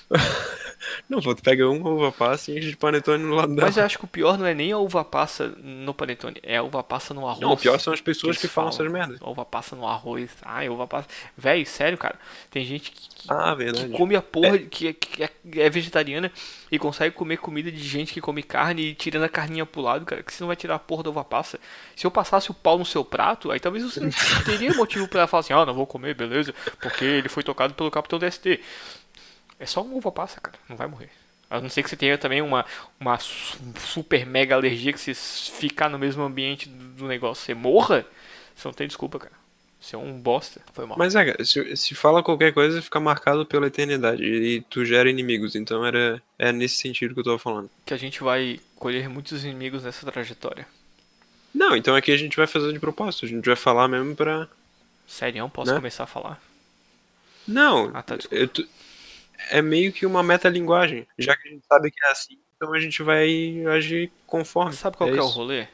Não, 1.10 1.22
pô, 1.22 1.34
tu 1.36 1.42
pega 1.44 1.70
uma 1.70 1.90
uva 1.90 2.12
passa 2.12 2.52
e 2.52 2.58
enche 2.58 2.70
de 2.70 2.78
panetone 2.78 3.24
no 3.24 3.36
lado 3.36 3.54
dela. 3.56 3.68
Mas 3.68 3.78
eu 3.78 3.84
acho 3.84 3.98
que 3.98 4.06
o 4.06 4.08
pior 4.08 4.38
não 4.38 4.46
é 4.46 4.54
nem 4.54 4.72
a 4.72 4.78
uva 4.78 5.04
passa 5.04 5.48
no 5.64 5.94
panetone, 5.94 6.38
é 6.44 6.58
a 6.58 6.64
uva 6.64 6.84
passa 6.84 7.14
no 7.14 7.28
arroz. 7.28 7.40
Não, 7.42 7.54
o 7.54 7.58
pior 7.58 7.80
são 7.80 7.94
as 7.94 8.02
pessoas 8.02 8.36
eles 8.36 8.42
que 8.42 8.48
falam 8.48 8.70
essas 8.70 8.92
merdas. 8.92 9.20
Uva 9.22 9.46
passa 9.46 9.76
no 9.76 9.88
arroz. 9.88 10.30
Ai, 10.44 10.70
uva 10.70 10.88
passa. 10.88 11.08
Véi, 11.38 11.66
sério, 11.66 11.98
cara. 11.98 12.16
Tem 12.50 12.64
gente 12.66 12.92
que, 12.92 13.02
que, 13.10 13.28
Ah, 13.30 13.56
que 13.56 13.90
come 13.90 14.16
a 14.16 14.22
porra, 14.22 14.58
que, 14.58 14.88
é- 14.90 14.94
que 14.94 15.24
é, 15.24 15.30
é 15.58 15.70
vegetariana 15.70 16.32
e 16.72 16.78
consegue 16.78 17.16
comer 17.16 17.38
comida 17.38 17.72
de 17.72 17.82
gente 17.84 18.14
que 18.14 18.22
come 18.22 18.44
carne 18.44 18.82
e 18.90 18.96
tirando 18.96 19.24
a 19.24 19.30
carninha 19.30 19.66
pro 19.66 19.82
lado, 19.82 20.06
cara. 20.06 20.22
Que 20.24 20.34
você 20.34 20.42
não 20.44 20.48
vai 20.48 20.56
tirar 20.56 20.76
a 20.76 20.80
porra 20.80 21.04
da 21.04 21.10
uva 21.10 21.24
passa. 21.24 21.60
Se 21.96 22.06
eu 22.06 22.12
passasse 22.12 22.52
o 22.52 22.54
pau 22.54 22.78
no 22.78 22.86
seu 22.86 23.04
prato, 23.06 23.52
aí 23.52 23.60
talvez 23.60 23.84
você 23.84 24.02
teria 24.46 24.74
motivo 24.74 25.08
pra 25.08 25.28
falar 25.28 25.42
assim: 25.42 25.54
ah, 25.54 25.66
não 25.66 25.74
vou 25.74 25.88
comer, 25.88 26.14
beleza, 26.14 26.54
porque 26.82 27.04
ele 27.06 27.30
foi 27.30 27.44
tocado 27.44 27.74
pelo 27.74 27.92
Capitão 27.92 28.20
DST. 28.20 28.60
É 29.60 29.66
só 29.66 29.82
uma 29.82 29.96
uva 29.96 30.12
passa, 30.12 30.40
cara. 30.40 30.58
Não 30.70 30.76
vai 30.76 30.88
morrer. 30.88 31.10
A 31.50 31.62
não 31.62 31.70
ser 31.70 31.82
que 31.82 31.90
você 31.90 31.96
tenha 31.96 32.18
também 32.18 32.42
uma, 32.42 32.66
uma 33.00 33.18
su- 33.18 33.58
super 33.80 34.26
mega 34.26 34.54
alergia 34.56 34.92
que 34.94 35.00
se 35.00 35.14
ficar 35.52 35.90
no 35.90 35.98
mesmo 35.98 36.22
ambiente 36.24 36.68
do 36.68 37.06
negócio 37.08 37.46
você 37.46 37.54
morra, 37.54 38.06
você 38.56 38.68
não 38.68 38.74
tem 38.74 38.86
desculpa, 38.88 39.18
cara. 39.18 39.34
Você 39.80 39.96
é 39.96 40.00
um 40.00 40.20
bosta. 40.20 40.60
Foi 40.74 40.86
mal. 40.86 40.98
Mas 40.98 41.16
é, 41.16 41.24
cara, 41.32 41.46
se, 41.46 41.76
se 41.78 41.96
fala 41.96 42.22
qualquer 42.24 42.52
coisa, 42.54 42.82
fica 42.82 43.00
marcado 43.00 43.46
pela 43.46 43.68
eternidade. 43.68 44.24
E 44.24 44.62
tu 44.62 44.84
gera 44.84 45.10
inimigos. 45.10 45.56
Então 45.56 45.86
era, 45.86 46.22
é 46.38 46.52
nesse 46.52 46.76
sentido 46.76 47.14
que 47.14 47.20
eu 47.22 47.24
tava 47.24 47.40
falando. 47.40 47.70
Que 47.86 47.94
a 47.94 47.98
gente 47.98 48.22
vai 48.24 48.60
colher 48.76 49.08
muitos 49.08 49.46
inimigos 49.46 49.84
nessa 49.84 50.12
trajetória. 50.12 50.68
Não, 51.54 51.76
então 51.76 51.96
aqui 51.96 52.12
a 52.12 52.18
gente 52.18 52.36
vai 52.36 52.46
fazer 52.48 52.74
de 52.74 52.80
propósito. 52.80 53.26
A 53.26 53.30
gente 53.30 53.46
vai 53.46 53.56
falar 53.56 53.88
mesmo 53.88 54.16
pra. 54.16 54.48
Sério, 55.08 55.48
posso 55.50 55.72
Né? 55.72 55.78
começar 55.78 56.04
a 56.04 56.08
falar? 56.08 56.42
Não, 57.48 57.92
Ah, 57.94 58.02
tá, 58.04 58.18
eu 58.30 58.48
tu- 58.48 58.68
é 59.50 59.62
meio 59.62 59.92
que 59.92 60.06
uma 60.06 60.24
metalinguagem. 60.24 61.08
Já 61.18 61.36
que 61.36 61.48
a 61.48 61.52
gente 61.52 61.66
sabe 61.66 61.92
que 61.92 62.06
é 62.06 62.12
assim, 62.12 62.38
então 62.56 62.74
a 62.74 62.80
gente 62.80 63.02
vai 63.04 63.64
agir 63.68 64.12
conforme. 64.26 64.74
Sabe 64.74 64.98
qual 64.98 65.12
que 65.12 65.18
é 65.18 65.22
o 65.22 65.28
rolê? 65.28 65.68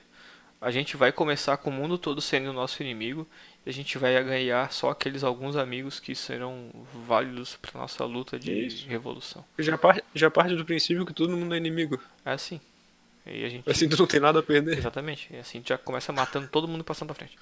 A 0.62 0.72
gente 0.72 0.96
vai 0.96 1.12
começar 1.12 1.58
com 1.58 1.70
o 1.70 1.74
mundo 1.74 1.98
todo 1.98 2.22
sendo 2.22 2.50
o 2.50 2.54
nosso 2.54 2.82
inimigo 2.82 3.28
e 3.66 3.70
a 3.70 3.74
gente 3.74 3.98
vai 3.98 4.22
ganhar 4.24 4.72
só 4.72 4.92
aqueles 4.92 5.22
alguns 5.24 5.58
amigos 5.58 6.00
que 6.00 6.16
serão 6.16 6.70
válidos 7.06 7.58
pra 7.58 7.82
nossa 7.82 8.06
luta 8.06 8.40
de 8.40 8.68
Isso. 8.68 8.88
revolução. 8.88 9.44
Já, 9.60 9.78
par- 9.78 10.02
já 10.16 10.32
parte 10.32 10.56
do 10.56 10.64
princípio 10.64 11.06
que 11.06 11.14
todo 11.14 11.36
mundo 11.36 11.54
é 11.54 11.58
inimigo. 11.58 12.02
É 12.24 12.32
assim. 12.32 12.62
E 13.26 13.44
a 13.44 13.50
gente. 13.50 13.70
Assim 13.70 13.90
tu 13.90 13.98
não 13.98 14.08
tem 14.08 14.20
nada 14.22 14.40
a 14.40 14.44
perder. 14.44 14.78
Exatamente. 14.78 15.28
E 15.34 15.38
assim 15.38 15.58
a 15.58 15.62
gente 15.62 15.70
já 15.70 15.78
começa 15.78 16.14
matando 16.14 16.48
todo 16.48 16.68
mundo 16.68 16.84
passando 16.84 17.08
pra 17.08 17.16
frente. 17.16 17.38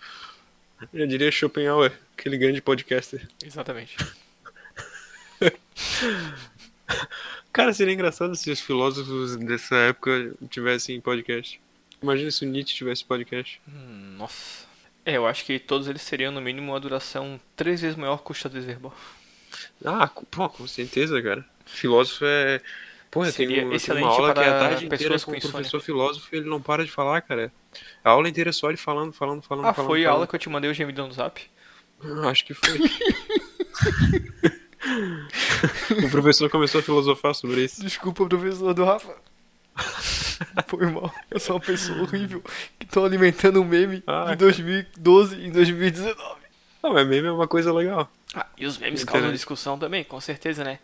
Já 0.91 1.05
diria 1.05 1.31
Schopenhauer, 1.31 1.93
aquele 2.17 2.37
grande 2.37 2.59
podcaster. 2.59 3.27
Exatamente. 3.45 3.97
Cara, 7.53 7.73
seria 7.73 7.93
engraçado 7.93 8.35
se 8.35 8.49
os 8.51 8.59
filósofos 8.61 9.35
dessa 9.35 9.75
época 9.75 10.33
tivessem 10.49 10.99
podcast. 11.01 11.59
Imagina 12.01 12.31
se 12.31 12.45
o 12.45 12.47
Nietzsche 12.47 12.75
tivesse 12.75 13.03
podcast. 13.03 13.61
Hum, 13.67 14.15
Nossa. 14.17 14.65
É, 15.05 15.17
eu 15.17 15.25
acho 15.27 15.43
que 15.45 15.57
todos 15.59 15.87
eles 15.87 16.01
seriam 16.01 16.31
no 16.31 16.39
mínimo 16.41 16.71
uma 16.71 16.79
duração 16.79 17.39
três 17.55 17.81
vezes 17.81 17.97
maior 17.97 18.23
que 18.23 18.31
o 18.31 18.33
xadrez 18.33 18.65
verbal. 18.65 18.95
Ah, 19.83 20.07
pô, 20.29 20.47
com 20.47 20.67
certeza, 20.67 21.21
cara. 21.21 21.43
Filósofo 21.65 22.23
é. 22.25 22.61
Tem, 23.09 23.25
Seria 23.31 23.63
um, 23.65 23.67
tem 23.67 23.75
excelente 23.75 24.03
uma 24.05 24.11
aula 24.13 24.33
que 24.33 24.39
é 24.39 24.47
a 24.47 24.59
tarde 24.59 24.85
inteira 24.85 24.97
pessoas 25.03 25.23
com 25.25 25.31
com 25.31 25.35
o 25.35 25.37
insônia. 25.37 25.51
professor 25.57 25.81
filósofo 25.81 26.29
e 26.33 26.37
ele 26.37 26.49
não 26.49 26.61
para 26.61 26.85
de 26.85 26.91
falar, 26.91 27.19
cara. 27.21 27.51
A 28.03 28.11
aula 28.11 28.29
inteira 28.29 28.51
é 28.51 28.53
só 28.53 28.69
ele 28.69 28.77
falando, 28.77 29.11
falando, 29.11 29.41
falando, 29.41 29.65
Ah, 29.65 29.73
falando. 29.73 29.89
foi 29.89 29.99
a 30.01 30.03
falando. 30.05 30.15
aula 30.15 30.27
que 30.27 30.35
eu 30.35 30.39
te 30.39 30.47
mandei 30.47 30.71
o 30.71 30.73
gemidão 30.73 31.07
no 31.07 31.13
zap? 31.13 31.41
Acho 32.29 32.45
que 32.45 32.53
foi. 32.53 32.79
o 36.05 36.09
professor 36.09 36.49
começou 36.49 36.79
a 36.79 36.83
filosofar 36.83 37.33
sobre 37.33 37.65
isso. 37.65 37.81
Desculpa, 37.81 38.25
professor 38.25 38.73
do 38.73 38.83
Rafa. 38.83 39.13
Foi 40.67 40.85
mal. 40.87 41.13
Eu 41.29 41.39
sou 41.39 41.55
uma 41.55 41.61
pessoa 41.61 42.01
horrível 42.01 42.43
que 42.79 42.85
tô 42.85 43.05
alimentando 43.05 43.61
um 43.61 43.65
meme 43.65 44.03
Ah, 44.05 44.31
de 44.31 44.37
2012 44.37 45.45
em 45.45 45.51
2019. 45.51 46.15
Não, 46.83 46.93
mas 46.93 47.07
meme 47.07 47.27
é 47.27 47.31
uma 47.31 47.47
coisa 47.47 47.71
legal. 47.71 48.09
Ah, 48.33 48.45
e 48.57 48.65
os 48.65 48.77
memes 48.77 49.01
Internet. 49.01 49.21
causam 49.21 49.31
discussão 49.33 49.77
também, 49.77 50.03
com 50.03 50.19
certeza, 50.19 50.63
né? 50.63 50.79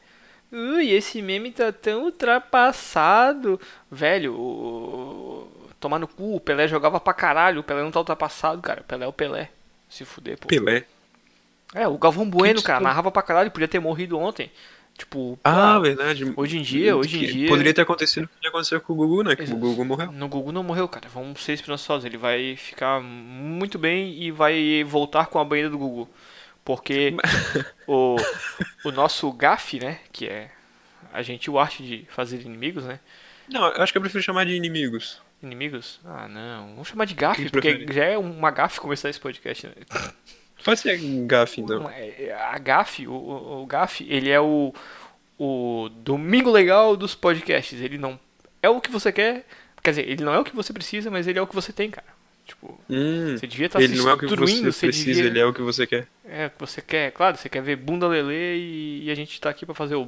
Ui, 0.52 0.92
esse 0.92 1.22
meme 1.22 1.52
tá 1.52 1.72
tão 1.72 2.04
ultrapassado. 2.04 3.60
Velho, 3.92 4.34
o... 4.34 5.52
tomar 5.80 6.00
no 6.00 6.08
cu, 6.08 6.36
o 6.36 6.40
Pelé 6.40 6.68
jogava 6.68 7.00
pra 7.00 7.14
caralho. 7.14 7.60
O 7.60 7.64
Pelé 7.64 7.84
não 7.84 7.92
tá 7.92 8.00
ultrapassado, 8.00 8.62
cara. 8.62 8.82
O 8.82 8.84
Pelé 8.84 9.06
é 9.06 9.08
o 9.08 9.14
Pelé. 9.14 9.50
Se 9.90 10.06
fuder, 10.06 10.38
pô. 10.38 10.48
Pelé. 10.48 10.86
É, 11.76 11.88
o 11.88 11.98
Galvão 11.98 12.30
Bueno, 12.30 12.60
que 12.60 12.66
cara, 12.66 12.80
tu- 12.80 12.84
narrava 12.84 13.12
pra 13.12 13.22
caralho. 13.22 13.52
Podia 13.52 13.68
ter 13.68 13.80
morrido 13.80 14.18
ontem. 14.18 14.52
Tipo, 14.98 15.38
Ah, 15.44 15.76
pô, 15.76 15.82
verdade. 15.82 16.34
hoje 16.36 16.58
em 16.58 16.62
dia, 16.64 16.96
hoje 16.98 17.24
em 17.24 17.28
dia- 17.28 17.48
Poderia 17.50 17.72
ter 17.74 17.82
acontecido 17.82 18.24
o 18.26 18.42
que 18.42 18.48
aconteceu 18.48 18.82
com 18.82 18.94
o 18.94 18.96
Gugu, 18.96 19.24
né? 19.24 19.36
Que 19.36 19.44
Exato. 19.44 19.58
o 19.58 19.60
Gugu 19.62 19.86
morreu. 19.86 20.12
No 20.12 20.28
Gugu 20.28 20.52
não 20.52 20.64
morreu, 20.64 20.88
cara. 20.88 21.08
Vamos 21.10 21.44
ser 21.44 21.54
esperançosos. 21.54 22.04
Ele 22.06 22.18
vai 22.18 22.56
ficar 22.56 23.00
muito 23.02 23.78
bem 23.78 24.20
e 24.20 24.32
vai 24.32 24.84
voltar 24.84 25.28
com 25.28 25.38
a 25.38 25.46
banheira 25.46 25.70
do 25.70 25.78
Gugu. 25.78 26.10
Porque 26.66 27.14
o, 27.88 28.16
o 28.84 28.92
nosso 28.92 29.32
GAF, 29.32 29.80
né? 29.80 30.00
Que 30.12 30.26
é 30.28 30.50
a 31.14 31.22
gente 31.22 31.50
o 31.52 31.60
arte 31.60 31.84
de 31.84 32.08
fazer 32.10 32.42
inimigos, 32.42 32.84
né? 32.86 33.00
Não, 33.50 33.68
eu 33.68 33.84
acho 33.84 33.92
que 33.92 33.98
eu 33.98 34.02
prefiro 34.02 34.24
chamar 34.24 34.46
de 34.46 34.54
inimigos. 34.54 35.22
Inimigos? 35.44 36.00
Ah, 36.04 36.28
não. 36.28 36.70
Vamos 36.72 36.88
chamar 36.88 37.06
de 37.06 37.14
GAF, 37.14 37.44
que 37.44 37.52
porque 37.52 37.70
prefere? 37.70 37.94
já 37.94 38.04
é 38.06 38.18
uma 38.18 38.50
GAF 38.50 38.80
começar 38.80 39.10
esse 39.12 39.20
podcast, 39.20 39.68
né? 39.68 39.74
Pode 40.64 40.80
ser 40.80 40.98
gafe, 41.26 41.62
então. 41.62 41.80
Uma- 41.82 41.94
é- 41.94 42.34
A 42.52 42.58
GAF, 42.58 43.08
o, 43.08 43.12
o, 43.14 43.64
o 43.64 43.66
GAF, 43.66 44.06
ele 44.10 44.30
é 44.30 44.40
o, 44.42 44.74
o 45.40 45.90
domingo 46.04 46.50
legal 46.52 46.98
dos 46.98 47.16
podcasts. 47.16 47.80
Ele 47.80 47.98
não 47.98 48.20
é 48.62 48.70
o 48.70 48.82
que 48.82 48.92
você 48.92 49.12
quer. 49.12 49.46
Quer 49.84 49.92
dizer, 49.92 50.10
ele 50.10 50.24
não 50.24 50.34
é 50.34 50.40
o 50.40 50.44
que 50.44 50.56
você 50.56 50.74
precisa, 50.74 51.10
mas 51.10 51.28
ele 51.28 51.40
é 51.40 51.42
o 51.42 51.48
que 51.48 51.56
você 51.56 51.72
tem, 51.72 51.90
cara. 51.90 52.08
Tipo, 52.46 52.80
Hum, 52.90 53.38
você 53.38 53.46
devia 53.46 53.66
estar 53.66 53.80
se 53.80 53.86
ele 53.86 53.98
não 53.98 54.10
é 54.10 54.14
o 54.14 54.18
que 54.18 54.26
você 54.26 54.72
precisa, 54.88 55.04
devia... 55.14 55.26
ele 55.26 55.40
é 55.40 55.46
o 55.46 55.54
que 55.54 55.62
você 55.62 55.86
quer. 55.86 56.08
É 56.26 56.46
o 56.48 56.50
que 56.50 56.60
você 56.60 56.82
quer, 56.82 57.12
claro, 57.12 57.38
você 57.38 57.50
quer 57.50 57.62
ver 57.62 57.76
bunda 57.76 58.08
lelê 58.08 58.56
e, 58.58 59.04
e 59.06 59.12
a 59.12 59.16
gente 59.16 59.40
tá 59.40 59.50
aqui 59.50 59.66
pra 59.66 59.76
fazer 59.76 59.96
o 59.96 60.08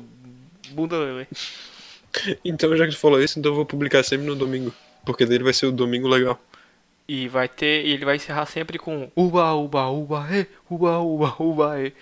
bunda 0.71 0.97
lelê. 0.97 1.25
Então, 2.43 2.75
já 2.75 2.85
que 2.87 2.93
tu 2.93 2.97
falou 2.97 3.21
isso, 3.21 3.37
então 3.37 3.51
eu 3.51 3.55
vou 3.55 3.65
publicar 3.65 4.01
sempre 4.03 4.25
no 4.25 4.35
domingo. 4.35 4.73
Porque 5.05 5.27
dele 5.27 5.43
vai 5.43 5.53
ser 5.53 5.67
o 5.67 5.71
domingo 5.71 6.07
legal. 6.07 6.41
E 7.11 7.27
vai 7.27 7.47
ter, 7.49 7.85
e 7.87 7.91
ele 7.93 8.05
vai 8.05 8.17
encerrar 8.17 8.45
sempre 8.45 8.77
com 8.77 9.11
uba, 9.15 9.51
uba, 9.55 9.87
uba, 9.87 10.27
e, 10.31 10.45
uba, 10.69 10.99
uba, 10.99 11.35
uba, 11.39 11.81
e. 11.81 11.93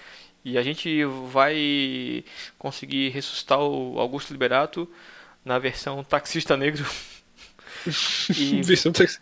E 0.44 0.58
a 0.58 0.62
gente 0.62 1.06
vai 1.32 2.26
conseguir 2.60 3.10
ressuscitar 3.10 3.58
o 3.60 3.98
Augusto 4.00 4.32
Liberato 4.34 4.86
na 5.46 5.58
versão 5.60 6.04
taxista 6.04 6.58
negro. 6.58 6.86
E, 8.38 8.62
Versão 8.64 8.92
taxi- 8.92 9.20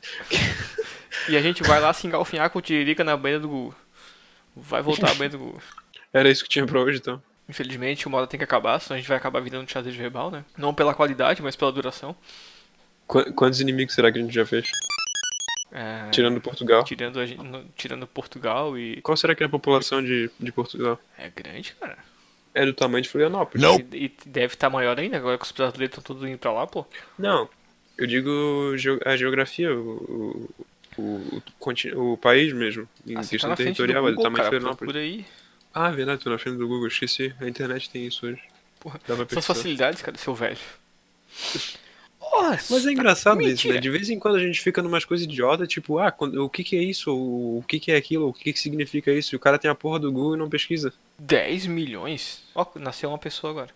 e 1.29 1.37
a 1.37 1.41
gente 1.41 1.61
vai 1.61 1.79
lá 1.79 1.93
se 1.93 2.07
engalfinhar 2.07 2.49
com 2.49 2.57
o 2.57 2.61
Tiririca 2.63 3.03
na 3.03 3.15
banheira 3.15 3.41
do 3.41 3.47
Google. 3.49 3.75
Vai 4.55 4.81
voltar 4.81 5.11
a 5.11 5.13
banheira 5.13 5.37
do 5.37 5.43
Google. 5.43 5.61
Era 6.11 6.31
isso 6.31 6.41
que 6.43 6.49
tinha 6.49 6.65
pra 6.65 6.79
hoje, 6.79 6.97
então. 6.97 7.21
Infelizmente, 7.47 8.07
uma 8.07 8.17
hora 8.17 8.25
tem 8.27 8.39
que 8.39 8.43
acabar, 8.43 8.79
senão 8.79 8.95
a 8.95 8.99
gente 8.99 9.07
vai 9.07 9.17
acabar 9.17 9.39
virando 9.39 9.69
xadrez 9.69 9.95
verbal, 9.95 10.31
né? 10.31 10.43
Não 10.57 10.73
pela 10.73 10.95
qualidade, 10.95 11.43
mas 11.43 11.55
pela 11.55 11.71
duração. 11.71 12.15
Qu- 13.05 13.31
quantos 13.33 13.59
inimigos 13.59 13.93
será 13.93 14.11
que 14.11 14.17
a 14.17 14.21
gente 14.21 14.33
já 14.33 14.45
fez? 14.47 14.67
É, 15.77 16.09
Tirando 16.09 16.39
Portugal. 16.39 16.85
tirando, 16.85 17.19
a 17.19 17.25
gente- 17.25 17.43
no- 17.43 17.65
tirando 17.75 18.07
Portugal 18.07 18.77
e. 18.77 19.01
Qual 19.01 19.17
será 19.17 19.35
que 19.35 19.43
é 19.43 19.45
a 19.45 19.49
população 19.49 20.01
de, 20.01 20.29
de 20.39 20.51
Portugal? 20.51 20.97
É 21.17 21.29
grande, 21.29 21.75
cara. 21.77 21.97
É 22.53 22.65
do 22.65 22.71
tamanho 22.73 23.01
de 23.03 23.09
Florianópolis. 23.09 23.61
E, 23.91 24.05
e 24.05 24.13
deve 24.25 24.53
estar 24.53 24.69
maior 24.69 24.97
ainda, 24.97 25.17
agora 25.17 25.37
que 25.37 25.43
os 25.43 25.51
brasileiros 25.51 25.97
estão 25.97 26.15
todos 26.15 26.27
indo 26.29 26.37
pra 26.37 26.53
lá, 26.53 26.65
pô. 26.65 26.85
Não, 27.19 27.49
eu 27.97 28.07
digo 28.07 28.31
a 29.05 29.17
geografia, 29.17 29.75
o, 29.75 30.49
o, 30.97 31.01
o, 31.01 31.43
conti- 31.59 31.93
o 31.93 32.15
país 32.15 32.53
mesmo, 32.53 32.87
em 33.05 33.17
Ah, 33.17 33.21
tá 33.21 33.27
questão 33.27 33.49
do 33.49 33.57
territorial, 33.57 34.07
é 34.07 34.11
do 34.11 34.15
Google, 34.15 34.23
tamanho 34.23 34.35
de 34.35 34.49
cara, 34.49 34.49
Florianópolis. 34.51 34.93
procura 34.93 34.99
aí. 34.99 35.25
Ah, 35.73 35.91
verdade, 35.91 36.23
tô 36.23 36.29
na 36.29 36.37
frente 36.37 36.57
do 36.57 36.65
Google, 36.69 36.87
esqueci. 36.87 37.35
A 37.41 37.49
internet 37.49 37.89
tem 37.89 38.07
isso 38.07 38.25
hoje. 38.25 38.41
Porra, 38.79 38.97
Dá 39.05 39.13
pra 39.17 39.25
Essas 39.29 39.45
facilidades, 39.45 40.01
cara, 40.01 40.17
seu 40.17 40.33
velho. 40.33 40.57
Nossa, 42.31 42.73
Mas 42.73 42.85
é 42.85 42.91
engraçado 42.91 43.41
isso, 43.41 43.49
mentira. 43.49 43.73
né? 43.75 43.79
De 43.81 43.89
vez 43.89 44.09
em 44.09 44.19
quando 44.19 44.35
a 44.35 44.39
gente 44.39 44.59
fica 44.61 44.81
numas 44.81 45.05
coisas 45.05 45.25
idiotas, 45.25 45.67
tipo, 45.67 45.99
ah, 45.99 46.11
quando- 46.11 46.43
o 46.43 46.49
que 46.49 46.63
que 46.63 46.75
é 46.77 46.83
isso? 46.83 47.11
O, 47.15 47.59
o 47.59 47.63
que 47.67 47.79
que 47.79 47.91
é 47.91 47.95
aquilo? 47.95 48.27
O 48.29 48.33
que 48.33 48.51
que 48.51 48.59
significa 48.59 49.11
isso? 49.11 49.33
E 49.33 49.37
o 49.37 49.39
cara 49.39 49.57
tem 49.57 49.69
a 49.71 49.75
porra 49.75 49.99
do 49.99 50.11
Google 50.11 50.35
e 50.35 50.39
não 50.39 50.49
pesquisa. 50.49 50.93
10 51.19 51.65
milhões? 51.67 52.43
Ó, 52.53 52.65
nasceu 52.75 53.09
uma 53.09 53.17
pessoa 53.17 53.51
agora. 53.51 53.69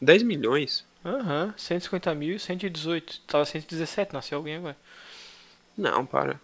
10 0.00 0.22
milhões? 0.22 0.84
Aham, 1.04 1.54
150 1.56 2.14
mil 2.14 2.36
e 2.36 2.38
118. 2.40 3.20
Tava 3.26 3.44
117, 3.44 4.12
nasceu 4.12 4.38
alguém 4.38 4.56
agora. 4.56 4.76
Não, 5.76 6.04
para. 6.06 6.40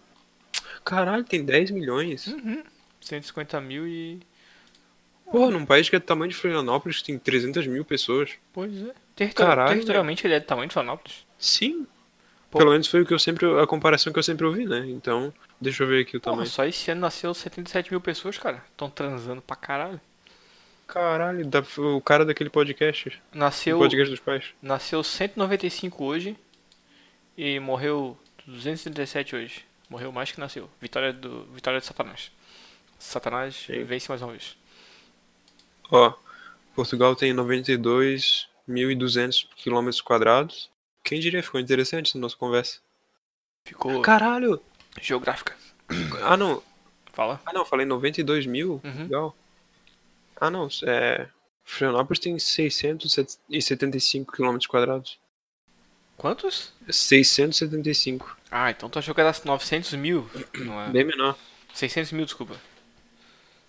Caralho, 0.85 1.23
tem 1.23 1.43
10 1.43 1.71
milhões? 1.71 2.27
Uhum. 2.27 2.63
150 3.01 3.59
mil 3.61 3.87
e. 3.87 4.19
Porra, 5.31 5.51
num 5.51 5.65
país 5.65 5.89
que 5.89 5.95
é 5.95 5.99
do 5.99 6.05
tamanho 6.05 6.29
de 6.29 6.35
Florianópolis, 6.35 7.01
tem 7.01 7.17
300 7.17 7.65
mil 7.67 7.85
pessoas. 7.85 8.31
Pois 8.53 8.71
é. 8.75 8.91
Territor... 9.15 9.45
Caralho, 9.45 9.69
Territorialmente 9.73 10.27
ele 10.27 10.33
é 10.33 10.39
do 10.39 10.45
tamanho 10.45 10.67
de 10.67 10.73
Florianópolis. 10.73 11.25
Sim. 11.41 11.85
Pô. 12.49 12.57
Pelo 12.59 12.71
menos 12.71 12.87
foi 12.87 13.01
o 13.01 13.05
que 13.05 13.13
eu 13.13 13.19
sempre, 13.19 13.45
a 13.61 13.67
comparação 13.67 14.11
que 14.13 14.19
eu 14.19 14.23
sempre 14.23 14.45
ouvi, 14.45 14.65
né? 14.65 14.85
Então, 14.89 15.33
deixa 15.59 15.83
eu 15.83 15.87
ver 15.87 16.01
aqui 16.03 16.15
o 16.17 16.19
tamanho. 16.19 16.45
só 16.47 16.65
esse 16.65 16.91
ano 16.91 17.01
nasceu 17.01 17.33
77 17.33 17.91
mil 17.91 18.01
pessoas, 18.01 18.37
cara. 18.37 18.63
Tão 18.77 18.89
transando 18.89 19.41
pra 19.41 19.55
caralho. 19.55 19.99
Caralho, 20.87 21.45
da- 21.45 21.63
o 21.77 22.01
cara 22.01 22.25
daquele 22.25 22.49
podcast. 22.49 23.21
Nasceu, 23.33 23.77
O 23.77 23.79
podcast 23.79 24.09
dos 24.11 24.19
pais. 24.19 24.45
nasceu 24.61 25.01
195 25.03 26.03
hoje 26.03 26.35
e 27.37 27.57
morreu 27.61 28.17
237 28.45 29.33
hoje. 29.35 29.65
Morreu 29.89 30.11
mais 30.11 30.31
que 30.31 30.39
nasceu. 30.39 30.69
Vitória 30.81 31.13
do 31.13 31.43
Vitória 31.53 31.79
de 31.79 31.85
Satanás. 31.85 32.29
Satanás 32.99 33.55
Sim. 33.65 33.83
vence 33.85 34.09
mais 34.09 34.21
uma 34.21 34.31
vez. 34.31 34.57
Ó, 35.89 36.13
Portugal 36.75 37.15
tem 37.15 37.33
92.200 37.33 39.47
quilômetros 39.55 40.01
quadrados. 40.01 40.69
Quem 41.03 41.19
diria, 41.19 41.43
ficou 41.43 41.59
interessante 41.59 42.09
essa 42.09 42.17
nossa 42.17 42.35
conversa. 42.35 42.79
Ficou 43.65 44.01
Caralho! 44.01 44.61
geográfica. 44.99 45.55
Ah, 46.23 46.37
não. 46.37 46.61
Fala. 47.13 47.41
Ah, 47.45 47.53
não, 47.53 47.65
falei 47.65 47.85
92 47.85 48.45
mil? 48.45 48.81
Uhum. 48.83 49.03
Legal. 49.03 49.35
Ah, 50.39 50.49
não, 50.49 50.67
é... 50.85 51.27
Florianópolis 51.63 52.19
tem 52.19 52.37
675 52.39 54.31
quilômetros 54.31 54.67
quadrados. 54.67 55.19
Quantos? 56.17 56.73
675. 56.89 58.37
Ah, 58.49 58.71
então 58.71 58.89
tu 58.89 58.99
achou 58.99 59.13
que 59.15 59.21
era 59.21 59.33
900 59.43 59.93
mil? 59.93 60.29
Não 60.53 60.81
é? 60.81 60.89
Bem 60.89 61.03
menor. 61.03 61.37
600 61.73 62.11
mil, 62.11 62.25
desculpa. 62.25 62.55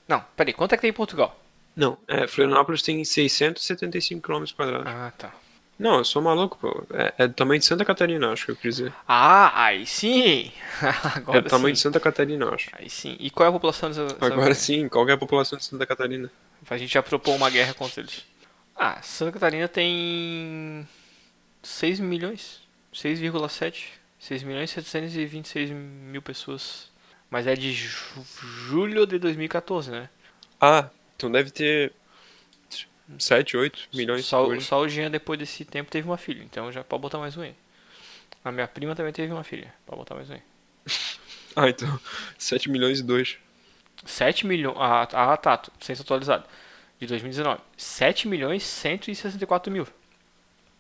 Não, 0.09 0.25
peraí, 0.37 0.53
quanto 0.53 0.73
é 0.73 0.77
que 0.77 0.83
tem 0.83 0.91
em 0.91 0.95
Portugal? 0.95 1.41
Não, 1.75 1.97
é, 2.07 2.27
Florianópolis 2.27 2.83
tem 2.83 3.03
675 3.05 4.21
quilômetros 4.21 4.55
quadrados. 4.55 4.87
Ah, 4.87 5.13
tá. 5.17 5.35
Não, 5.83 5.99
eu 5.99 6.05
sou 6.05 6.23
maluco, 6.23 6.57
pô. 6.61 6.85
É, 6.95 7.13
é 7.19 7.27
do 7.29 7.35
tamanho 7.35 7.59
de 7.59 7.67
Santa 7.67 7.85
Catarina, 7.85 8.31
acho 8.33 8.47
que 8.47 8.51
eu 8.53 8.57
quis 8.57 8.77
dizer. 8.77 8.93
Ah, 9.07 9.65
aí 9.65 9.85
sim! 9.85 10.53
Agora 11.17 11.39
é 11.39 11.41
do 11.43 11.49
tamanho 11.51 11.73
de 11.75 11.79
sim. 11.79 11.83
Santa 11.83 11.99
Catarina, 11.99 12.49
acho. 12.51 12.71
Aí 12.73 12.89
sim. 12.89 13.17
E 13.19 13.31
qual 13.31 13.47
é 13.47 13.49
a 13.49 13.53
população 13.53 13.89
dessa... 13.89 14.05
dessa- 14.07 14.27
Agora 14.27 14.55
sim, 14.55 14.89
qual 14.89 15.09
é 15.09 15.13
a 15.13 15.19
população 15.19 15.59
de 15.59 15.65
Santa 15.65 15.85
Catarina? 15.85 16.31
A 16.71 16.79
gente 16.79 16.93
já 16.95 17.03
propôs 17.03 17.37
uma 17.37 17.51
guerra 17.51 17.75
contra 17.75 18.01
eles. 18.01 18.25
Ah, 18.77 19.01
Santa 19.03 19.33
Catarina 19.33 19.67
tem 19.69 20.87
6 21.63 21.99
milhões. 22.01 22.61
6,7. 22.95 23.85
6 24.21 24.43
milhões 24.45 24.71
e 24.71 24.75
726 24.75 25.71
mil 25.71 26.23
pessoas. 26.23 26.91
Mas 27.29 27.47
é 27.47 27.55
de 27.55 27.73
ju- 27.73 28.23
julho 28.69 29.05
de 29.07 29.19
2014, 29.19 29.91
né? 29.91 30.09
Ah, 30.61 30.89
então 31.17 31.31
deve 31.31 31.51
ter 31.51 31.93
7, 33.19 33.57
8 33.57 33.89
milhões 33.95 34.25
Só, 34.25 34.47
hoje. 34.47 34.65
só 34.65 34.81
o 34.81 34.89
Jean, 34.89 35.11
depois 35.11 35.39
desse 35.39 35.65
tempo, 35.65 35.91
teve 35.91 36.07
uma 36.09 36.17
filha. 36.17 36.43
Então 36.43 36.71
já 36.73 36.83
pode 36.85 37.03
botar 37.03 37.19
mais 37.19 37.37
um 37.37 37.43
aí. 37.43 37.55
A 38.45 38.51
minha 38.51 38.67
prima 38.67 38.95
também 38.95 39.13
teve 39.13 39.33
uma 39.33 39.45
filha. 39.45 39.73
Pode 39.87 39.99
botar 39.99 40.15
mais 40.15 40.29
um 40.31 40.35
aí. 40.35 40.43
Ah, 41.55 41.69
então 41.69 42.01
7 42.39 42.71
milhões 42.71 43.01
e 43.01 43.03
2. 43.03 43.37
7 44.07 44.47
milhões. 44.47 44.75
Ah, 44.81 45.03
ah, 45.13 45.37
tá. 45.37 45.59
tô- 45.59 45.71
Censo 45.81 46.01
atualizado. 46.01 46.45
De 46.99 47.07
2019. 47.07 47.61
7 47.77 48.27
milhões 48.27 48.63
e 48.63 48.67
164 48.67 49.71
mil. 49.71 49.87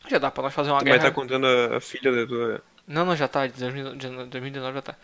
Já 0.08 0.16
dá 0.18 0.30
pra 0.30 0.44
nós 0.44 0.54
fazer 0.54 0.70
uma 0.70 0.78
Tu 0.78 0.86
guerra. 0.86 0.96
estar 0.96 1.10
contando 1.10 1.46
a, 1.46 1.76
a 1.76 1.80
filha 1.80 2.10
da 2.10 2.26
tua... 2.26 2.62
Não, 2.88 3.04
não, 3.04 3.14
já 3.14 3.28
tá. 3.28 3.46
De 3.46 3.52
2019 3.52 4.30
2019 4.30 4.74
já 4.76 4.80
tá. 4.82 4.96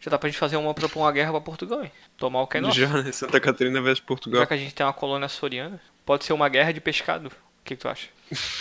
Já 0.00 0.10
dá 0.10 0.18
pra 0.18 0.28
gente 0.28 0.38
fazer 0.40 0.56
uma 0.56 0.74
propor 0.74 0.98
uma 1.02 1.12
guerra 1.12 1.30
pra 1.30 1.40
Portugal, 1.40 1.84
hein? 1.84 1.92
Tomar 2.16 2.42
o 2.42 2.46
que 2.48 2.56
é 2.56 2.60
nosso. 2.60 2.80
Já, 2.80 2.88
né? 2.88 3.12
Santa 3.12 3.38
Catarina 3.38 3.80
versus 3.80 4.04
Portugal. 4.04 4.40
Já 4.40 4.46
que 4.48 4.54
a 4.54 4.56
gente 4.56 4.74
tem 4.74 4.84
uma 4.84 4.92
colônia 4.92 5.26
açoriana, 5.26 5.80
pode 6.04 6.24
ser 6.24 6.32
uma 6.32 6.48
guerra 6.48 6.72
de 6.72 6.80
pescado. 6.80 7.28
O 7.28 7.64
que, 7.64 7.76
que 7.76 7.82
tu 7.82 7.88
acha? 7.88 8.08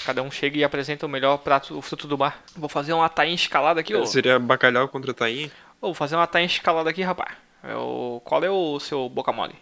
Cada 0.06 0.22
um 0.22 0.30
chega 0.30 0.58
e 0.58 0.64
apresenta 0.64 1.06
o 1.06 1.10
melhor 1.10 1.38
prato, 1.38 1.78
o 1.78 1.82
fruto 1.82 2.08
do 2.08 2.18
mar. 2.18 2.44
Vou 2.56 2.70
fazer 2.70 2.94
uma 2.94 3.10
tainha 3.10 3.36
escalada 3.36 3.80
aqui, 3.80 3.96
ô. 3.96 4.06
Seria 4.06 4.38
bacalhau 4.38 4.88
contra 4.88 5.14
tainha? 5.14 5.50
Ô, 5.80 5.88
vou 5.88 5.94
fazer 5.94 6.16
uma 6.16 6.28
tainha 6.28 6.48
escalada 6.48 6.90
aqui, 6.90 7.02
rapaz. 7.02 7.36
É 7.64 7.76
o... 7.76 8.22
Qual 8.24 8.44
é 8.44 8.50
o 8.50 8.80
seu 8.80 9.08
boca 9.10 9.32
mole? 9.32 9.56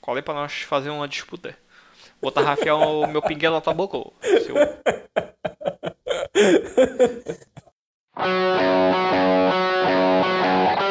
Qual 0.00 0.16
é 0.16 0.22
pra 0.22 0.34
nós 0.34 0.62
fazer 0.62 0.90
uma 0.90 1.06
disputa? 1.06 1.56
Botar 2.20 2.42
rafiar 2.42 2.76
o 2.76 3.06
meu 3.06 3.22
pinguelo 3.22 3.54
na 3.54 3.60
tua 3.60 3.74
boca, 3.74 3.96
ô. 3.96 4.12
Seu... 4.22 4.56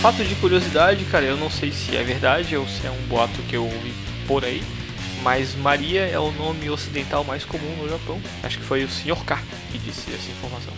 fato 0.00 0.22
de 0.22 0.34
curiosidade, 0.36 1.04
cara, 1.06 1.24
eu 1.24 1.36
não 1.36 1.50
sei 1.50 1.72
se 1.72 1.96
é 1.96 2.04
verdade 2.04 2.56
ou 2.56 2.68
se 2.68 2.86
é 2.86 2.90
um 2.90 3.06
boato 3.08 3.42
que 3.42 3.56
eu 3.56 3.64
ouvi 3.64 3.92
por 4.28 4.44
aí, 4.44 4.62
mas 5.24 5.56
Maria 5.56 6.02
é 6.02 6.18
o 6.20 6.30
nome 6.30 6.70
ocidental 6.70 7.24
mais 7.24 7.44
comum 7.44 7.76
no 7.76 7.88
Japão. 7.88 8.20
Acho 8.44 8.58
que 8.58 8.64
foi 8.64 8.84
o 8.84 8.88
Sr. 8.88 9.24
K 9.24 9.42
que 9.72 9.78
disse 9.78 10.14
essa 10.14 10.30
informação. 10.30 10.72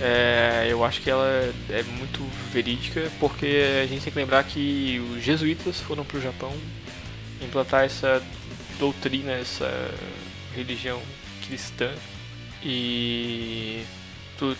É, 0.00 0.66
eu 0.68 0.84
acho 0.84 1.00
que 1.00 1.08
ela 1.08 1.54
é 1.70 1.84
muito 1.84 2.18
verídica 2.52 3.08
porque 3.20 3.62
a 3.80 3.86
gente 3.86 4.02
tem 4.02 4.12
que 4.12 4.18
lembrar 4.18 4.42
que 4.42 5.00
os 5.14 5.22
jesuítas 5.22 5.78
foram 5.78 6.04
para 6.04 6.18
o 6.18 6.20
Japão 6.20 6.52
implantar 7.40 7.84
essa 7.84 8.20
doutrina, 8.76 9.32
essa 9.32 9.70
religião 10.56 11.00
cristã 11.46 11.92
e 12.64 13.84
tu 14.36 14.56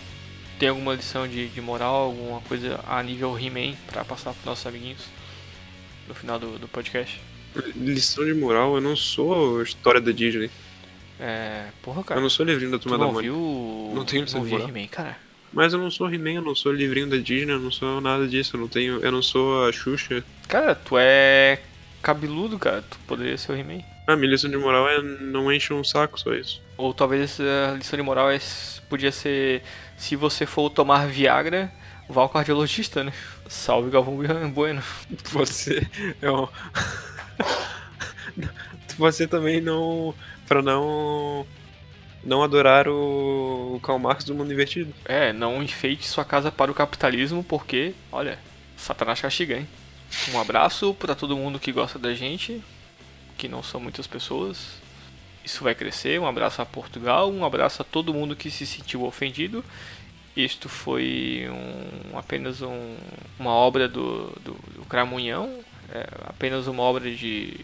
tem 0.63 0.69
alguma 0.69 0.95
lição 0.95 1.27
de, 1.27 1.49
de 1.49 1.61
moral, 1.61 2.05
alguma 2.05 2.41
coisa 2.43 2.79
a 2.87 3.03
nível 3.03 3.37
He-Man 3.37 3.75
pra 3.91 4.05
passar 4.05 4.33
pros 4.33 4.45
nossos 4.45 4.65
amiguinhos 4.65 5.01
no 6.07 6.15
final 6.15 6.39
do, 6.39 6.57
do 6.57 6.69
podcast? 6.69 7.21
Lição 7.75 8.25
de 8.25 8.33
moral, 8.33 8.77
eu 8.77 8.81
não 8.81 8.95
sou 8.95 9.61
história 9.61 10.01
da 10.01 10.13
Disney. 10.13 10.49
É. 11.19 11.65
Porra, 11.83 11.99
Eu 11.99 12.05
cara. 12.05 12.21
não 12.21 12.31
sou 12.31 12.47
livrinho 12.47 12.71
da 12.71 12.79
Tu 12.79 12.83
Turma 12.83 12.97
da 12.97 13.05
não 13.07 13.13
Mônica. 13.13 13.33
viu. 13.33 13.93
Não 13.93 14.05
tenho 14.05 14.23
lição 14.23 14.45
de 14.45 14.51
moral. 14.53 14.69
He-Man, 14.69 14.87
cara? 14.87 15.17
Mas 15.53 15.73
eu 15.73 15.81
não 15.81 15.91
sou 15.91 16.09
He-Man, 16.09 16.35
eu 16.35 16.43
não 16.43 16.55
sou 16.55 16.71
livrinho 16.73 17.09
da 17.09 17.17
Disney, 17.17 17.53
eu 17.55 17.59
não 17.59 17.73
sou 17.73 18.01
nada 18.01 18.29
disso. 18.29 18.55
Eu 18.55 18.61
não 18.61 18.69
tenho. 18.69 19.01
Eu 19.01 19.11
não 19.11 19.21
sou 19.21 19.67
a 19.67 19.73
Xuxa. 19.73 20.23
Cara, 20.47 20.77
tu 20.77 20.97
é 20.97 21.61
cabeludo, 22.01 22.57
cara. 22.57 22.83
Tu 22.89 22.97
poderia 23.09 23.37
ser 23.37 23.51
o 23.51 23.57
He-Man. 23.57 23.83
A 24.07 24.17
minha 24.17 24.31
lição 24.31 24.51
de 24.51 24.57
moral 24.57 24.89
é 24.89 25.01
não 25.01 25.53
enche 25.53 25.73
um 25.73 25.85
saco, 25.85 26.19
só 26.19 26.35
isso. 26.35 26.61
Ou 26.77 26.93
talvez 26.93 27.23
essa 27.23 27.75
lição 27.77 27.97
de 27.97 28.03
moral 28.03 28.31
é, 28.31 28.39
podia 28.89 29.13
ser: 29.13 29.63
se 29.97 30.17
você 30.17 30.45
for 30.45 30.69
tomar 30.71 31.07
Viagra, 31.07 31.73
vá 32.09 32.23
ao 32.23 32.29
cardiologista, 32.29 33.05
né? 33.05 33.13
Salve 33.49 33.91
Galvão 33.91 34.19
Bueno. 34.51 34.83
Você 35.31 35.87
é 36.21 36.31
um... 36.31 36.49
Você 38.99 39.27
também 39.27 39.61
não. 39.61 40.15
Pra 40.47 40.63
não. 40.63 41.47
Não 42.25 42.43
adorar 42.43 42.87
o, 42.87 43.75
o 43.75 43.81
Karl 43.81 43.99
Marx 43.99 44.25
do 44.25 44.35
mundo 44.35 44.53
invertido. 44.53 44.95
É, 45.05 45.33
não 45.33 45.63
enfeite 45.63 46.07
sua 46.07 46.25
casa 46.25 46.53
para 46.53 46.71
o 46.71 46.75
capitalismo, 46.75 47.43
porque, 47.43 47.95
olha, 48.13 48.39
Satanás 48.77 49.21
castiga, 49.21 49.57
hein? 49.57 49.67
Um 50.33 50.41
abraço 50.41 50.95
para 50.95 51.17
todo 51.17 51.37
mundo 51.37 51.59
que 51.59 51.73
gosta 51.73 51.99
da 51.99 52.15
gente, 52.15 52.63
que 53.43 53.49
não 53.49 53.61
são 53.61 53.81
muitas 53.81 54.07
pessoas. 54.07 54.81
Isso 55.45 55.65
vai 55.65 55.75
crescer. 55.75 56.21
Um 56.21 56.27
abraço 56.29 56.63
a 56.63 56.65
Portugal, 56.67 57.29
um 57.29 57.45
abraço 57.45 57.83
a 57.83 57.85
todo 57.85 58.15
mundo 58.15 58.37
que 58.37 58.49
se 58.53 58.65
sentiu 58.65 59.03
ofendido. 59.05 59.65
Isto 60.37 60.69
foi 60.69 61.49
um- 61.51 62.17
apenas 62.17 62.63
um- 62.63 62.97
uma 63.41 63.51
obra 63.51 63.89
do, 63.89 64.27
do, 64.45 64.53
do 64.77 64.85
Cramunhão, 64.89 65.59
é, 65.93 66.07
apenas 66.27 66.69
uma 66.69 66.85
obra 66.85 67.11
de 67.11 67.57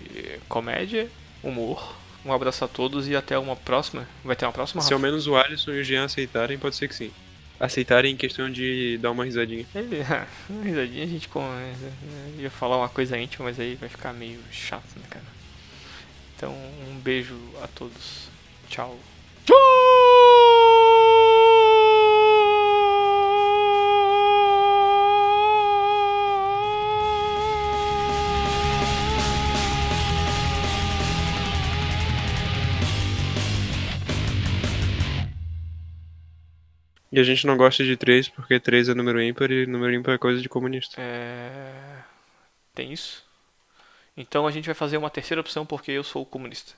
comédia, 0.49 1.09
humor. 1.45 1.95
Um 2.25 2.33
abraço 2.33 2.65
a 2.65 2.69
todos 2.69 3.07
e 3.09 3.15
até 3.15 3.39
uma 3.39 3.55
próxima. 3.55 4.07
Vai 4.25 4.35
ter 4.35 4.45
uma 4.47 4.53
próxima, 4.53 4.83
Se 4.83 4.93
ao 4.93 4.99
menos 4.99 5.29
o 5.29 5.37
Alisson 5.37 5.71
e 5.71 5.81
o 5.81 5.85
Jean 5.85 6.05
aceitarem, 6.07 6.59
pode 6.59 6.75
ser 6.75 6.89
que 6.89 6.95
sim. 6.97 7.13
Aceitarem 7.61 8.13
em 8.13 8.17
questão 8.17 8.51
de 8.51 8.99
dar 8.99 9.13
uma 9.13 9.25
risadinha. 9.25 9.65
Ele, 9.75 10.05
uma 10.51 10.65
risadinha 10.65 11.05
a 11.05 11.07
gente 11.07 11.29
com, 11.29 11.41
eu 12.37 12.43
ia 12.43 12.51
falar 12.51 12.77
uma 12.79 12.89
coisa 12.89 13.17
íntima, 13.17 13.45
mas 13.45 13.59
aí 13.61 13.77
vai 13.77 13.89
ficar 13.89 14.13
meio 14.13 14.41
chato, 14.51 14.97
né, 14.97 15.03
cara? 15.09 15.38
Então, 16.39 16.55
um 16.89 17.01
beijo 17.01 17.37
a 17.61 17.67
todos. 17.67 18.29
Tchau. 18.69 18.97
E 37.11 37.19
a 37.19 37.25
gente 37.25 37.45
não 37.49 37.57
gosta 37.57 37.83
de 37.83 37.97
3 37.97 38.29
porque 38.29 38.61
3 38.61 38.91
é 38.91 38.95
número 38.95 39.21
ímpar 39.21 39.51
e 39.51 39.67
número 39.67 39.93
ímpar 39.93 40.15
é 40.15 40.19
coisa 40.19 40.41
de 40.41 40.49
comunista. 40.49 41.01
É... 41.01 42.05
Tem 42.73 42.93
isso? 42.93 43.28
Então 44.21 44.49
a 44.49 44.51
gente 44.51 44.67
vai 44.67 44.75
fazer 44.75 44.97
uma 44.97 45.09
terceira 45.09 45.41
opção 45.41 45.65
porque 45.65 45.93
eu 45.93 46.03
sou 46.03 46.27
comunista. 46.27 46.75